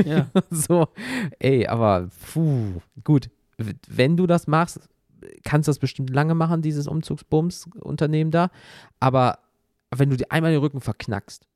[0.04, 0.26] Ja.
[0.50, 0.88] so,
[1.38, 3.30] ey, aber puh, gut.
[3.88, 4.80] Wenn du das machst,
[5.44, 8.50] kannst du das bestimmt lange machen, dieses Umzugsbums-Unternehmen da.
[9.00, 9.38] Aber
[9.90, 11.46] wenn du dir einmal den Rücken verknackst,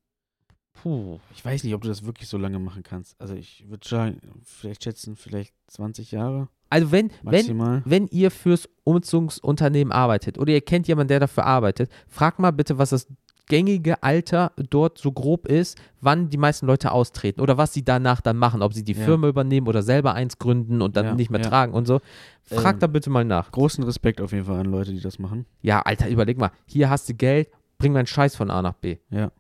[0.83, 1.19] puh.
[1.35, 3.21] Ich weiß nicht, ob du das wirklich so lange machen kannst.
[3.21, 7.83] Also ich würde sagen, vielleicht schätzen, vielleicht 20 Jahre Also wenn, wenn, maximal.
[7.85, 12.79] wenn ihr fürs Umzugsunternehmen arbeitet oder ihr kennt jemanden, der dafür arbeitet, fragt mal bitte,
[12.79, 13.07] was das
[13.49, 18.21] gängige Alter dort so grob ist, wann die meisten Leute austreten oder was sie danach
[18.21, 19.05] dann machen, ob sie die Ja.
[19.05, 21.49] Firma übernehmen oder selber eins gründen und dann Ja, nicht mehr ja.
[21.49, 22.01] tragen und so.
[22.45, 23.51] Fragt Ähm, da bitte mal nach.
[23.51, 25.47] Großen Respekt auf jeden Fall an Leute, die das machen.
[25.63, 28.99] Ja, Alter, überleg mal, hier hast du Geld, bring meinen Scheiß von A nach B.
[29.11, 29.33] Ja.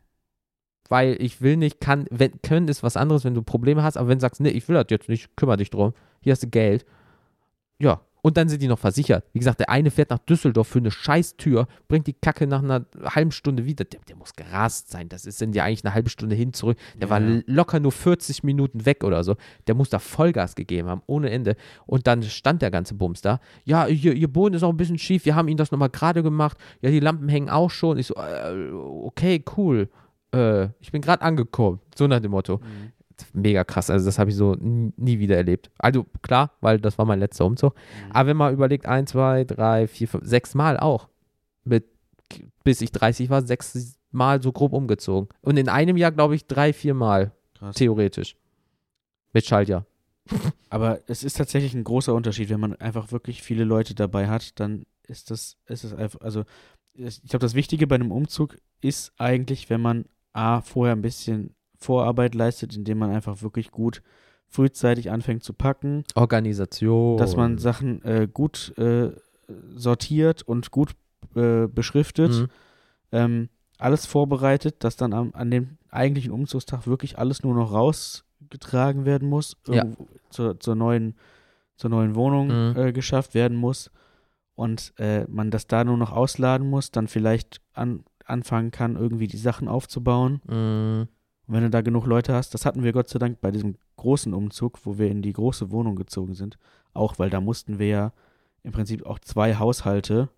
[0.88, 4.08] Weil ich will nicht, kann, wenn, können ist was anderes, wenn du Probleme hast, aber
[4.08, 6.48] wenn du sagst, nee, ich will das jetzt nicht, kümmere dich drum, hier hast du
[6.48, 6.86] Geld.
[7.78, 9.24] Ja, und dann sind die noch versichert.
[9.32, 12.84] Wie gesagt, der eine fährt nach Düsseldorf für eine Scheißtür, bringt die Kacke nach einer
[13.04, 13.84] halben Stunde wieder.
[13.84, 15.08] Der, der muss gerast sein.
[15.08, 16.76] Das ist, sind ja eigentlich eine halbe Stunde hin zurück.
[16.96, 17.10] Der Ja.
[17.10, 19.36] war locker nur 40 Minuten weg oder so.
[19.66, 21.56] Der muss da Vollgas gegeben haben, ohne Ende.
[21.86, 23.40] Und dann stand der ganze Bums da.
[23.64, 25.24] Ja, hier, ihr Boden ist auch ein bisschen schief.
[25.24, 26.58] Wir haben ihn das nochmal gerade gemacht.
[26.80, 27.98] Ja, die Lampen hängen auch schon.
[27.98, 29.88] Ich so, äh, okay, cool.
[30.34, 31.80] Äh, ich bin gerade angekommen.
[31.96, 32.60] So nach dem Motto.
[33.32, 33.90] Mega krass.
[33.90, 35.70] Also, das habe ich so nie, wieder erlebt.
[35.78, 37.74] Also, klar, weil das war mein letzter Umzug.
[38.10, 41.08] Aber wenn man überlegt, ein, zwei, drei, vier, fünf, sechs Mal auch.
[41.64, 41.84] Mit,
[42.64, 45.28] bis ich 30 war, sechs Mal so grob umgezogen.
[45.42, 47.32] Und in einem Jahr, glaube ich, drei, vier Mal.
[47.58, 47.76] Krass.
[47.76, 48.36] Theoretisch.
[49.32, 49.86] Mit Schaltjahr.
[50.70, 54.58] Aber es ist tatsächlich ein großer Unterschied, wenn man einfach wirklich viele Leute dabei hat,
[54.60, 56.44] dann ist das, ist es einfach, also
[56.94, 61.54] ich glaube, das Wichtige bei einem Umzug ist eigentlich, wenn man A, vorher ein bisschen
[61.78, 64.02] Vorarbeit leistet, indem man einfach wirklich gut
[64.48, 67.16] frühzeitig anfängt zu packen, Organisation.
[67.18, 69.10] dass man Sachen äh, gut äh,
[69.74, 70.92] sortiert und gut
[71.34, 72.48] äh, beschriftet, Mhm.
[73.12, 73.48] ähm,
[73.78, 79.28] alles vorbereitet, dass dann am, an dem eigentlichen Umzugstag wirklich alles nur noch rausgetragen werden
[79.28, 79.84] muss, Ja.
[80.30, 81.14] zur, zur, neuen,
[81.76, 82.76] zur neuen Wohnung Mhm.
[82.76, 83.90] äh, geschafft werden muss
[84.54, 89.28] und äh, man das da nur noch ausladen muss, dann vielleicht an, anfangen kann, irgendwie
[89.28, 90.40] die Sachen aufzubauen.
[90.48, 91.08] Mhm.
[91.48, 93.76] Und wenn du da genug Leute hast, das hatten wir Gott sei Dank bei diesem
[93.96, 96.58] großen Umzug, wo wir in die große Wohnung gezogen sind,
[96.92, 98.12] auch weil da mussten wir ja
[98.62, 100.28] im Prinzip auch zwei Haushalte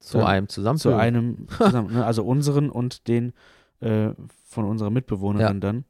[0.00, 0.78] Zu Dann einem zusammen.
[0.78, 2.04] zu einem zusammen, ne?
[2.04, 3.32] also unseren und den
[3.80, 4.10] äh,
[4.44, 5.60] von unserer Mitbewohnerin Ja.
[5.60, 5.84] dann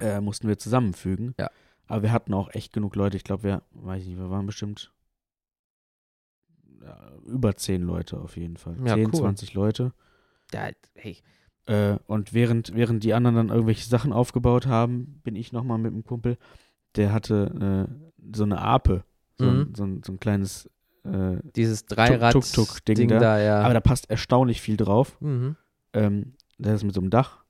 [0.00, 1.34] äh, mussten wir zusammenfügen.
[1.38, 1.50] Ja.
[1.86, 3.16] Aber wir hatten auch echt genug Leute.
[3.16, 4.92] Ich glaube, wir, weiß ich nicht, wir waren bestimmt
[6.82, 8.76] ja, über zehn Leute auf jeden Fall.
[8.84, 9.20] Ja, zehn, cool.
[9.20, 9.92] 20 Leute.
[10.52, 11.18] Ja, hey.
[11.70, 15.92] Äh, und während, während die anderen dann irgendwelche Sachen aufgebaut haben, bin ich nochmal mit
[15.92, 16.36] einem Kumpel,
[16.96, 19.04] der hatte äh, so eine Ape,
[19.38, 19.50] so, Mhm.
[19.60, 20.68] ein, so, ein, so ein kleines,
[21.04, 23.38] äh, Dieses Dreirad-Ding Tuk-Tuk-Ding da, da.
[23.40, 23.60] ja.
[23.62, 25.16] aber da passt erstaunlich viel drauf.
[25.20, 25.56] mhm.
[25.92, 27.42] Ähm, der ist mit so einem Dach.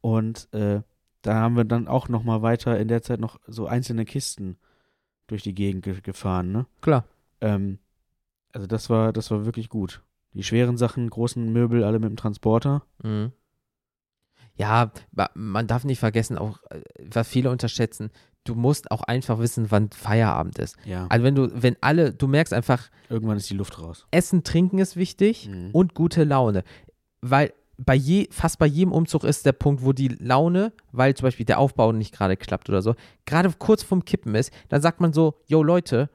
[0.00, 0.80] Und äh,
[1.22, 4.56] da haben wir dann auch noch mal weiter in der Zeit noch so einzelne Kisten
[5.26, 6.66] durch die Gegend ge gefahren, ne?
[6.80, 7.04] Klar.
[7.40, 7.78] Ähm,
[8.52, 10.02] also das war, das war wirklich gut.
[10.32, 12.84] Die schweren Sachen, großen Möbel, alle mit dem Transporter.
[13.02, 13.32] Mhm.
[14.56, 16.80] Ja, ma- man darf nicht vergessen, auch äh,
[17.12, 18.10] was viele unterschätzen,
[18.44, 20.76] du musst auch einfach wissen, wann Feierabend ist.
[20.84, 21.06] Ja.
[21.08, 24.06] Also wenn du, wenn alle, du merkst einfach, Irgendwann ist die Luft raus.
[24.12, 25.70] Essen, Trinken ist wichtig Mhm.
[25.72, 26.62] und gute Laune.
[27.20, 31.24] Weil bei je, fast bei jedem Umzug ist der Punkt, wo die Laune, weil zum
[31.24, 32.94] Beispiel der Aufbau nicht gerade klappt oder so,
[33.26, 36.08] gerade kurz vorm Kippen ist, dann sagt man so, yo Leute,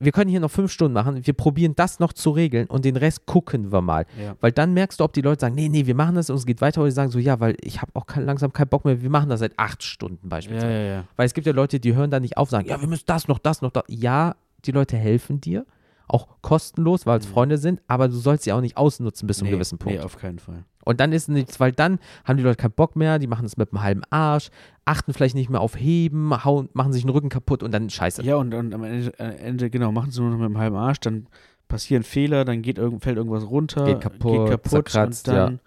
[0.00, 2.96] wir können hier noch fünf Stunden machen, wir probieren das noch zu regeln und den
[2.96, 4.06] Rest gucken wir mal.
[4.20, 4.34] Ja.
[4.40, 6.46] Weil dann merkst du, ob die Leute sagen, nee, nee, wir machen das und es
[6.46, 8.84] geht weiter oder die sagen so, ja, weil ich habe auch kein, langsam keinen Bock
[8.84, 10.72] mehr, wir machen das seit acht Stunden beispielsweise.
[10.72, 11.04] ja, ja.
[11.16, 13.28] Weil es gibt ja Leute, die hören da nicht auf, sagen, ja, wir müssen das
[13.28, 13.84] noch, das noch, das.
[13.88, 15.66] Ja, die Leute helfen dir,
[16.08, 17.32] auch kostenlos, weil es Mhm.
[17.32, 19.98] Freunde sind, aber du sollst sie auch nicht ausnutzen bis zu einem nee, gewissen Punkt.
[19.98, 20.64] Nee, auf keinen Fall.
[20.84, 23.56] Und dann ist nichts, weil dann haben die Leute keinen Bock mehr, die machen es
[23.56, 24.50] mit einem halben Arsch,
[24.84, 28.22] achten vielleicht nicht mehr auf Heben, hauen, machen sich den Rücken kaputt und dann scheiße.
[28.22, 31.00] Ja, und, und am Ende, Ende, genau, machen sie nur noch mit dem halben Arsch,
[31.00, 31.26] dann
[31.68, 35.60] passieren Fehler, dann geht irgend, fällt irgendwas runter, Geht kaputt, geht kaputt zerkratzt, und dann,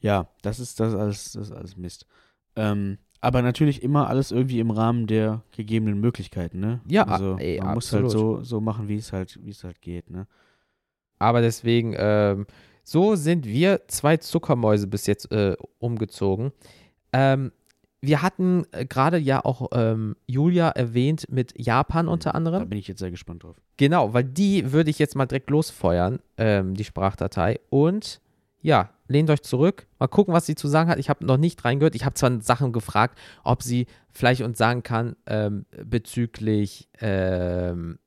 [0.00, 0.28] ja.
[0.42, 2.06] das ist das alles, das ist alles Mist.
[2.54, 6.80] Ähm, aber natürlich immer alles irgendwie im Rahmen der gegebenen Möglichkeiten, ne?
[6.86, 8.44] Ja, also ey, man muss halt absolut.
[8.44, 10.26] so, so machen, wie es halt, wie es halt geht, ne?
[11.18, 12.46] Aber deswegen, ähm,
[12.88, 16.52] so sind wir zwei Zuckermäuse bis jetzt äh, umgezogen.
[17.12, 17.50] Ähm,
[18.00, 22.68] wir hatten äh, gerade ja auch ähm, Julia erwähnt mit Japan unter Da anderem.
[22.68, 23.56] bin ich jetzt sehr gespannt drauf.
[23.76, 27.58] Genau, weil die würde ich jetzt mal direkt losfeuern, ähm, die Sprachdatei.
[27.70, 28.20] Und
[28.62, 29.88] ja, lehnt euch zurück.
[29.98, 31.00] Mal gucken, was sie zu sagen hat.
[31.00, 31.96] Ich habe noch nicht reingehört.
[31.96, 37.98] Ich habe zwar Sachen gefragt, ob sie vielleicht uns sagen kann ähm, bezüglich ähm,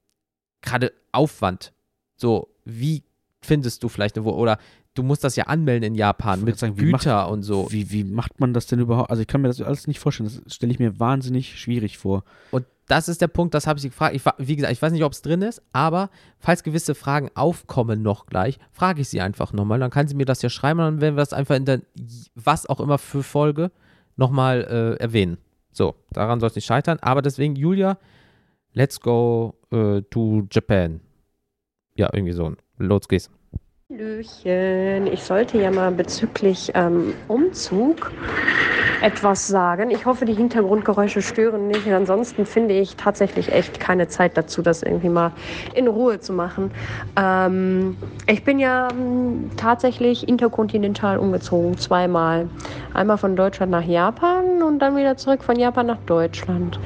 [0.61, 1.73] gerade Aufwand.
[2.15, 3.03] So, wie
[3.41, 4.57] findest du vielleicht eine Wo oder
[4.95, 7.71] du musst das ja anmelden in Japan mit sagen, Güter und so.
[7.71, 9.09] Wie, wie macht man das denn überhaupt?
[9.09, 10.29] Also ich kann mir das alles nicht vorstellen.
[10.29, 12.23] Das stelle ich mir wahnsinnig schwierig vor.
[12.51, 14.15] Und das ist der Punkt, das habe ich sie gefragt.
[14.15, 16.09] Ich, wie gesagt, ich weiß nicht, ob es drin ist, aber
[16.39, 19.79] falls gewisse Fragen aufkommen noch gleich, frage ich sie einfach nochmal.
[19.79, 21.81] Dann kann sie mir das ja schreiben und dann werden wir das einfach in der,
[22.33, 23.71] was auch immer für Folge,
[24.15, 25.37] nochmal äh, erwähnen.
[25.71, 26.97] So, daran soll es nicht scheitern.
[27.01, 27.99] Aber deswegen, Julia,
[28.73, 30.99] let's go äh, to Japan.
[31.99, 32.53] Ja, irgendwie so.
[32.77, 33.29] Los geht's.
[33.91, 38.13] Hallöchen, ich sollte ja mal bezüglich ähm, Umzug
[39.01, 39.91] etwas sagen.
[39.91, 41.85] Ich hoffe, die Hintergrundgeräusche stören nicht.
[41.85, 45.31] Und ansonsten finde ich tatsächlich echt keine Zeit dazu, das irgendwie mal
[45.73, 46.71] in Ruhe zu machen.
[47.15, 47.97] Ähm,
[48.27, 52.49] ich bin ja ähm, tatsächlich interkontinental umgezogen, zweimal.
[52.93, 56.79] Einmal von Deutschland nach Japan und dann wieder zurück von Japan nach Deutschland.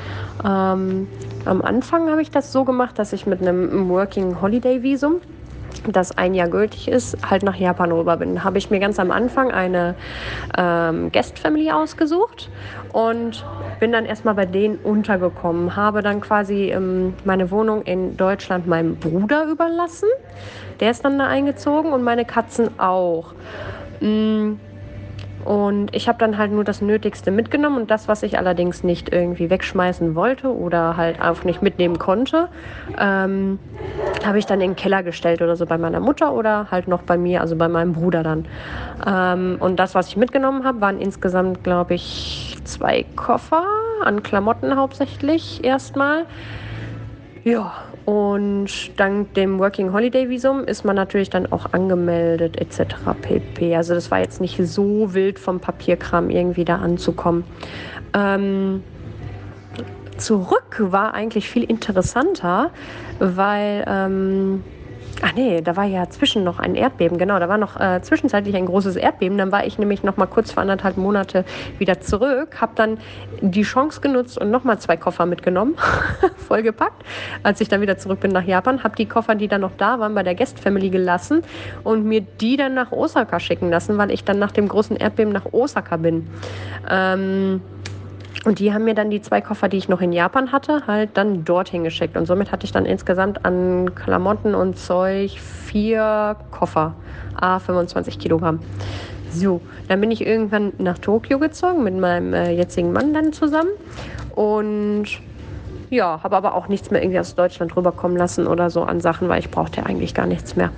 [0.44, 1.07] Ähm,
[1.45, 5.15] am Anfang habe ich das so gemacht, dass ich mit einem Working Holiday Visum
[5.91, 8.43] das ein Jahr gültig ist, halt nach Japan rüber bin.
[8.43, 9.95] Habe ich mir ganz am Anfang eine
[10.57, 12.49] ähm, Guest Family ausgesucht
[12.91, 13.45] und
[13.79, 15.75] bin dann erstmal bei denen untergekommen.
[15.75, 20.09] Habe dann quasi ähm, meine Wohnung in Deutschland meinem Bruder überlassen.
[20.79, 23.33] Der ist dann da eingezogen und meine Katzen auch.
[23.99, 24.53] Mm,
[25.44, 29.11] Und ich habe dann halt nur das Nötigste mitgenommen und das, was ich allerdings nicht
[29.11, 32.48] irgendwie wegschmeißen wollte oder halt auch nicht mitnehmen konnte,
[32.98, 33.60] ähm,
[34.26, 37.02] habe ich dann in den Keller gestellt oder so bei meiner Mutter oder halt noch
[37.02, 38.48] bei mir, also bei meinem Bruder dann.
[39.06, 43.64] Ähm, und das, was ich mitgenommen habe, waren insgesamt, glaube ich, zwei Koffer
[44.03, 46.26] an Klamotten hauptsächlich erstmal.
[47.44, 47.74] Ja,
[48.05, 52.95] und dank dem Working Holiday Visum ist man natürlich dann auch angemeldet etc.
[53.21, 53.75] pp.
[53.75, 57.43] Also das war jetzt nicht so wild vom Papierkram irgendwie da anzukommen.
[58.13, 58.84] Ähm,
[60.17, 62.71] zurück war eigentlich viel interessanter,
[63.19, 64.63] weil ähm,
[65.22, 68.56] Ach nee, da war ja zwischen noch ein Erdbeben, genau, da war noch äh, zwischenzeitlich
[68.56, 69.38] ein großes Erdbeben.
[69.38, 71.45] Dann war ich nämlich noch mal kurz vor anderthalb Monate
[71.77, 72.98] wieder zurück, habe dann
[73.41, 75.76] die Chance genutzt und noch mal zwei Koffer mitgenommen,
[76.48, 77.03] vollgepackt.
[77.44, 79.99] Als ich dann wieder zurück bin nach Japan, habe die Koffer, die dann noch da
[79.99, 81.44] waren, bei der Guest Family gelassen
[81.84, 85.31] und mir die dann nach Osaka schicken lassen, weil ich dann nach dem großen Erdbeben
[85.31, 86.27] nach Osaka bin.
[86.90, 87.61] Ähm,
[88.45, 91.11] und die haben mir dann die zwei Koffer, die ich noch in Japan hatte, halt
[91.14, 92.18] dann dorthin geschickt.
[92.18, 96.93] Und somit hatte ich dann insgesamt an Klamotten und Zeug vier Koffer,
[97.39, 98.60] a 25 Kilogramm.
[99.31, 103.72] So, dann bin ich irgendwann nach Tokio gezogen mit meinem äh, jetzigen Mann dann zusammen.
[104.35, 105.05] Und
[105.94, 109.30] ja, habe aber auch nichts mehr irgendwie aus Deutschland rüberkommen lassen oder so an Sachen,
[109.30, 110.72] weil ich brauchte eigentlich gar nichts mehr.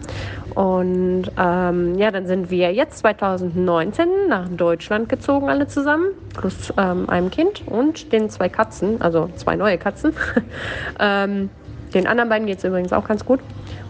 [0.53, 7.09] Und ähm, ja, dann sind wir jetzt 2019 nach Deutschland gezogen, alle zusammen, plus ähm,
[7.09, 10.13] einem Kind und den zwei Katzen, also zwei neue Katzen.
[10.99, 11.49] ähm,
[11.93, 13.39] den anderen beiden geht es übrigens auch ganz gut,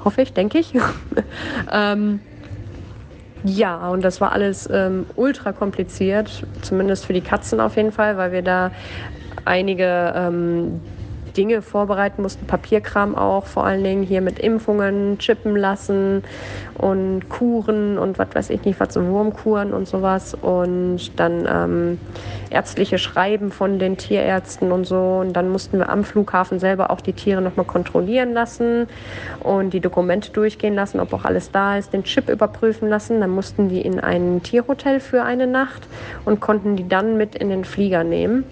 [0.04, 0.74] hoffe ich, denke ich.
[1.72, 2.20] ähm,
[3.44, 8.18] ja, und das war alles ähm, ultra kompliziert, zumindest für die Katzen auf jeden Fall,
[8.18, 8.72] weil wir da
[9.46, 10.82] einige ähm,
[11.36, 16.24] Dinge vorbereiten mussten, Papierkram auch, vor allen Dingen hier mit Impfungen, chippen lassen
[16.76, 21.99] und Kuren und was weiß ich nicht, was so Wurmkuren und sowas und dann ähm,
[22.49, 27.02] ärztliche Schreiben von den Tierärzten und so und dann mussten wir am Flughafen selber auch
[27.02, 28.88] die Tiere nochmal kontrollieren lassen
[29.41, 33.30] und die Dokumente durchgehen lassen, ob auch alles da ist, den Chip überprüfen lassen, dann
[33.30, 35.88] mussten die in ein Tierhotel für eine Nacht
[36.26, 38.44] und konnten die dann mit in den Flieger nehmen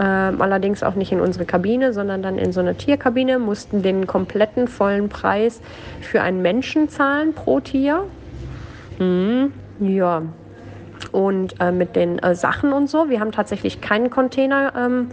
[0.00, 4.68] allerdings auch nicht in unsere Kabine, sondern dann in so eine Tierkabine, mussten den kompletten
[4.68, 5.60] vollen Preis
[6.00, 8.04] für einen Menschen zahlen pro Tier.
[8.98, 9.52] Mhm.
[9.80, 10.22] Ja,
[11.10, 13.08] und äh, mit den äh, Sachen und so.
[13.08, 15.08] Wir haben tatsächlich keinen Container ähm,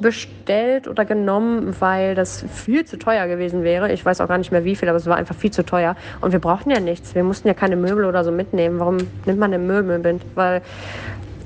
[0.00, 3.92] bestellt oder genommen, weil das viel zu teuer gewesen wäre.
[3.92, 5.96] Ich weiß auch gar nicht mehr wie viel, aber es war einfach viel zu teuer.
[6.20, 7.14] Und wir brauchten ja nichts.
[7.14, 8.78] Wir mussten ja keine Möbel oder so mitnehmen.
[8.78, 8.96] Warum
[9.26, 10.22] nimmt man denn Möbel mit?
[10.34, 10.62] Weil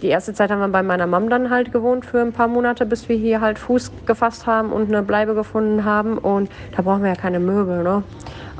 [0.03, 2.87] die erste Zeit haben wir bei meiner Mom dann halt gewohnt für ein paar Monate,
[2.87, 6.19] bis wir hier halt Fuß gefasst haben und eine Bleibe gefunden haben.
[6.19, 8.05] Und da brauchen wir ja keine Möbel, ne?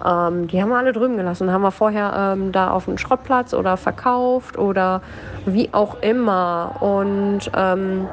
[0.05, 1.53] Ähm, die haben wir alle drüben gelassen.
[1.53, 5.01] Haben wir vorher ähm, da auf dem Schrottplatz oder verkauft oder
[5.47, 6.77] wie auch immer.
[6.81, 8.09] Und ähm,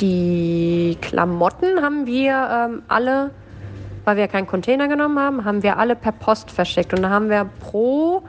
[0.00, 3.30] die Klamotten haben wir ähm, alle,
[4.04, 6.92] weil wir keinen Container genommen haben, haben wir alle per Post verschickt.
[6.92, 8.22] Und da haben wir pro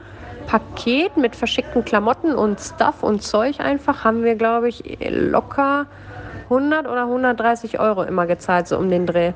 [0.46, 5.86] Paket mit verschickten Klamotten und Stuff und Zeug einfach, haben wir, glaube ich, locker
[6.44, 9.32] 100 oder 130 Euro immer gezahlt, so um den Dreh.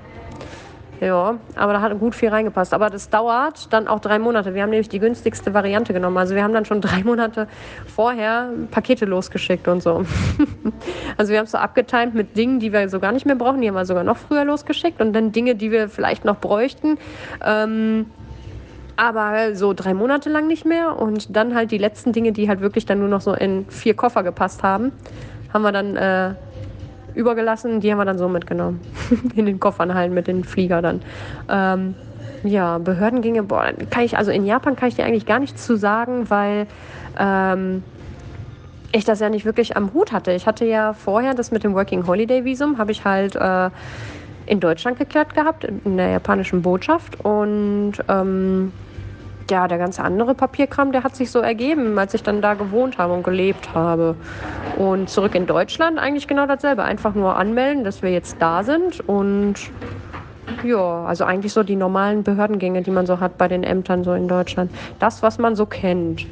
[1.01, 2.75] Ja, aber da hat gut viel reingepasst.
[2.75, 4.55] Aber das dauert dann auch drei Monate.
[4.55, 6.17] Wir haben nämlich die günstigste Variante genommen.
[6.17, 7.47] Also wir haben dann schon drei Monate
[7.87, 10.05] vorher Pakete losgeschickt und so.
[11.17, 13.61] also wir haben es so abgetimt mit Dingen, die wir so gar nicht mehr brauchen.
[13.61, 15.01] Die haben wir sogar noch früher losgeschickt.
[15.01, 16.99] Und dann Dinge, die wir vielleicht noch bräuchten.
[17.45, 18.07] Ähm,
[18.99, 20.99] aber so drei Monate lang nicht mehr.
[20.99, 23.95] Und dann halt die letzten Dinge, die halt wirklich dann nur noch so in vier
[23.95, 24.93] Koffer gepasst haben,
[25.53, 26.35] haben wir dann äh,
[27.15, 27.81] übergelassen.
[27.81, 28.81] Die haben wir dann so mitgenommen.
[29.37, 31.01] in den Koffern halt mit den Flieger dann.
[31.49, 31.95] Ähm,
[32.43, 35.77] ja, Behördengänge, boah, kann ich, also in Japan kann ich dir eigentlich gar nichts zu
[35.77, 36.67] sagen, weil
[37.19, 37.85] ähm,
[38.91, 40.33] ich das ja nicht wirklich am Hut hatte.
[40.33, 43.71] Ich hatte ja vorher das mit dem Working Holiday Visum, habe ich halt äh,
[44.47, 47.21] in Deutschland geklärt gehabt, in der japanischen Botschaft.
[47.25, 48.73] Und ähm,
[49.51, 52.99] ja, der ganze andere Papierkram, der hat sich so ergeben, als ich dann da gewohnt
[52.99, 54.17] habe und gelebt habe.
[54.77, 56.85] Und zurück in Deutschland eigentlich genau dasselbe.
[56.85, 59.55] Einfach nur anmelden, dass wir jetzt da sind und
[60.65, 64.13] ja, also eigentlich so die normalen Behördengänge, die man so hat bei den Ämtern so
[64.15, 64.71] in Deutschland.
[64.99, 66.27] Das, was man so kennt.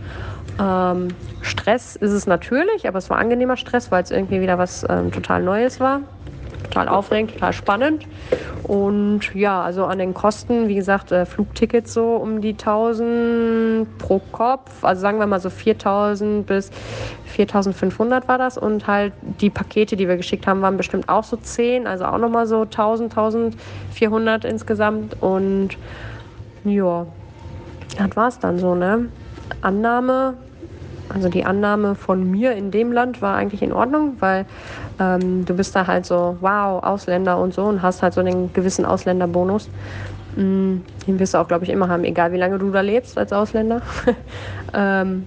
[0.59, 1.09] Ähm,
[1.43, 5.13] Stress ist es natürlich, aber es war angenehmer Stress, weil es irgendwie wieder was ähm,
[5.13, 6.01] total Neues war
[6.67, 8.07] total aufregend, total spannend.
[8.63, 14.19] Und ja, also an den Kosten, wie gesagt, äh, Flugtickets so um die 1000 pro
[14.33, 14.85] Kopf.
[14.85, 16.71] Also sagen wir mal so 4000 bis
[17.27, 18.59] 4500 war das.
[18.59, 21.87] Und halt die Pakete, die wir geschickt haben, waren bestimmt auch so 10.
[21.87, 25.23] Also auch nochmal so 1000, 1400 insgesamt.
[25.23, 25.71] Und
[26.65, 27.07] ja,
[27.97, 29.09] das war es dann so, ne?
[29.61, 30.35] Annahme
[31.09, 34.47] also die Annahme von mir in dem Land war eigentlich in Ordnung, weil
[34.99, 38.53] ähm, du bist da halt so, wow, Ausländer und so und hast halt so einen
[38.53, 39.69] gewissen Ausländerbonus.
[40.37, 43.17] Mm, den wirst du auch, glaube ich, immer haben, egal wie lange du da lebst
[43.19, 43.83] als Ausländer.
[44.75, 45.27] ähm,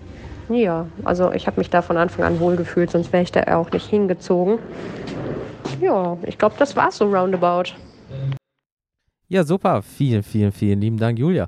[0.50, 3.72] ja, also ich habe mich da von Anfang an wohlgefühlt, sonst wäre ich da auch
[3.72, 4.60] nicht hingezogen.
[5.80, 7.74] Ja, ich glaube, das war so roundabout.
[9.28, 9.84] Ja, super.
[9.84, 11.48] Vielen, vielen, vielen lieben Dank, Julia.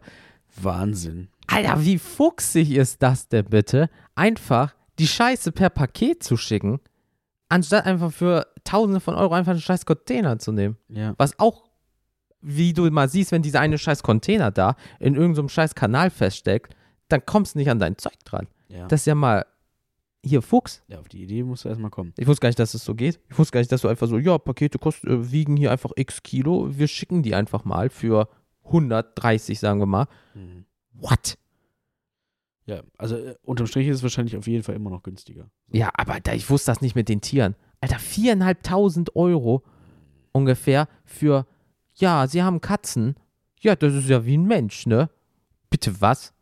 [0.62, 1.30] Wahnsinn.
[1.48, 3.90] Alter, wie fuchsig ist das denn bitte?
[4.16, 6.80] Einfach die Scheiße per Paket zu schicken,
[7.52, 10.78] anstatt einfach für Tausende von Euro einfach einen scheiß Container zu nehmen.
[10.90, 11.14] Ja.
[11.18, 11.70] Was auch,
[12.42, 16.76] wie du mal siehst, wenn dieser eine scheiß Container da in irgendeinem scheiß Kanal feststeckt,
[17.10, 18.48] dann kommst du nicht an dein Zeug dran.
[18.70, 18.88] Ja.
[18.88, 19.46] Das ist ja mal
[20.24, 20.84] hier Fuchs.
[20.88, 22.14] ja, auf die Idee musst du erstmal kommen.
[22.18, 23.20] Ich wusste gar nicht, dass es so geht.
[23.30, 25.92] Ich wusste gar nicht, dass du einfach so, ja, Pakete kosten, äh, wiegen hier einfach
[25.96, 26.70] x Kilo.
[26.72, 28.30] Wir schicken die einfach mal für
[28.66, 30.06] 130, sagen wir mal.
[30.36, 30.66] Mhm.
[30.94, 31.38] What?
[32.66, 35.50] Ja, also äh, unterm Strich ist es wahrscheinlich auf jeden Fall immer noch günstiger.
[35.72, 37.56] Ja, aber da, ich wusste das nicht mit den Tieren.
[37.82, 39.64] Alter, viereinhalbtausend Euro
[40.32, 41.48] ungefähr für,
[41.96, 43.16] ja, sie haben Katzen.
[43.60, 45.10] Ja, das ist ja wie ein Mensch, ne?
[45.70, 46.34] Bitte was?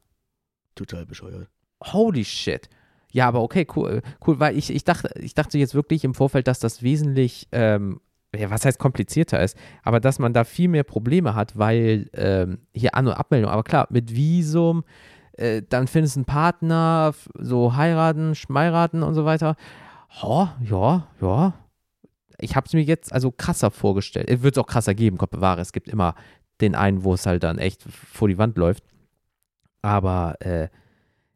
[0.76, 1.50] Total bescheuert.
[1.84, 2.70] Holy shit.
[3.12, 6.48] Ja, aber okay, cool, cool, weil ich, ich, dachte, ich dachte jetzt wirklich im Vorfeld,
[6.48, 8.02] dass das wesentlich, ähm,
[8.36, 12.60] ja, was heißt komplizierter ist, aber dass man da viel mehr Probleme hat, weil ähm,
[12.74, 14.84] hier An- und Abmeldung, aber klar, mit Visum,
[15.40, 19.56] äh, dann findest du einen Partner, so heiraten, schmeiraten und so weiter.
[20.24, 21.54] Oh, ja, ja.
[22.40, 24.30] Ich habe es mir jetzt also krasser vorgestellt.
[24.30, 25.62] Es wird es auch krasser geben, Gott bewahre.
[25.62, 26.16] Es gibt immer
[26.62, 28.84] den einen, wo es halt dann echt vor die Wand läuft.
[29.82, 30.70] Aber äh,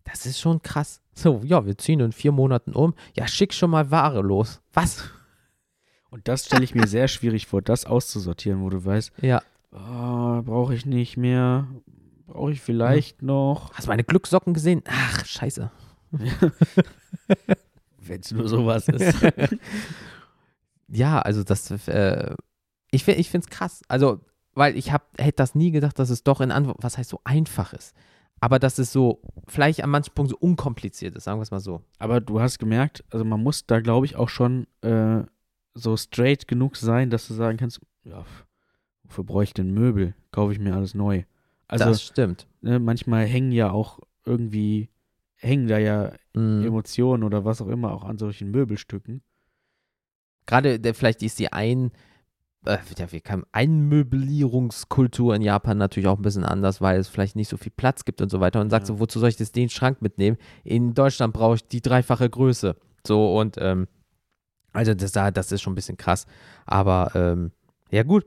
[0.06, 1.02] das ist schon krass.
[1.14, 2.94] So, ja, wir ziehen in vier Monaten um.
[3.16, 4.62] Ja, schick schon mal Ware los.
[4.74, 5.10] Was?
[6.10, 9.42] Und das stelle ich mir sehr schwierig vor, das auszusortieren, wo du weißt, Ja.
[9.72, 11.68] oh, brauche ich nicht mehr,
[12.34, 13.72] brauche ich vielleicht noch.
[13.74, 14.82] Hast du meine Glückssocken gesehen?
[14.88, 15.72] Ach, scheiße.
[18.00, 19.16] Wenn es nur sowas ist.
[20.96, 22.36] Ja, also das, äh,
[22.92, 23.82] ich, ich finde es krass.
[23.88, 24.20] Also,
[24.54, 27.20] weil ich hab, hätte das nie gedacht, dass es doch in Antwort, was heißt so
[27.24, 27.96] einfach ist.
[28.40, 31.62] Aber dass es so, vielleicht an manchen Punkten so unkompliziert ist, sagen wir es mal
[31.62, 31.82] so.
[31.98, 35.24] Aber du hast gemerkt, also man muss da, glaube ich, auch schon äh,
[35.74, 38.24] so straight genug sein, dass du sagen kannst, ja,
[39.04, 40.14] wofür brauche ich denn Möbel?
[40.30, 41.24] Kaufe ich mir alles neu.
[41.74, 42.48] Also das stimmt.
[42.62, 44.90] ne, manchmal hängen ja auch irgendwie,
[45.36, 46.66] hängen da ja Mhm.
[46.66, 49.22] Emotionen oder was auch immer auch an solchen Möbelstücken.
[50.46, 51.92] Gerade der, vielleicht ist die ein,
[52.66, 52.78] äh,
[53.12, 57.58] wie kann, Einmöblierungskultur in Japan natürlich auch ein bisschen anders, weil es vielleicht nicht so
[57.58, 58.62] viel Platz gibt und so weiter.
[58.62, 58.96] Und sagst Ja.
[58.96, 60.38] so, wozu soll ich jetzt den Schrank mitnehmen?
[60.64, 62.76] In Deutschland brauche ich die dreifache Größe.
[63.06, 63.88] So und ähm,
[64.72, 66.26] also das, da- das ist schon ein bisschen krass.
[66.66, 67.52] Aber ähm,
[67.92, 68.26] ja gut,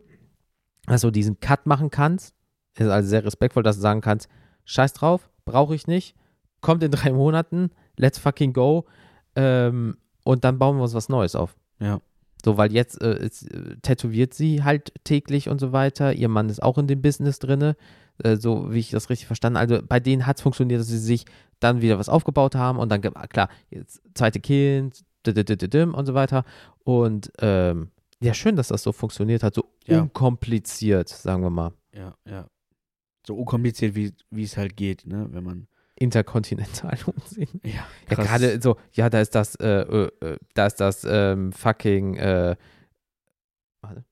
[0.87, 2.35] dass du diesen Cut machen kannst,
[2.79, 4.29] ist also sehr respektvoll, dass du sagen kannst,
[4.65, 6.15] scheiß drauf, brauche ich nicht,
[6.61, 8.85] kommt in drei Monaten, let's fucking go
[9.35, 11.57] ähm, und dann bauen wir uns was Neues auf.
[11.79, 12.01] Ja.
[12.45, 16.13] So, weil jetzt äh, ist, äh, tätowiert sie halt täglich und so weiter.
[16.13, 17.77] Ihr Mann ist auch in dem Business drinne,
[18.23, 19.57] äh, so wie ich das richtig verstanden.
[19.57, 21.25] Also bei denen hat es funktioniert, dass sie sich
[21.61, 26.45] dann wieder was aufgebaut haben und dann, ah, klar, jetzt zweite Kind, und so weiter.
[26.85, 27.91] Und ähm,
[28.21, 30.03] ja, schön, dass das so funktioniert hat, so Ja.
[30.03, 31.73] unkompliziert, sagen wir mal.
[31.93, 32.47] Ja, ja.
[33.27, 35.69] So unkompliziert, wie wie es halt geht, ne, wenn man.
[35.99, 37.61] Interkontinental umsehen.
[37.65, 41.53] Ja, Ja, gerade so, ja, da ist das, äh, äh, äh, da ist das ähm,
[41.53, 42.55] fucking, äh,
[43.81, 44.05] warte.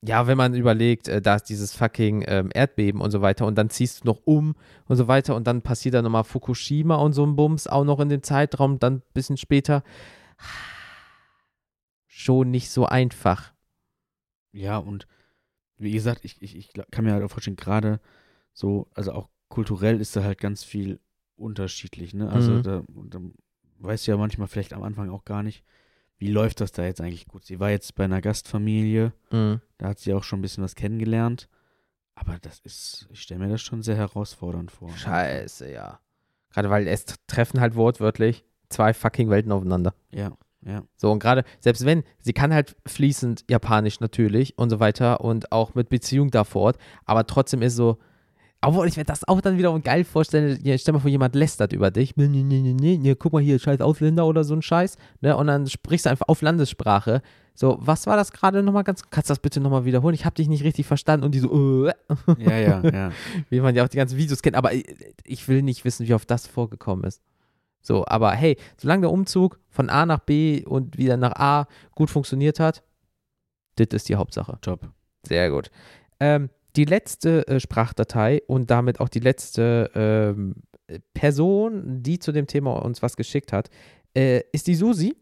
[0.00, 3.56] Ja, wenn man überlegt, äh, da ist dieses fucking ähm, Erdbeben und so weiter und
[3.56, 4.54] dann ziehst du noch um
[4.86, 8.00] und so weiter und dann passiert da nochmal Fukushima und so ein Bums auch noch
[8.00, 9.82] in dem Zeitraum, dann ein bisschen später.
[12.06, 13.52] Schon nicht so einfach.
[14.52, 15.06] Ja, und
[15.78, 18.00] wie gesagt, ich, ich, ich kann mir halt auch vorstellen, gerade
[18.52, 21.00] so, also auch kulturell ist da halt ganz viel
[21.36, 22.28] unterschiedlich, ne?
[22.30, 22.62] Also Mhm.
[22.62, 23.20] da, da
[23.78, 25.64] weißt du ja manchmal vielleicht am Anfang auch gar nicht,
[26.18, 27.44] wie läuft das da jetzt eigentlich gut.
[27.44, 29.60] Sie war jetzt bei einer Gastfamilie, Mhm.
[29.78, 31.48] da hat sie auch schon ein bisschen was kennengelernt,
[32.16, 34.88] aber das ist, ich stelle mir das schon sehr herausfordernd vor.
[34.90, 36.00] Scheiße, ja.
[36.50, 39.94] Gerade weil es treffen halt wortwörtlich zwei fucking Welten aufeinander.
[40.10, 40.36] Ja,
[40.68, 40.82] ja.
[40.96, 45.50] So, und gerade, selbst wenn, sie kann halt fließend Japanisch natürlich und so weiter und
[45.50, 47.98] auch mit Beziehung da vor Ort, aber trotzdem ist so,
[48.60, 51.72] obwohl ich mir das auch dann wiederum geil vorstelle, ja, stell mal vor, jemand lästert
[51.72, 54.96] über dich, nee, nee, nee, nee, guck mal hier, scheiß Ausländer oder so ein Scheiß,
[55.20, 57.22] ne, und dann sprichst du einfach auf Landessprache.
[57.54, 60.14] So, was war das gerade nochmal ganz, kannst du das bitte nochmal wiederholen?
[60.14, 61.92] Ich habe dich nicht richtig verstanden und die so, äh,
[62.38, 63.12] Ja, ja, ja.
[63.50, 64.84] wie man ja auch die ganzen Videos kennt, aber ich,
[65.24, 67.20] ich will nicht wissen, wie oft das vorgekommen ist.
[67.88, 72.10] So, aber hey, solange der Umzug von A nach B und wieder nach A gut
[72.10, 72.82] funktioniert hat,
[73.76, 74.58] das ist die Hauptsache.
[74.60, 74.90] Top.
[75.26, 75.70] Sehr gut.
[76.20, 80.56] Ähm, die letzte äh, Sprachdatei und damit auch die letzte ähm,
[81.14, 83.70] Person, die zu dem Thema uns was geschickt hat,
[84.14, 85.16] äh, ist die Susi.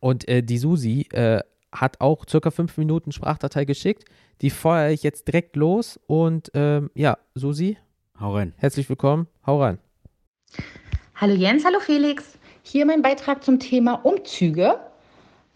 [0.00, 1.40] Und äh, die Susi äh,
[1.72, 4.04] hat auch circa fünf Minuten Sprachdatei geschickt.
[4.40, 6.00] Die feuere ich jetzt direkt los.
[6.06, 7.76] Und ähm, ja, Susi,
[8.18, 8.54] Hau rein.
[8.56, 9.26] herzlich willkommen.
[9.44, 9.78] Hau rein.
[11.20, 12.38] Hallo Jens, hallo Felix.
[12.62, 14.80] Hier mein Beitrag zum Thema Umzüge.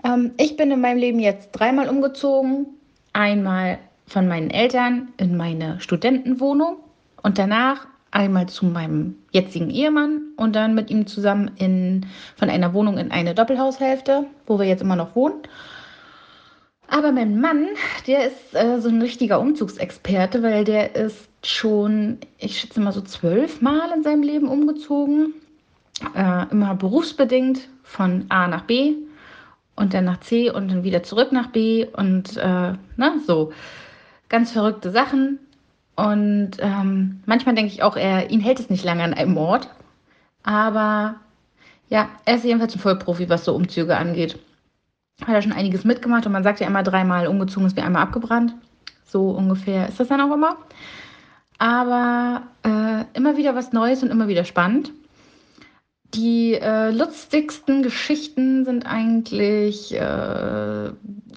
[0.05, 2.67] Ähm, ich bin in meinem Leben jetzt dreimal umgezogen.
[3.15, 6.77] Einmal von meinen Eltern in meine Studentenwohnung
[7.23, 12.05] und danach einmal zu meinem jetzigen Ehemann und dann mit ihm zusammen in,
[12.37, 15.45] von einer Wohnung in eine Doppelhaushälfte, wo wir jetzt immer noch wohnen.
[16.89, 17.69] Aber mein Mann,
[18.07, 23.01] der ist äh, so ein richtiger Umzugsexperte, weil der ist schon, ich schätze mal so
[23.01, 25.33] zwölf Mal in seinem Leben umgezogen.
[26.15, 28.95] Äh, immer berufsbedingt von A nach B
[29.77, 33.53] und dann nach C und dann wieder zurück nach B und äh, ne, so
[34.29, 35.39] ganz verrückte Sachen.
[35.97, 39.71] Und ähm, manchmal denke ich auch, er, ihn hält es nicht lange an einem Ort.
[40.43, 41.17] Aber
[41.89, 44.39] ja, er ist jedenfalls ein Vollprofi, was so Umzüge angeht.
[45.21, 48.03] Hat er schon einiges mitgemacht und man sagt ja immer dreimal umgezogen ist wie einmal
[48.03, 48.55] abgebrannt.
[49.07, 50.57] So ungefähr ist das dann auch immer.
[51.59, 54.91] Aber äh, immer wieder was Neues und immer wieder spannend.
[56.15, 60.91] Die äh, lustigsten Geschichten sind eigentlich äh,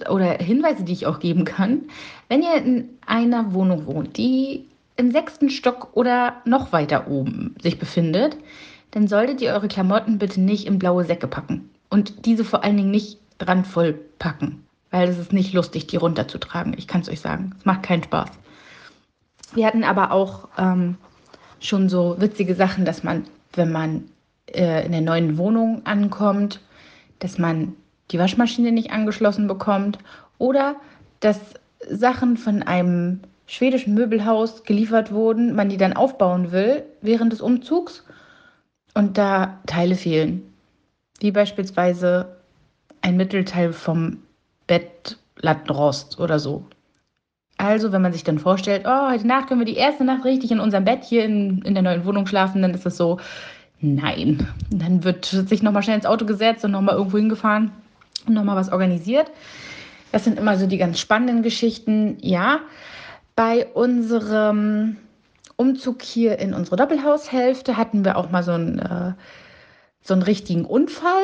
[0.08, 1.82] oder Hinweise, die ich auch geben kann.
[2.28, 7.78] Wenn ihr in einer Wohnung wohnt, die im sechsten Stock oder noch weiter oben sich
[7.78, 8.36] befindet,
[8.92, 11.70] dann solltet ihr eure Klamotten bitte nicht in blaue Säcke packen.
[11.90, 14.64] Und diese vor allen Dingen nicht dran voll packen.
[14.90, 16.74] Weil es ist nicht lustig, die runterzutragen.
[16.76, 17.54] Ich kann es euch sagen.
[17.58, 18.30] Es macht keinen Spaß.
[19.54, 20.96] Wir hatten aber auch ähm,
[21.60, 23.24] schon so witzige Sachen, dass man,
[23.54, 24.04] wenn man
[24.54, 26.60] äh, in der neuen Wohnung ankommt,
[27.18, 27.74] dass man
[28.10, 29.98] die Waschmaschine nicht angeschlossen bekommt
[30.38, 30.76] oder
[31.20, 31.38] dass
[31.88, 38.04] Sachen von einem schwedischen Möbelhaus geliefert wurden, man die dann aufbauen will während des Umzugs
[38.94, 40.42] und da Teile fehlen.
[41.20, 42.36] Wie beispielsweise
[43.00, 44.18] ein Mittelteil vom
[44.66, 46.64] Bettlattenrost oder so.
[47.56, 50.52] Also, wenn man sich dann vorstellt, oh, heute Nacht können wir die erste Nacht richtig
[50.52, 53.18] in unserem Bett hier in, in der neuen Wohnung schlafen, dann ist es so,
[53.80, 54.46] nein.
[54.70, 57.70] Dann wird sich nochmal schnell ins Auto gesetzt und nochmal irgendwo hingefahren
[58.26, 59.30] und nochmal was organisiert.
[60.12, 62.16] Das sind immer so die ganz spannenden Geschichten.
[62.20, 62.60] Ja,
[63.36, 64.96] bei unserem
[65.56, 69.12] Umzug hier in unsere Doppelhaushälfte hatten wir auch mal so einen, äh,
[70.02, 71.22] so einen richtigen Unfall,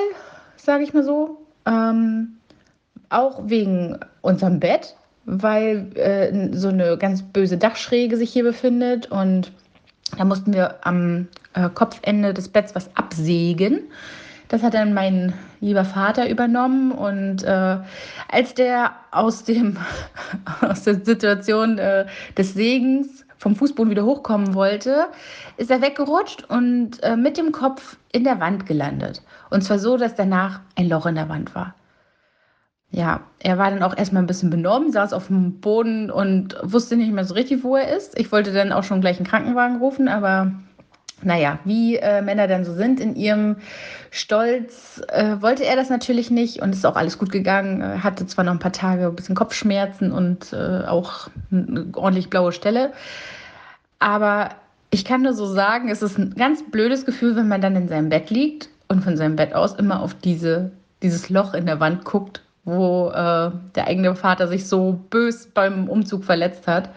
[0.56, 1.46] sage ich mal so.
[1.66, 2.36] Ähm,
[3.08, 9.52] auch wegen unserem Bett, weil äh, so eine ganz böse Dachschräge sich hier befindet und
[10.16, 13.80] da mussten wir am äh, Kopfende des Betts was absägen.
[14.48, 17.78] Das hat dann mein lieber Vater übernommen und äh,
[18.28, 19.78] als der aus, dem,
[20.60, 22.06] aus der Situation äh,
[22.36, 25.08] des Segens vom Fußboden wieder hochkommen wollte,
[25.56, 29.22] ist er weggerutscht und äh, mit dem Kopf in der Wand gelandet.
[29.50, 31.74] Und zwar so, dass danach ein Loch in der Wand war.
[32.90, 36.96] Ja, er war dann auch erstmal ein bisschen benommen, saß auf dem Boden und wusste
[36.96, 38.18] nicht mehr so richtig, wo er ist.
[38.18, 40.52] Ich wollte dann auch schon gleich einen Krankenwagen rufen, aber
[41.24, 43.56] naja, wie äh, Männer dann so sind in ihrem
[44.10, 47.80] Stolz, äh, wollte er das natürlich nicht und ist auch alles gut gegangen.
[47.80, 52.30] Er hatte zwar noch ein paar Tage ein bisschen Kopfschmerzen und äh, auch eine ordentlich
[52.30, 52.92] blaue Stelle,
[53.98, 54.50] aber
[54.90, 57.88] ich kann nur so sagen, es ist ein ganz blödes Gefühl, wenn man dann in
[57.88, 60.70] seinem Bett liegt und von seinem Bett aus immer auf diese,
[61.02, 65.88] dieses Loch in der Wand guckt, wo äh, der eigene Vater sich so bös beim
[65.88, 66.90] Umzug verletzt hat.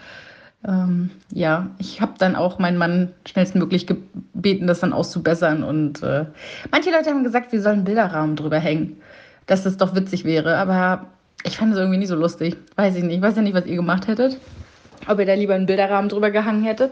[0.68, 5.64] Ähm, ja, ich habe dann auch meinen Mann schnellstmöglich gebeten, das dann auszubessern.
[5.64, 6.26] Und äh,
[6.72, 8.98] manche Leute haben gesagt, wir sollen Bilderrahmen drüber hängen,
[9.46, 10.58] dass das doch witzig wäre.
[10.58, 11.06] Aber
[11.44, 12.58] ich fand es irgendwie nicht so lustig.
[12.76, 13.18] Weiß ich nicht.
[13.18, 14.38] Ich weiß ja nicht, was ihr gemacht hättet.
[15.08, 16.92] Ob ihr da lieber einen Bilderrahmen drüber gehangen hättet.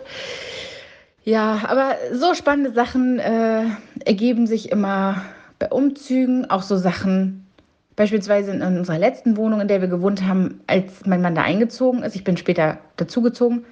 [1.26, 3.64] Ja, aber so spannende Sachen äh,
[4.06, 5.22] ergeben sich immer
[5.60, 6.49] bei Umzügen.
[6.49, 7.44] Auch so Sachen,
[7.95, 12.03] Beispielsweise in unserer letzten Wohnung, in der wir gewohnt haben, als mein Mann da eingezogen
[12.03, 13.65] ist, ich bin später dazugezogen,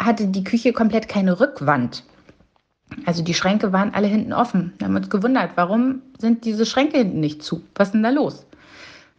[0.00, 2.04] hatte die Küche komplett keine Rückwand.
[3.04, 4.72] Also die Schränke waren alle hinten offen.
[4.78, 7.64] Wir haben uns gewundert, warum sind diese Schränke hinten nicht zu?
[7.74, 8.46] Was ist denn da los?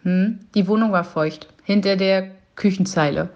[0.04, 3.30] Hm, die Wohnung war feucht, hinter der Küchenzeile.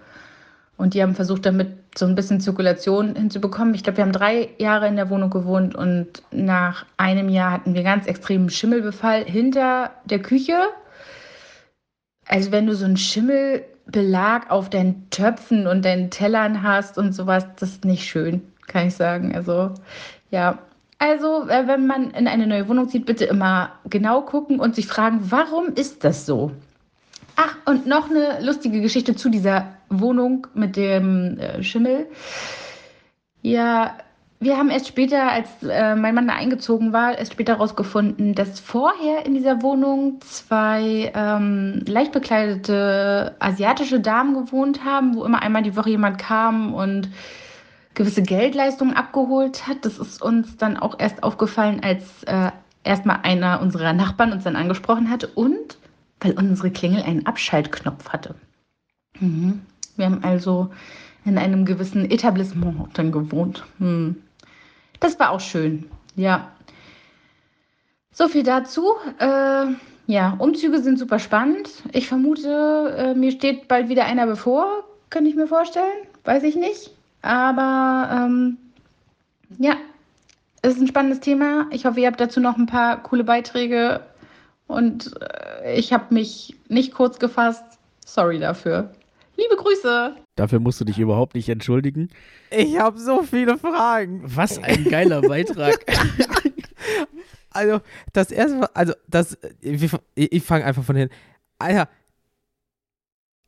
[0.78, 3.74] Und die haben versucht, damit so ein bisschen Zirkulation hinzubekommen.
[3.74, 7.74] Ich glaube, wir haben drei Jahre in der Wohnung gewohnt und nach einem Jahr hatten
[7.74, 10.54] wir ganz extremen Schimmelbefall hinter der Küche
[12.32, 17.44] also wenn du so einen Schimmelbelag auf deinen Töpfen und deinen Tellern hast und sowas,
[17.56, 19.34] das ist nicht schön, kann ich sagen.
[19.34, 19.74] Also
[20.30, 20.58] ja,
[20.98, 24.86] also äh, wenn man in eine neue Wohnung zieht, bitte immer genau gucken und sich
[24.86, 26.52] fragen, warum ist das so?
[27.36, 32.06] Ach, und noch eine lustige Geschichte zu dieser Wohnung mit dem äh, Schimmel.
[33.42, 33.98] Ja,
[34.42, 38.60] wir haben erst später, als äh, mein Mann da eingezogen war, erst später herausgefunden, dass
[38.60, 45.62] vorher in dieser Wohnung zwei ähm, leicht bekleidete asiatische Damen gewohnt haben, wo immer einmal
[45.62, 47.08] die Woche jemand kam und
[47.94, 49.84] gewisse Geldleistungen abgeholt hat.
[49.84, 52.50] Das ist uns dann auch erst aufgefallen, als äh,
[52.84, 55.78] erstmal einer unserer Nachbarn uns dann angesprochen hatte und
[56.20, 58.34] weil unsere Klingel einen Abschaltknopf hatte.
[59.20, 59.62] Mhm.
[59.96, 60.70] Wir haben also
[61.24, 63.64] in einem gewissen Etablissement dann gewohnt.
[63.78, 64.16] Hm.
[65.02, 65.90] Das war auch schön.
[66.14, 66.52] Ja.
[68.12, 68.94] So viel dazu.
[69.18, 69.66] Äh,
[70.06, 71.68] ja, Umzüge sind super spannend.
[71.92, 74.84] Ich vermute, äh, mir steht bald wieder einer bevor.
[75.10, 76.06] Könnte ich mir vorstellen.
[76.24, 76.92] Weiß ich nicht.
[77.20, 78.58] Aber ähm,
[79.58, 79.74] ja,
[80.62, 81.66] es ist ein spannendes Thema.
[81.70, 84.02] Ich hoffe, ihr habt dazu noch ein paar coole Beiträge.
[84.68, 87.64] Und äh, ich habe mich nicht kurz gefasst.
[88.06, 88.92] Sorry dafür.
[89.36, 90.14] Liebe Grüße.
[90.34, 92.08] Dafür musst du dich überhaupt nicht entschuldigen.
[92.50, 94.22] Ich habe so viele Fragen.
[94.24, 95.84] Was ein geiler Beitrag.
[97.50, 97.80] also,
[98.14, 101.10] das erste Mal, also, das, ich, ich fange einfach von hin.
[101.58, 101.88] Alter,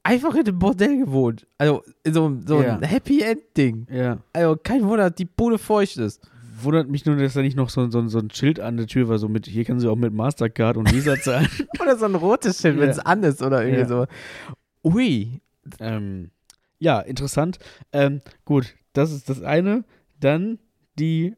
[0.03, 1.47] einfach in einem Bordell gewohnt.
[1.57, 2.77] Also, so, so ja.
[2.77, 3.87] ein Happy End-Ding.
[3.91, 4.19] Ja.
[4.35, 6.21] Also, kein Wunder, dass die Bude feucht ist.
[6.61, 9.09] Wundert mich nur, dass da nicht noch so, so, so ein Schild an der Tür
[9.09, 11.49] war, so mit, hier können sie auch mit Mastercard und Visa zahlen.
[11.81, 12.83] oder so ein rotes Schild, ja.
[12.83, 14.07] wenn es an ist oder irgendwie so.
[14.85, 15.41] Ui,
[15.81, 16.31] ähm,
[16.85, 17.59] ja, interessant.
[17.93, 19.85] Ähm, gut, das ist das eine.
[20.21, 20.59] Dann
[20.99, 21.35] die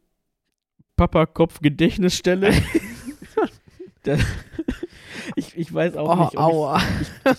[0.96, 2.52] Papa-Kopf-Gedächtnisstelle.
[5.36, 7.38] ich, ich weiß auch oh, nicht, ob ich,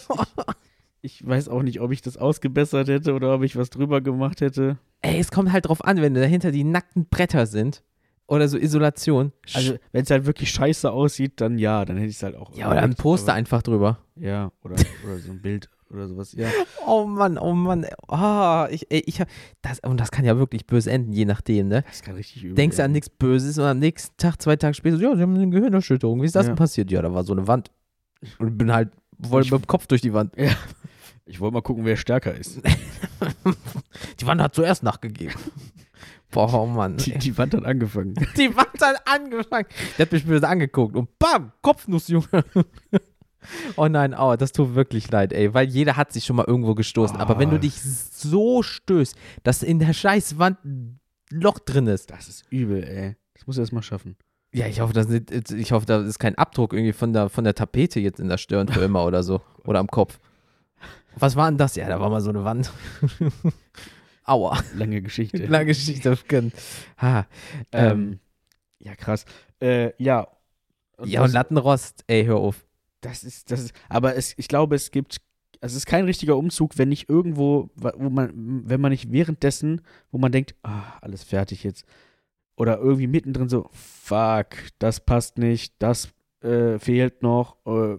[1.02, 4.00] ich, ich, weiß auch nicht, ob ich das ausgebessert hätte oder ob ich was drüber
[4.00, 4.78] gemacht hätte.
[5.02, 7.84] Ey, es kommt halt drauf an, wenn dahinter die nackten Bretter sind
[8.26, 9.34] oder so Isolation.
[9.54, 12.56] Also, wenn es halt wirklich scheiße aussieht, dann ja, dann hätte ich es halt auch.
[12.56, 14.00] Ja, oder ein Poster einfach drüber.
[14.16, 16.50] Ja, oder, oder so ein Bild oder sowas, ja.
[16.86, 17.86] Oh Mann, oh Mann.
[18.08, 19.22] Oh, ich, ich,
[19.62, 21.84] das, und das kann ja wirklich böse enden, je nachdem, ne?
[21.88, 24.74] Das kann richtig übel Denkst du an nichts Böses und am nächsten Tag, zwei Tage
[24.74, 26.22] später, ja, sie haben eine Gehirnerschütterung.
[26.22, 26.52] Wie ist das ja.
[26.52, 26.92] denn passiert?
[26.92, 27.72] Ja, da war so eine Wand.
[28.40, 28.90] Und bin halt
[29.22, 30.36] voll mit dem Kopf durch die Wand.
[30.38, 30.52] Ja.
[31.26, 32.62] Ich wollte mal gucken, wer stärker ist.
[34.20, 35.36] die Wand hat zuerst nachgegeben.
[36.32, 36.98] Boah, oh Mann.
[36.98, 38.14] Die, die, Wand hat angefangen.
[38.38, 39.68] Die Wand hat angefangen.
[39.98, 42.28] Der hat mich böse angeguckt und bam, Kopfnuss, Junge.
[43.76, 46.76] Oh nein, oh, das tut wirklich leid, ey, weil jeder hat sich schon mal irgendwo
[46.76, 47.18] gestoßen.
[47.18, 47.60] Aber wenn du Oh.
[47.60, 51.00] dich so stößt, dass in der Scheißwand ein
[51.32, 52.10] Loch drin ist.
[52.12, 53.16] Das ist übel, ey.
[53.36, 54.16] Das muss er erst mal schaffen.
[54.54, 57.44] Ja, ich hoffe, das ist, ich hoffe, da ist kein Abdruck irgendwie von der, von
[57.44, 59.42] der Tapete jetzt in der Stirn für immer oder so.
[59.66, 60.20] Oder am Kopf.
[61.20, 61.76] Was war denn das?
[61.76, 62.72] Ja, da war mal so eine Wand.
[64.24, 64.58] Aua.
[64.76, 65.38] Lange Geschichte.
[65.48, 66.18] Lange Geschichte.
[67.02, 67.28] Ha.
[67.72, 68.20] Ähm, Ähm,
[68.80, 69.26] ja, krass.
[69.60, 70.28] Äh, ja.
[71.04, 72.66] ja, und Lattenrost, ey, hör auf.
[73.02, 75.18] Das ist, das ist, aber es, ich glaube, es gibt,
[75.60, 80.18] es ist kein richtiger Umzug, wenn nicht irgendwo, wo man, wenn man nicht währenddessen, wo
[80.18, 81.86] man denkt, ah, alles fertig jetzt.
[82.56, 84.48] Oder irgendwie mittendrin so, fuck,
[84.80, 86.10] das passt nicht, das
[86.42, 87.98] äh, fehlt noch, äh,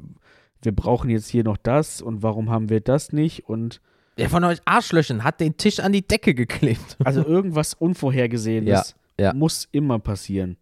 [0.62, 3.48] wir brauchen jetzt hier noch das und warum haben wir das nicht?
[3.48, 3.80] Und
[4.16, 6.96] Wer von euch Arschlöchern hat den Tisch an die Decke geklebt?
[7.04, 9.32] also irgendwas Unvorhergesehenes ja.
[9.32, 10.56] muss immer passieren.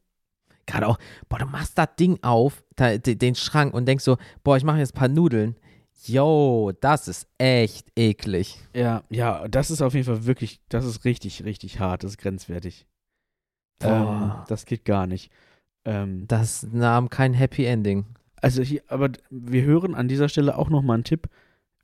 [0.66, 0.98] Gerade auch,
[1.28, 4.64] boah, du machst das Ding auf, da, de- den Schrank und denkst so, boah, ich
[4.64, 5.56] mache jetzt ein paar Nudeln.
[6.05, 8.59] Yo, das ist echt eklig.
[8.74, 12.18] Ja, ja, das ist auf jeden Fall wirklich, das ist richtig, richtig hart, das ist
[12.18, 12.86] grenzwertig.
[13.80, 15.30] Ähm, das geht gar nicht.
[15.84, 18.06] Ähm, Das nahm kein Happy Ending.
[18.43, 21.28] also hier, aber wir hören an dieser Stelle auch nochmal einen Tipp.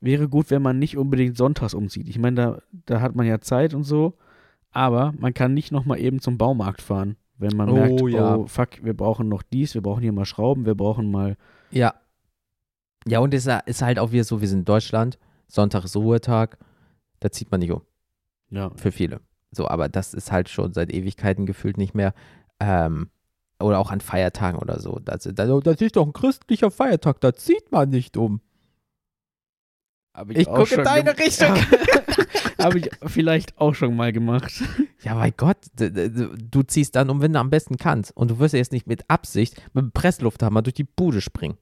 [0.01, 2.09] Wäre gut, wenn man nicht unbedingt sonntags umzieht.
[2.09, 4.17] Ich meine, da, da hat man ja Zeit und so,
[4.71, 8.35] aber man kann nicht nochmal eben zum Baumarkt fahren, wenn man Oh, merkt, ja.
[8.37, 11.37] oh fuck, wir brauchen noch dies, wir brauchen hier mal Schrauben, wir brauchen mal.
[11.69, 11.93] Ja.
[13.05, 16.57] Ja, und es ist halt auch wieder so, wir sind in Deutschland, Sonntag ist Ruhetag,
[17.19, 17.81] da zieht man nicht um.
[18.49, 19.19] Ja, für viele.
[19.51, 22.13] So, aber das ist halt schon seit Ewigkeiten gefühlt nicht mehr.
[22.59, 23.09] Ähm,
[23.59, 24.99] oder auch an Feiertagen oder so.
[25.03, 28.41] Das, das, das ist doch ein christlicher Feiertag, da zieht man nicht um.
[30.29, 31.55] Ich auch gucke in deine Richtung.
[32.59, 34.63] Habe ich vielleicht auch schon mal gemacht.
[35.01, 38.15] Ja, mein Gott, du ziehst dann um, wenn du am besten kannst.
[38.15, 41.57] Und du wirst ja jetzt nicht mit Absicht mit dem Presslufthammer durch die Bude springen.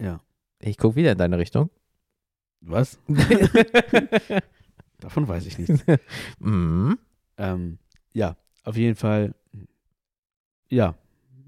[0.00, 0.20] Ja.
[0.60, 1.70] Ich gucke wieder in deine Richtung.
[2.62, 2.98] Was?
[5.00, 5.84] Davon weiß ich nichts.
[6.38, 6.98] mhm.
[7.36, 7.78] Ähm,
[8.12, 9.34] ja, auf jeden Fall.
[10.68, 10.94] Ja,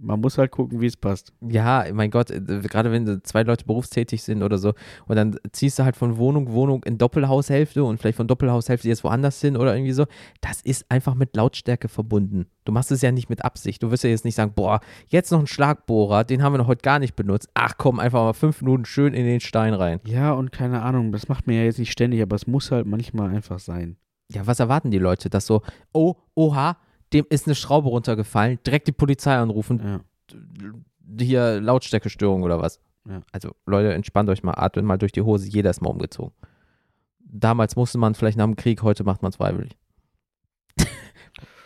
[0.00, 1.32] man muss halt gucken, wie es passt.
[1.40, 4.74] Ja, mein Gott, äh, gerade wenn zwei Leute berufstätig sind oder so,
[5.06, 9.04] und dann ziehst du halt von Wohnung Wohnung in Doppelhaushälfte und vielleicht von Doppelhaushälfte jetzt
[9.04, 10.06] woanders hin oder irgendwie so.
[10.40, 12.46] Das ist einfach mit Lautstärke verbunden.
[12.64, 13.82] Du machst es ja nicht mit Absicht.
[13.82, 16.66] Du wirst ja jetzt nicht sagen, boah, jetzt noch ein Schlagbohrer, den haben wir noch
[16.66, 17.48] heute gar nicht benutzt.
[17.54, 20.00] Ach komm, einfach mal fünf Minuten schön in den Stein rein.
[20.06, 22.86] Ja, und keine Ahnung, das macht mir ja jetzt nicht ständig, aber es muss halt
[22.86, 23.96] manchmal einfach sein.
[24.30, 25.30] Ja, was erwarten die Leute?
[25.30, 25.62] Dass so,
[25.92, 26.76] oh, oha,
[27.12, 30.00] dem ist eine Schraube runtergefallen, direkt die Polizei anrufen, Ja.
[31.18, 32.80] hier Lautstärkestörung oder was.
[33.08, 33.20] Ja.
[33.32, 36.32] Also Leute, entspannt euch mal, atmet mal durch die Hose, jeder ist mal umgezogen.
[37.20, 39.76] Damals musste man vielleicht nach dem Krieg, heute macht man es freiwillig.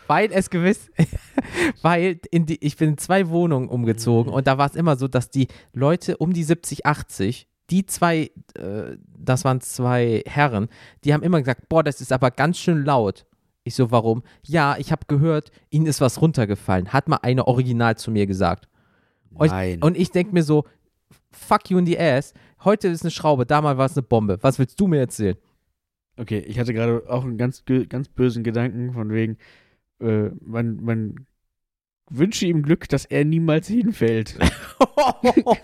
[0.07, 0.91] weil es gewiss,
[1.81, 4.35] weil in die, ich bin in zwei Wohnungen umgezogen Mhm.
[4.37, 8.29] und da war es immer so, dass die Leute um die 70, 80, die zwei,
[8.55, 10.67] äh, das waren zwei Herren,
[11.03, 13.25] die haben immer gesagt, boah, das ist aber ganz schön laut.
[13.63, 14.23] Ich so, warum?
[14.43, 16.91] Ja, ich habe gehört, ihnen ist was runtergefallen.
[16.91, 18.67] Hat mal eine original zu mir gesagt.
[19.33, 19.81] Und- Nein.
[19.81, 20.65] Und ich denke mir so,
[21.31, 22.33] fuck you in the ass.
[22.63, 24.37] Heute ist eine Schraube, damals war es eine Bombe.
[24.41, 25.37] Was willst du mir erzählen?
[26.15, 29.37] okay, ich hatte gerade auch einen ganz, ganz bösen Gedanken von wegen,
[29.99, 31.25] äh, man, man
[32.07, 34.37] wünsche ihm Glück, dass er niemals hinfällt.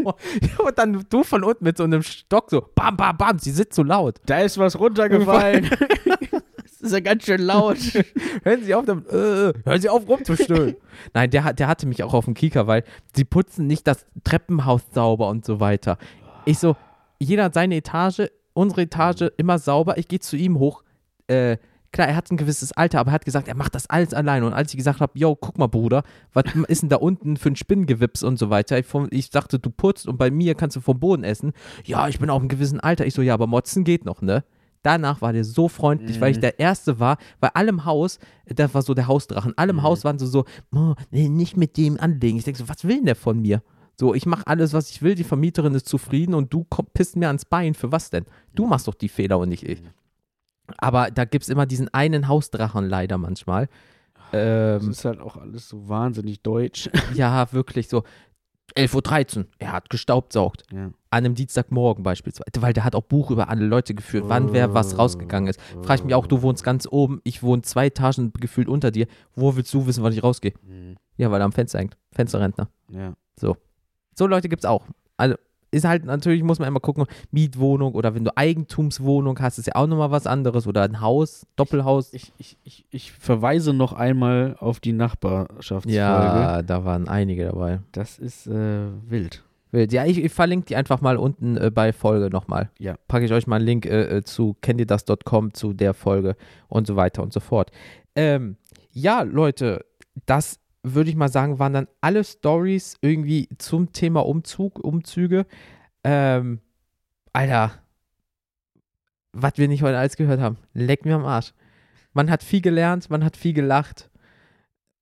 [0.66, 3.76] und dann du von unten mit so einem Stock so, bam, bam, bam, sie sitzt
[3.76, 4.20] so laut.
[4.26, 5.70] da ist was runtergefallen.
[6.80, 7.78] das ist ja ganz schön laut.
[8.44, 10.76] Hören Sie auf, damit, äh, hören Sie auf rumzustöhnen.
[11.14, 12.84] Nein, der, der hatte mich auch auf dem Kieker, weil
[13.14, 15.98] sie putzen nicht das Treppenhaus sauber und so weiter.
[16.46, 16.78] Ich so,
[17.20, 19.98] jeder hat seine Etage, unsere Etage immer sauber.
[19.98, 20.84] Ich gehe zu ihm hoch.
[21.28, 21.58] Äh,
[21.92, 24.46] klar, er hat ein gewisses Alter, aber er hat gesagt, er macht das alles alleine.
[24.46, 26.04] Und als ich gesagt habe, yo, guck mal, Bruder,
[26.34, 28.80] was ist denn da unten für ein Spinnengewips und so weiter?
[28.80, 31.52] Ich, vom, ich dachte, du putzt und bei mir kannst du vom Boden essen.
[31.84, 33.06] Ja, ich bin auch im gewissen Alter.
[33.06, 34.44] Ich so, ja, aber Motzen geht noch, ne?
[34.82, 36.42] Danach war der so freundlich, weil ich Mhm.
[36.42, 39.84] der Erste war, bei allem Haus, das war so der Hausdrachen, alle im Mhm.
[39.84, 42.38] Haus waren so, so oh, nee, nicht mit dem anlegen.
[42.38, 43.62] Ich denke so, was will denn der von mir?
[44.00, 47.18] So, ich mache alles, was ich will, die Vermieterin ist zufrieden und du komm, pisst
[47.18, 47.74] mir ans Bein.
[47.74, 48.26] Für was denn?
[48.56, 49.82] Du machst doch die Fehler und nicht ich.
[50.78, 53.68] Aber da gibt es immer diesen einen Hausdrachen leider manchmal.
[54.32, 56.90] Das Ähm, ist halt auch alles so wahnsinnig deutsch.
[57.16, 58.04] ja, wirklich so.
[58.78, 60.64] 11.13 Uhr, er hat gestaubsaugt.
[60.72, 60.92] Ja.
[61.12, 62.50] An einem Dienstagmorgen beispielsweise.
[62.60, 65.60] Weil der hat auch Buch über alle Leute geführt, wann wer was rausgegangen ist.
[65.82, 69.08] Frag ich mich auch, du wohnst ganz oben, ich wohne zwei Etagen gefühlt unter dir.
[69.36, 70.54] Wo willst du wissen, wann ich rausgehe?
[70.68, 70.98] Mhm.
[71.18, 71.98] Ja, weil er am Fenster hängt.
[72.12, 72.70] Fensterrentner.
[72.92, 73.14] Ja.
[74.20, 74.86] So Leute gibt's auch.
[75.16, 75.36] Also
[75.72, 79.76] ist halt natürlich, muss man immer gucken, Mietwohnung oder wenn du Eigentumswohnung hast, ist ja
[79.76, 82.12] auch nochmal was anderes oder ein Haus, Doppelhaus.
[82.12, 85.96] Ich, ich, ich, ich verweise noch einmal auf die Nachbarschaftsfolge.
[85.96, 87.80] Ja, da waren einige dabei.
[87.94, 89.44] Das ist äh, wild.
[89.72, 89.94] Wild.
[89.94, 92.72] Ja, ich, ich verlinke die einfach mal unten äh, bei Folge nochmal.
[92.80, 92.96] Ja.
[93.08, 96.36] Packe ich euch mal einen Link äh, äh, zu kennt ihr das.com zu der Folge
[96.68, 97.72] und so weiter und so fort.
[98.16, 98.58] Ähm,
[98.92, 99.86] ja, Leute,
[100.26, 105.46] das würde ich mal sagen, waren dann alle Stories irgendwie zum Thema Umzug, Umzüge.
[106.04, 106.60] Ähm,
[107.34, 107.74] Alter,
[109.34, 110.58] was wir nicht heute alles gehört haben.
[110.74, 111.54] Leck mir am Arsch.
[112.14, 114.09] Man hat viel gelernt, man hat viel gelacht.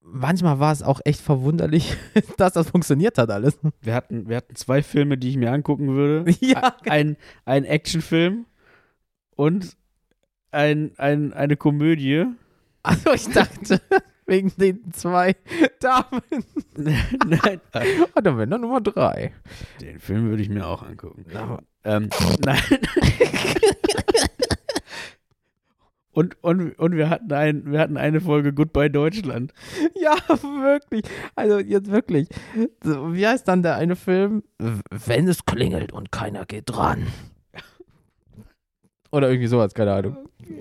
[0.10, 1.96] Manchmal war es auch echt verwunderlich,
[2.38, 3.60] dass das funktioniert hat alles.
[3.82, 6.32] Wir hatten, wir hatten zwei Filme, die ich mir angucken würde.
[6.40, 8.46] Ja, Ein, ein Actionfilm
[9.36, 9.76] und
[10.52, 12.26] ein, ein, eine Komödie.
[12.84, 13.82] Also ich dachte,
[14.26, 15.36] wegen den zwei
[15.82, 16.22] Damen.
[16.78, 17.60] Nein,
[18.16, 19.34] Und dann wäre Nummer drei.
[19.82, 21.26] den Film würde ich mir auch angucken.
[21.36, 22.10] Aber- Ähm,
[22.46, 22.60] nein.
[26.18, 29.54] Und, und, und wir hatten ein, wir hatten eine Folge Goodbye Deutschland.
[30.02, 31.06] Ja, wirklich.
[31.36, 32.28] Also jetzt wirklich.
[32.84, 34.42] So, wie heißt dann der eine Film?
[34.58, 37.06] Wenn es klingelt und keiner geht dran.
[39.12, 40.18] Oder irgendwie sowas, keine Ahnung.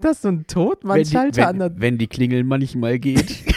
[0.00, 3.44] das ist so ein Todmann-Schalter an wenn, der die, wenn, wenn die Klingel manchmal geht.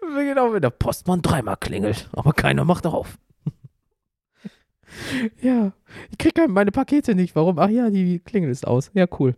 [0.00, 3.18] Genau, wenn der Postmann dreimal klingelt, aber keiner macht auf.
[5.42, 5.72] ja,
[6.10, 7.34] ich krieg kein- meine Pakete nicht.
[7.36, 7.58] Warum?
[7.58, 8.90] Ach ja, die Klingel ist aus.
[8.94, 9.36] Ja, cool.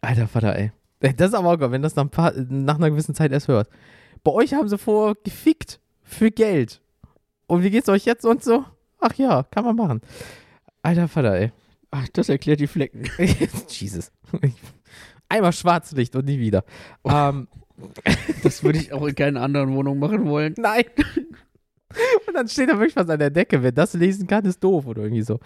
[0.00, 0.72] Alter Vater, ey.
[1.00, 3.48] Das ist aber auch geil, wenn das nach, ein paar, nach einer gewissen Zeit erst
[3.48, 3.68] hört.
[4.24, 6.80] Bei euch haben sie vorher gefickt für Geld.
[7.46, 8.64] Und wie geht's euch jetzt und so?
[8.98, 10.00] Ach ja, kann man machen.
[10.82, 11.52] Alter Vater, ey.
[11.90, 13.04] Ach, das erklärt die Flecken.
[13.68, 14.10] Jesus.
[15.28, 16.64] Einmal Schwarzlicht und nie wieder.
[17.04, 17.48] Ähm,
[18.42, 20.54] Das würde ich auch in keiner anderen Wohnung machen wollen.
[20.58, 20.84] Nein.
[22.26, 23.62] Und dann steht da wirklich was an der Decke.
[23.62, 25.40] Wer das lesen kann, ist doof oder irgendwie so.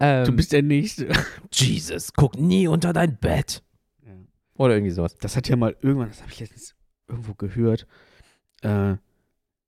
[0.00, 1.08] Ähm, Du bist der Nächste.
[1.52, 3.62] Jesus, guck nie unter dein Bett.
[4.06, 4.12] Ja.
[4.54, 5.16] Oder irgendwie sowas.
[5.18, 6.74] Das hat ja mal irgendwann, das habe ich letztens
[7.08, 7.86] irgendwo gehört,
[8.62, 8.94] äh,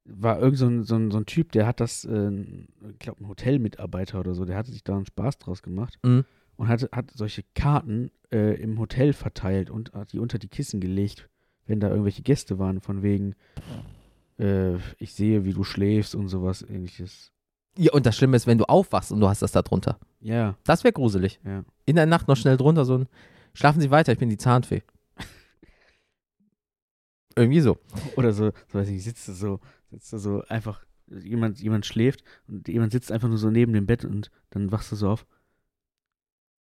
[0.06, 3.22] war irgend so ein, so ein, so ein Typ, der hat das, äh, ich glaube,
[3.22, 6.24] ein Hotelmitarbeiter oder so, der hatte sich da einen Spaß draus gemacht Mhm.
[6.56, 10.80] und hatte, hat solche Karten äh, im Hotel verteilt und hat die unter die Kissen
[10.80, 11.28] gelegt,
[11.66, 13.34] wenn da irgendwelche Gäste waren, von wegen,
[14.38, 17.32] äh, ich sehe, wie du schläfst und sowas ähnliches.
[17.76, 19.98] Ja, und das Schlimme ist, wenn du aufwachst und du hast das da drunter.
[20.20, 21.40] Ja, Das wäre gruselig.
[21.44, 21.64] ja.
[21.86, 23.08] In der Nacht noch schnell drunter so ein
[23.56, 24.82] Schlafen Sie weiter, ich bin die Zahnfee.
[27.36, 27.78] irgendwie so.
[28.16, 32.24] Oder so, so weiß ich nicht, sitzt so, sitzt du so einfach, jemand, jemand schläft
[32.48, 35.26] und jemand sitzt einfach nur so neben dem Bett und dann wachst du so auf.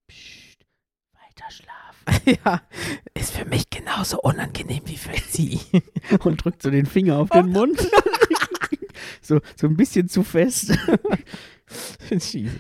[0.08, 0.66] Psst,
[1.12, 1.81] weiter schlafen.
[2.44, 2.60] ja,
[3.14, 5.60] ist für mich genauso unangenehm wie für Sie.
[6.24, 7.78] Und drückt so den Finger auf den Mund.
[9.20, 10.76] so, so ein bisschen zu fest.
[12.10, 12.52] Jesus.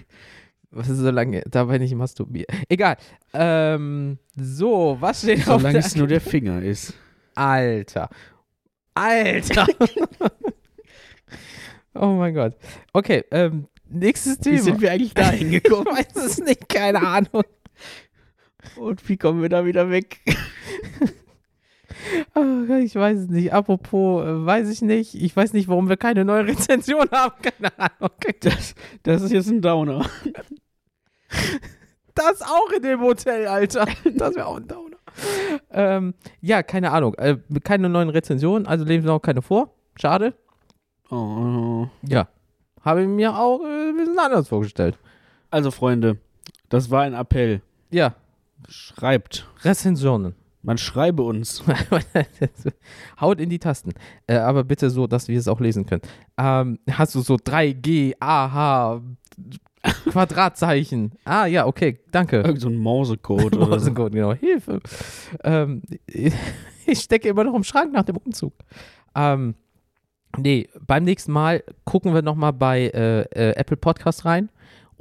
[0.70, 2.48] Was ist so lange dabei nicht masturbiert?
[2.68, 2.96] Egal.
[3.34, 6.94] Ähm, so, was steht auf Solange es nur der Finger ist.
[7.34, 8.08] Alter.
[8.94, 9.66] Alter.
[11.94, 12.56] oh mein Gott.
[12.94, 14.62] Okay, ähm, nächstes Wie Thema.
[14.62, 15.86] sind wir eigentlich da ich hingekommen?
[15.86, 17.44] weiß es nicht, keine Ahnung.
[18.76, 20.20] Und wie kommen wir da wieder weg?
[22.82, 23.52] Ich weiß es nicht.
[23.52, 25.14] Apropos, äh, weiß ich nicht.
[25.14, 27.34] Ich weiß nicht, warum wir keine neue Rezension haben.
[27.42, 28.10] Keine Ahnung.
[28.40, 30.06] Das, das ist jetzt ein Downer.
[32.14, 33.86] Das auch in dem Hotel, Alter.
[34.04, 34.98] Das wäre auch ein Downer.
[35.70, 36.12] ähm,
[36.42, 37.14] ja, keine Ahnung.
[37.14, 39.74] Äh, keine neuen Rezensionen, also lesen wir auch keine vor.
[39.98, 40.34] Schade.
[41.10, 41.86] Oh.
[42.02, 42.28] Ja.
[42.82, 44.98] Habe ich mir auch äh, ein bisschen anders vorgestellt.
[45.50, 46.18] Also, Freunde,
[46.68, 47.62] das war ein Appell.
[47.90, 48.14] Ja,
[48.68, 49.46] Schreibt.
[49.62, 50.34] Rezensionen.
[50.62, 51.64] Man schreibe uns.
[53.20, 53.92] Haut in die Tasten.
[54.28, 56.02] Äh, aber bitte so, dass wir es auch lesen können.
[56.38, 59.00] Ähm, hast du so 3G, AH,
[60.08, 61.12] Quadratzeichen?
[61.24, 62.36] Ah, ja, okay, danke.
[62.36, 63.54] Irgend so ein Morsecode.
[63.58, 64.34] Morsecode, genau.
[64.34, 64.80] Hilfe.
[65.42, 68.54] Ähm, ich stecke immer noch im Schrank nach dem Umzug.
[69.16, 69.56] Ähm,
[70.38, 74.48] nee, beim nächsten Mal gucken wir nochmal bei äh, äh, Apple Podcast rein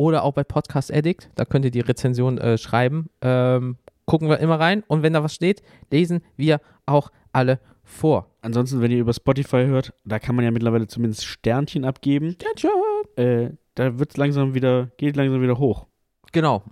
[0.01, 1.29] oder auch bei Podcast Addict.
[1.35, 3.09] Da könnt ihr die Rezension äh, schreiben.
[3.21, 5.61] Ähm, gucken wir immer rein und wenn da was steht,
[5.91, 8.27] lesen wir auch alle vor.
[8.41, 12.31] Ansonsten, wenn ihr über Spotify hört, da kann man ja mittlerweile zumindest Sternchen abgeben.
[12.31, 12.71] Sternchen.
[13.15, 15.85] Äh, da wird langsam wieder, geht langsam wieder hoch.
[16.31, 16.63] Genau.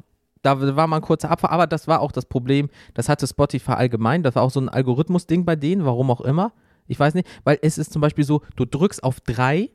[0.41, 2.69] Da war mal ein kurzer Abfall, aber das war auch das Problem.
[2.93, 4.23] Das hatte Spotify allgemein.
[4.23, 6.53] Das war auch so ein Algorithmus-Ding bei denen, warum auch immer.
[6.88, 9.69] Ich weiß nicht, weil es ist zum Beispiel so, du drückst auf drei,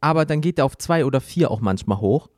[0.00, 2.28] aber dann geht der auf zwei oder vier auch manchmal hoch.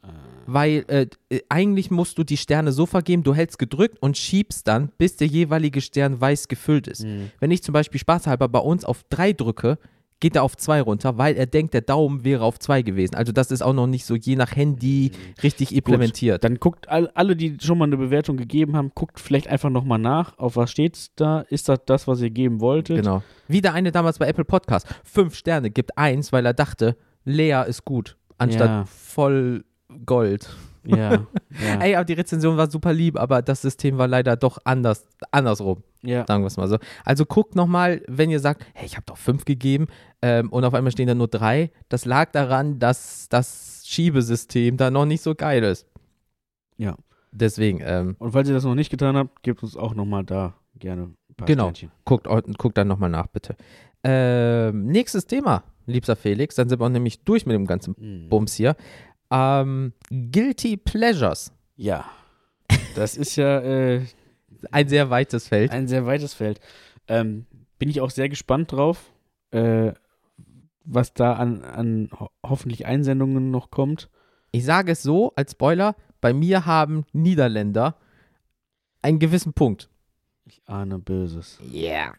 [0.52, 4.66] Weil äh, äh, eigentlich musst du die Sterne so vergeben, du hältst gedrückt und schiebst
[4.66, 7.04] dann, bis der jeweilige Stern weiß gefüllt ist.
[7.38, 9.78] Wenn ich zum Beispiel spaßhalber bei uns auf drei drücke,
[10.22, 13.14] geht er auf 2 runter, weil er denkt, der Daumen wäre auf 2 gewesen.
[13.14, 15.12] Also das ist auch noch nicht so je nach Handy
[15.42, 16.44] richtig implementiert.
[16.44, 19.98] Dann guckt all, alle, die schon mal eine Bewertung gegeben haben, guckt vielleicht einfach nochmal
[19.98, 21.40] nach, auf was steht's da?
[21.48, 22.96] Ist das das, was ihr geben wolltet?
[22.98, 23.22] Genau.
[23.48, 24.86] Wie der eine damals bei Apple Podcast.
[25.04, 28.84] Fünf Sterne, gibt eins, weil er dachte, Lea ist gut, anstatt Ja.
[28.84, 29.64] voll
[30.06, 30.48] Gold.
[30.84, 31.12] Ja.
[31.12, 31.26] ja.
[31.80, 35.82] Ey, aber die Rezension war super lieb, aber das System war leider doch anders, andersrum,
[36.02, 36.24] ja.
[36.26, 36.78] sagen wir es mal so.
[37.04, 39.88] Also guckt nochmal, wenn ihr sagt, hey, ich habe doch fünf gegeben
[40.22, 41.70] ähm, und auf einmal stehen da nur drei.
[41.90, 45.86] Das lag daran, dass das Schiebesystem da noch nicht so geil ist.
[46.78, 46.96] Ja.
[47.32, 50.54] Deswegen, ähm, Und falls ihr das noch nicht getan habt, gebt uns auch nochmal da
[50.76, 51.64] gerne ein paar Genau.
[51.64, 51.90] Sternchen.
[52.04, 52.26] guckt,
[52.58, 53.54] guckt dann nochmal nach, bitte.
[54.02, 58.28] Ähm, nächstes Thema, liebster Felix, dann sind wir auch nämlich durch mit dem ganzen Hm.
[58.30, 58.76] Bums hier.
[59.30, 61.52] Ähm, Guilty Pleasures.
[61.76, 62.04] Ja.
[62.94, 64.04] Das ist ja äh,
[64.70, 65.70] Ein sehr weites Feld.
[65.70, 66.60] ein sehr weites Feld.
[67.08, 67.46] Ähm,
[67.78, 69.12] bin ich auch sehr gespannt drauf,
[69.52, 69.92] äh,
[70.84, 74.08] was da an, an ho hoffentlich Einsendungen noch kommt.
[74.50, 77.96] Ich sage es so als Spoiler: Bei mir haben Niederländer
[79.02, 79.88] einen gewissen Punkt.
[80.44, 81.58] Ich ahne Böses.
[81.72, 82.14] Yeah.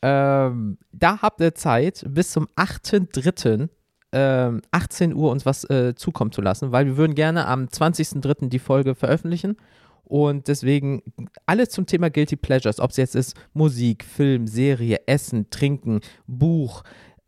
[0.00, 3.68] Ähm, da habt ihr Zeit, bis zum 8.3.
[4.12, 8.48] Ähm, 18 Uhr uns was äh, zukommen zu lassen, weil wir würden gerne am 20.3.
[8.48, 9.56] die Folge veröffentlichen.
[10.04, 11.02] Und deswegen
[11.44, 16.82] alles zum Thema Guilty Pleasures, ob es jetzt ist Musik, Film, Serie, Essen, Trinken, Buch,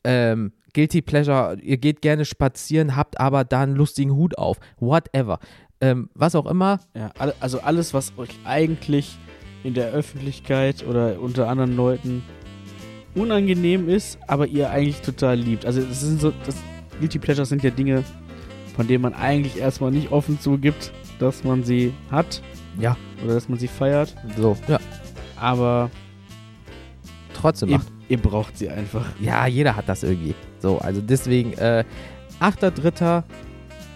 [0.04, 5.38] ähm, Guilty Pleasure, ihr geht gerne spazieren, habt aber da einen lustigen Hut auf, whatever.
[5.82, 9.18] Ähm, was auch immer, Ja, also alles, was euch eigentlich
[9.62, 12.22] in der Öffentlichkeit oder unter anderen Leuten
[13.14, 15.66] unangenehm ist, aber ihr eigentlich total liebt.
[15.66, 16.56] Also das sind so, das
[17.00, 18.04] Guilty Pleasures sind ja Dinge,
[18.76, 22.40] von denen man eigentlich erstmal nicht offen zugibt, dass man sie hat
[22.78, 24.78] ja, oder dass man sie feiert, so, ja,
[25.36, 25.90] aber
[27.34, 27.88] trotzdem ihr, macht.
[28.08, 29.06] ihr braucht sie einfach.
[29.20, 30.34] Ja, jeder hat das irgendwie.
[30.58, 31.84] So, also deswegen, äh,
[32.40, 33.22] 8.3.,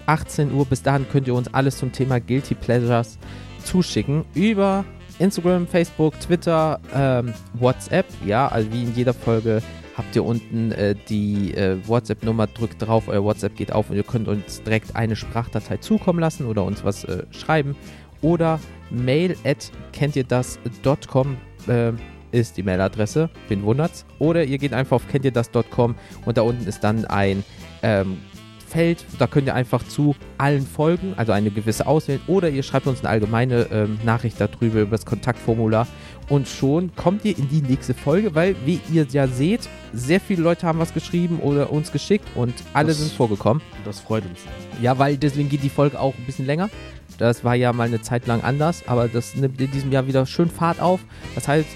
[0.07, 3.19] 18 Uhr, bis dahin könnt ihr uns alles zum Thema Guilty Pleasures
[3.65, 4.85] zuschicken über
[5.19, 8.05] Instagram, Facebook, Twitter, ähm, WhatsApp.
[8.27, 9.63] Ja, also wie in jeder Folge
[9.97, 14.03] habt ihr unten äh, die äh, WhatsApp-Nummer, drückt drauf, euer WhatsApp geht auf und ihr
[14.03, 17.77] könnt uns direkt eine Sprachdatei zukommen lassen oder uns was äh, schreiben.
[18.23, 18.61] Oder
[18.91, 21.37] mail at kennt ihr das.com
[21.69, 21.93] äh,
[22.33, 24.05] ist die Mailadresse, wen wundert's.
[24.19, 25.95] Oder ihr geht einfach auf kennt ihr das.com
[26.25, 27.45] und da unten ist dann ein
[27.83, 28.19] ähm,
[28.67, 32.89] Feld, da könnt ihr einfach zu allen Folgen, also eine gewisse auswählen, oder ihr schreibt
[32.89, 35.87] uns eine allgemeine ähm, Nachricht darüber über das Kontaktformular
[36.29, 40.43] und schon kommt ihr in die nächste Folge, weil, wie ihr ja seht, sehr viele
[40.43, 43.63] Leute haben was geschrieben oder uns geschickt und alle Das- sind vorgekommen.
[43.85, 44.41] Das freut uns.
[44.81, 46.71] Ja, weil deswegen geht die Folge auch ein bisschen länger.
[47.19, 50.27] Das war ja mal eine Zeit lang anders, aber das nimmt in diesem Jahr wieder
[50.27, 51.01] schön Fahrt auf.
[51.35, 51.69] Das heißt,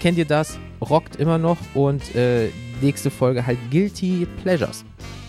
[0.00, 0.58] kennt ihr das?
[0.80, 2.48] Rockt immer noch und äh,
[2.80, 4.84] nächste Folge halt Guilty Pleasures.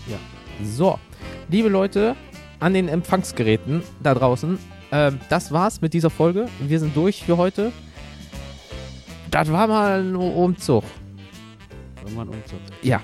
[0.08, 0.16] Ja.
[0.64, 0.98] So,
[1.50, 2.16] liebe Leute
[2.58, 4.58] an den Empfangsgeräten da draußen,
[4.92, 6.46] ähm, das war's mit dieser Folge.
[6.66, 7.70] Wir sind durch für heute.
[9.32, 10.84] Das war mal ein Umzug.
[12.04, 12.36] Wenn man uns
[12.82, 13.00] Ja.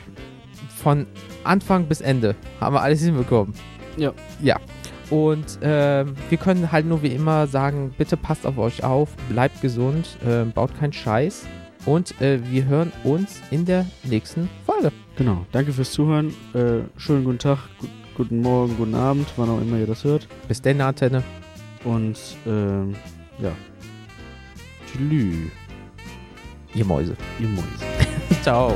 [0.76, 1.06] Von
[1.42, 3.54] Anfang bis Ende haben wir alles hinbekommen.
[3.96, 4.12] Ja.
[4.42, 4.60] Ja.
[5.08, 9.62] Und ähm, wir können halt nur wie immer sagen, bitte passt auf euch auf, bleibt
[9.62, 11.46] gesund, ähm, baut keinen Scheiß.
[11.86, 14.92] Und äh, wir hören uns in der nächsten Folge.
[15.16, 15.46] Genau.
[15.50, 16.34] Danke fürs Zuhören.
[16.52, 20.28] Äh, schönen guten Tag, gu guten Morgen, guten Abend, wann auch immer ihr das hört.
[20.46, 21.22] Bis denn, Antenne.
[21.84, 22.94] Und ähm,
[23.40, 23.52] ja.
[24.86, 25.50] Tschüss,
[26.74, 27.16] Ihr Mäuse.
[27.38, 28.42] ihr Mäuse.
[28.42, 28.72] Ciao.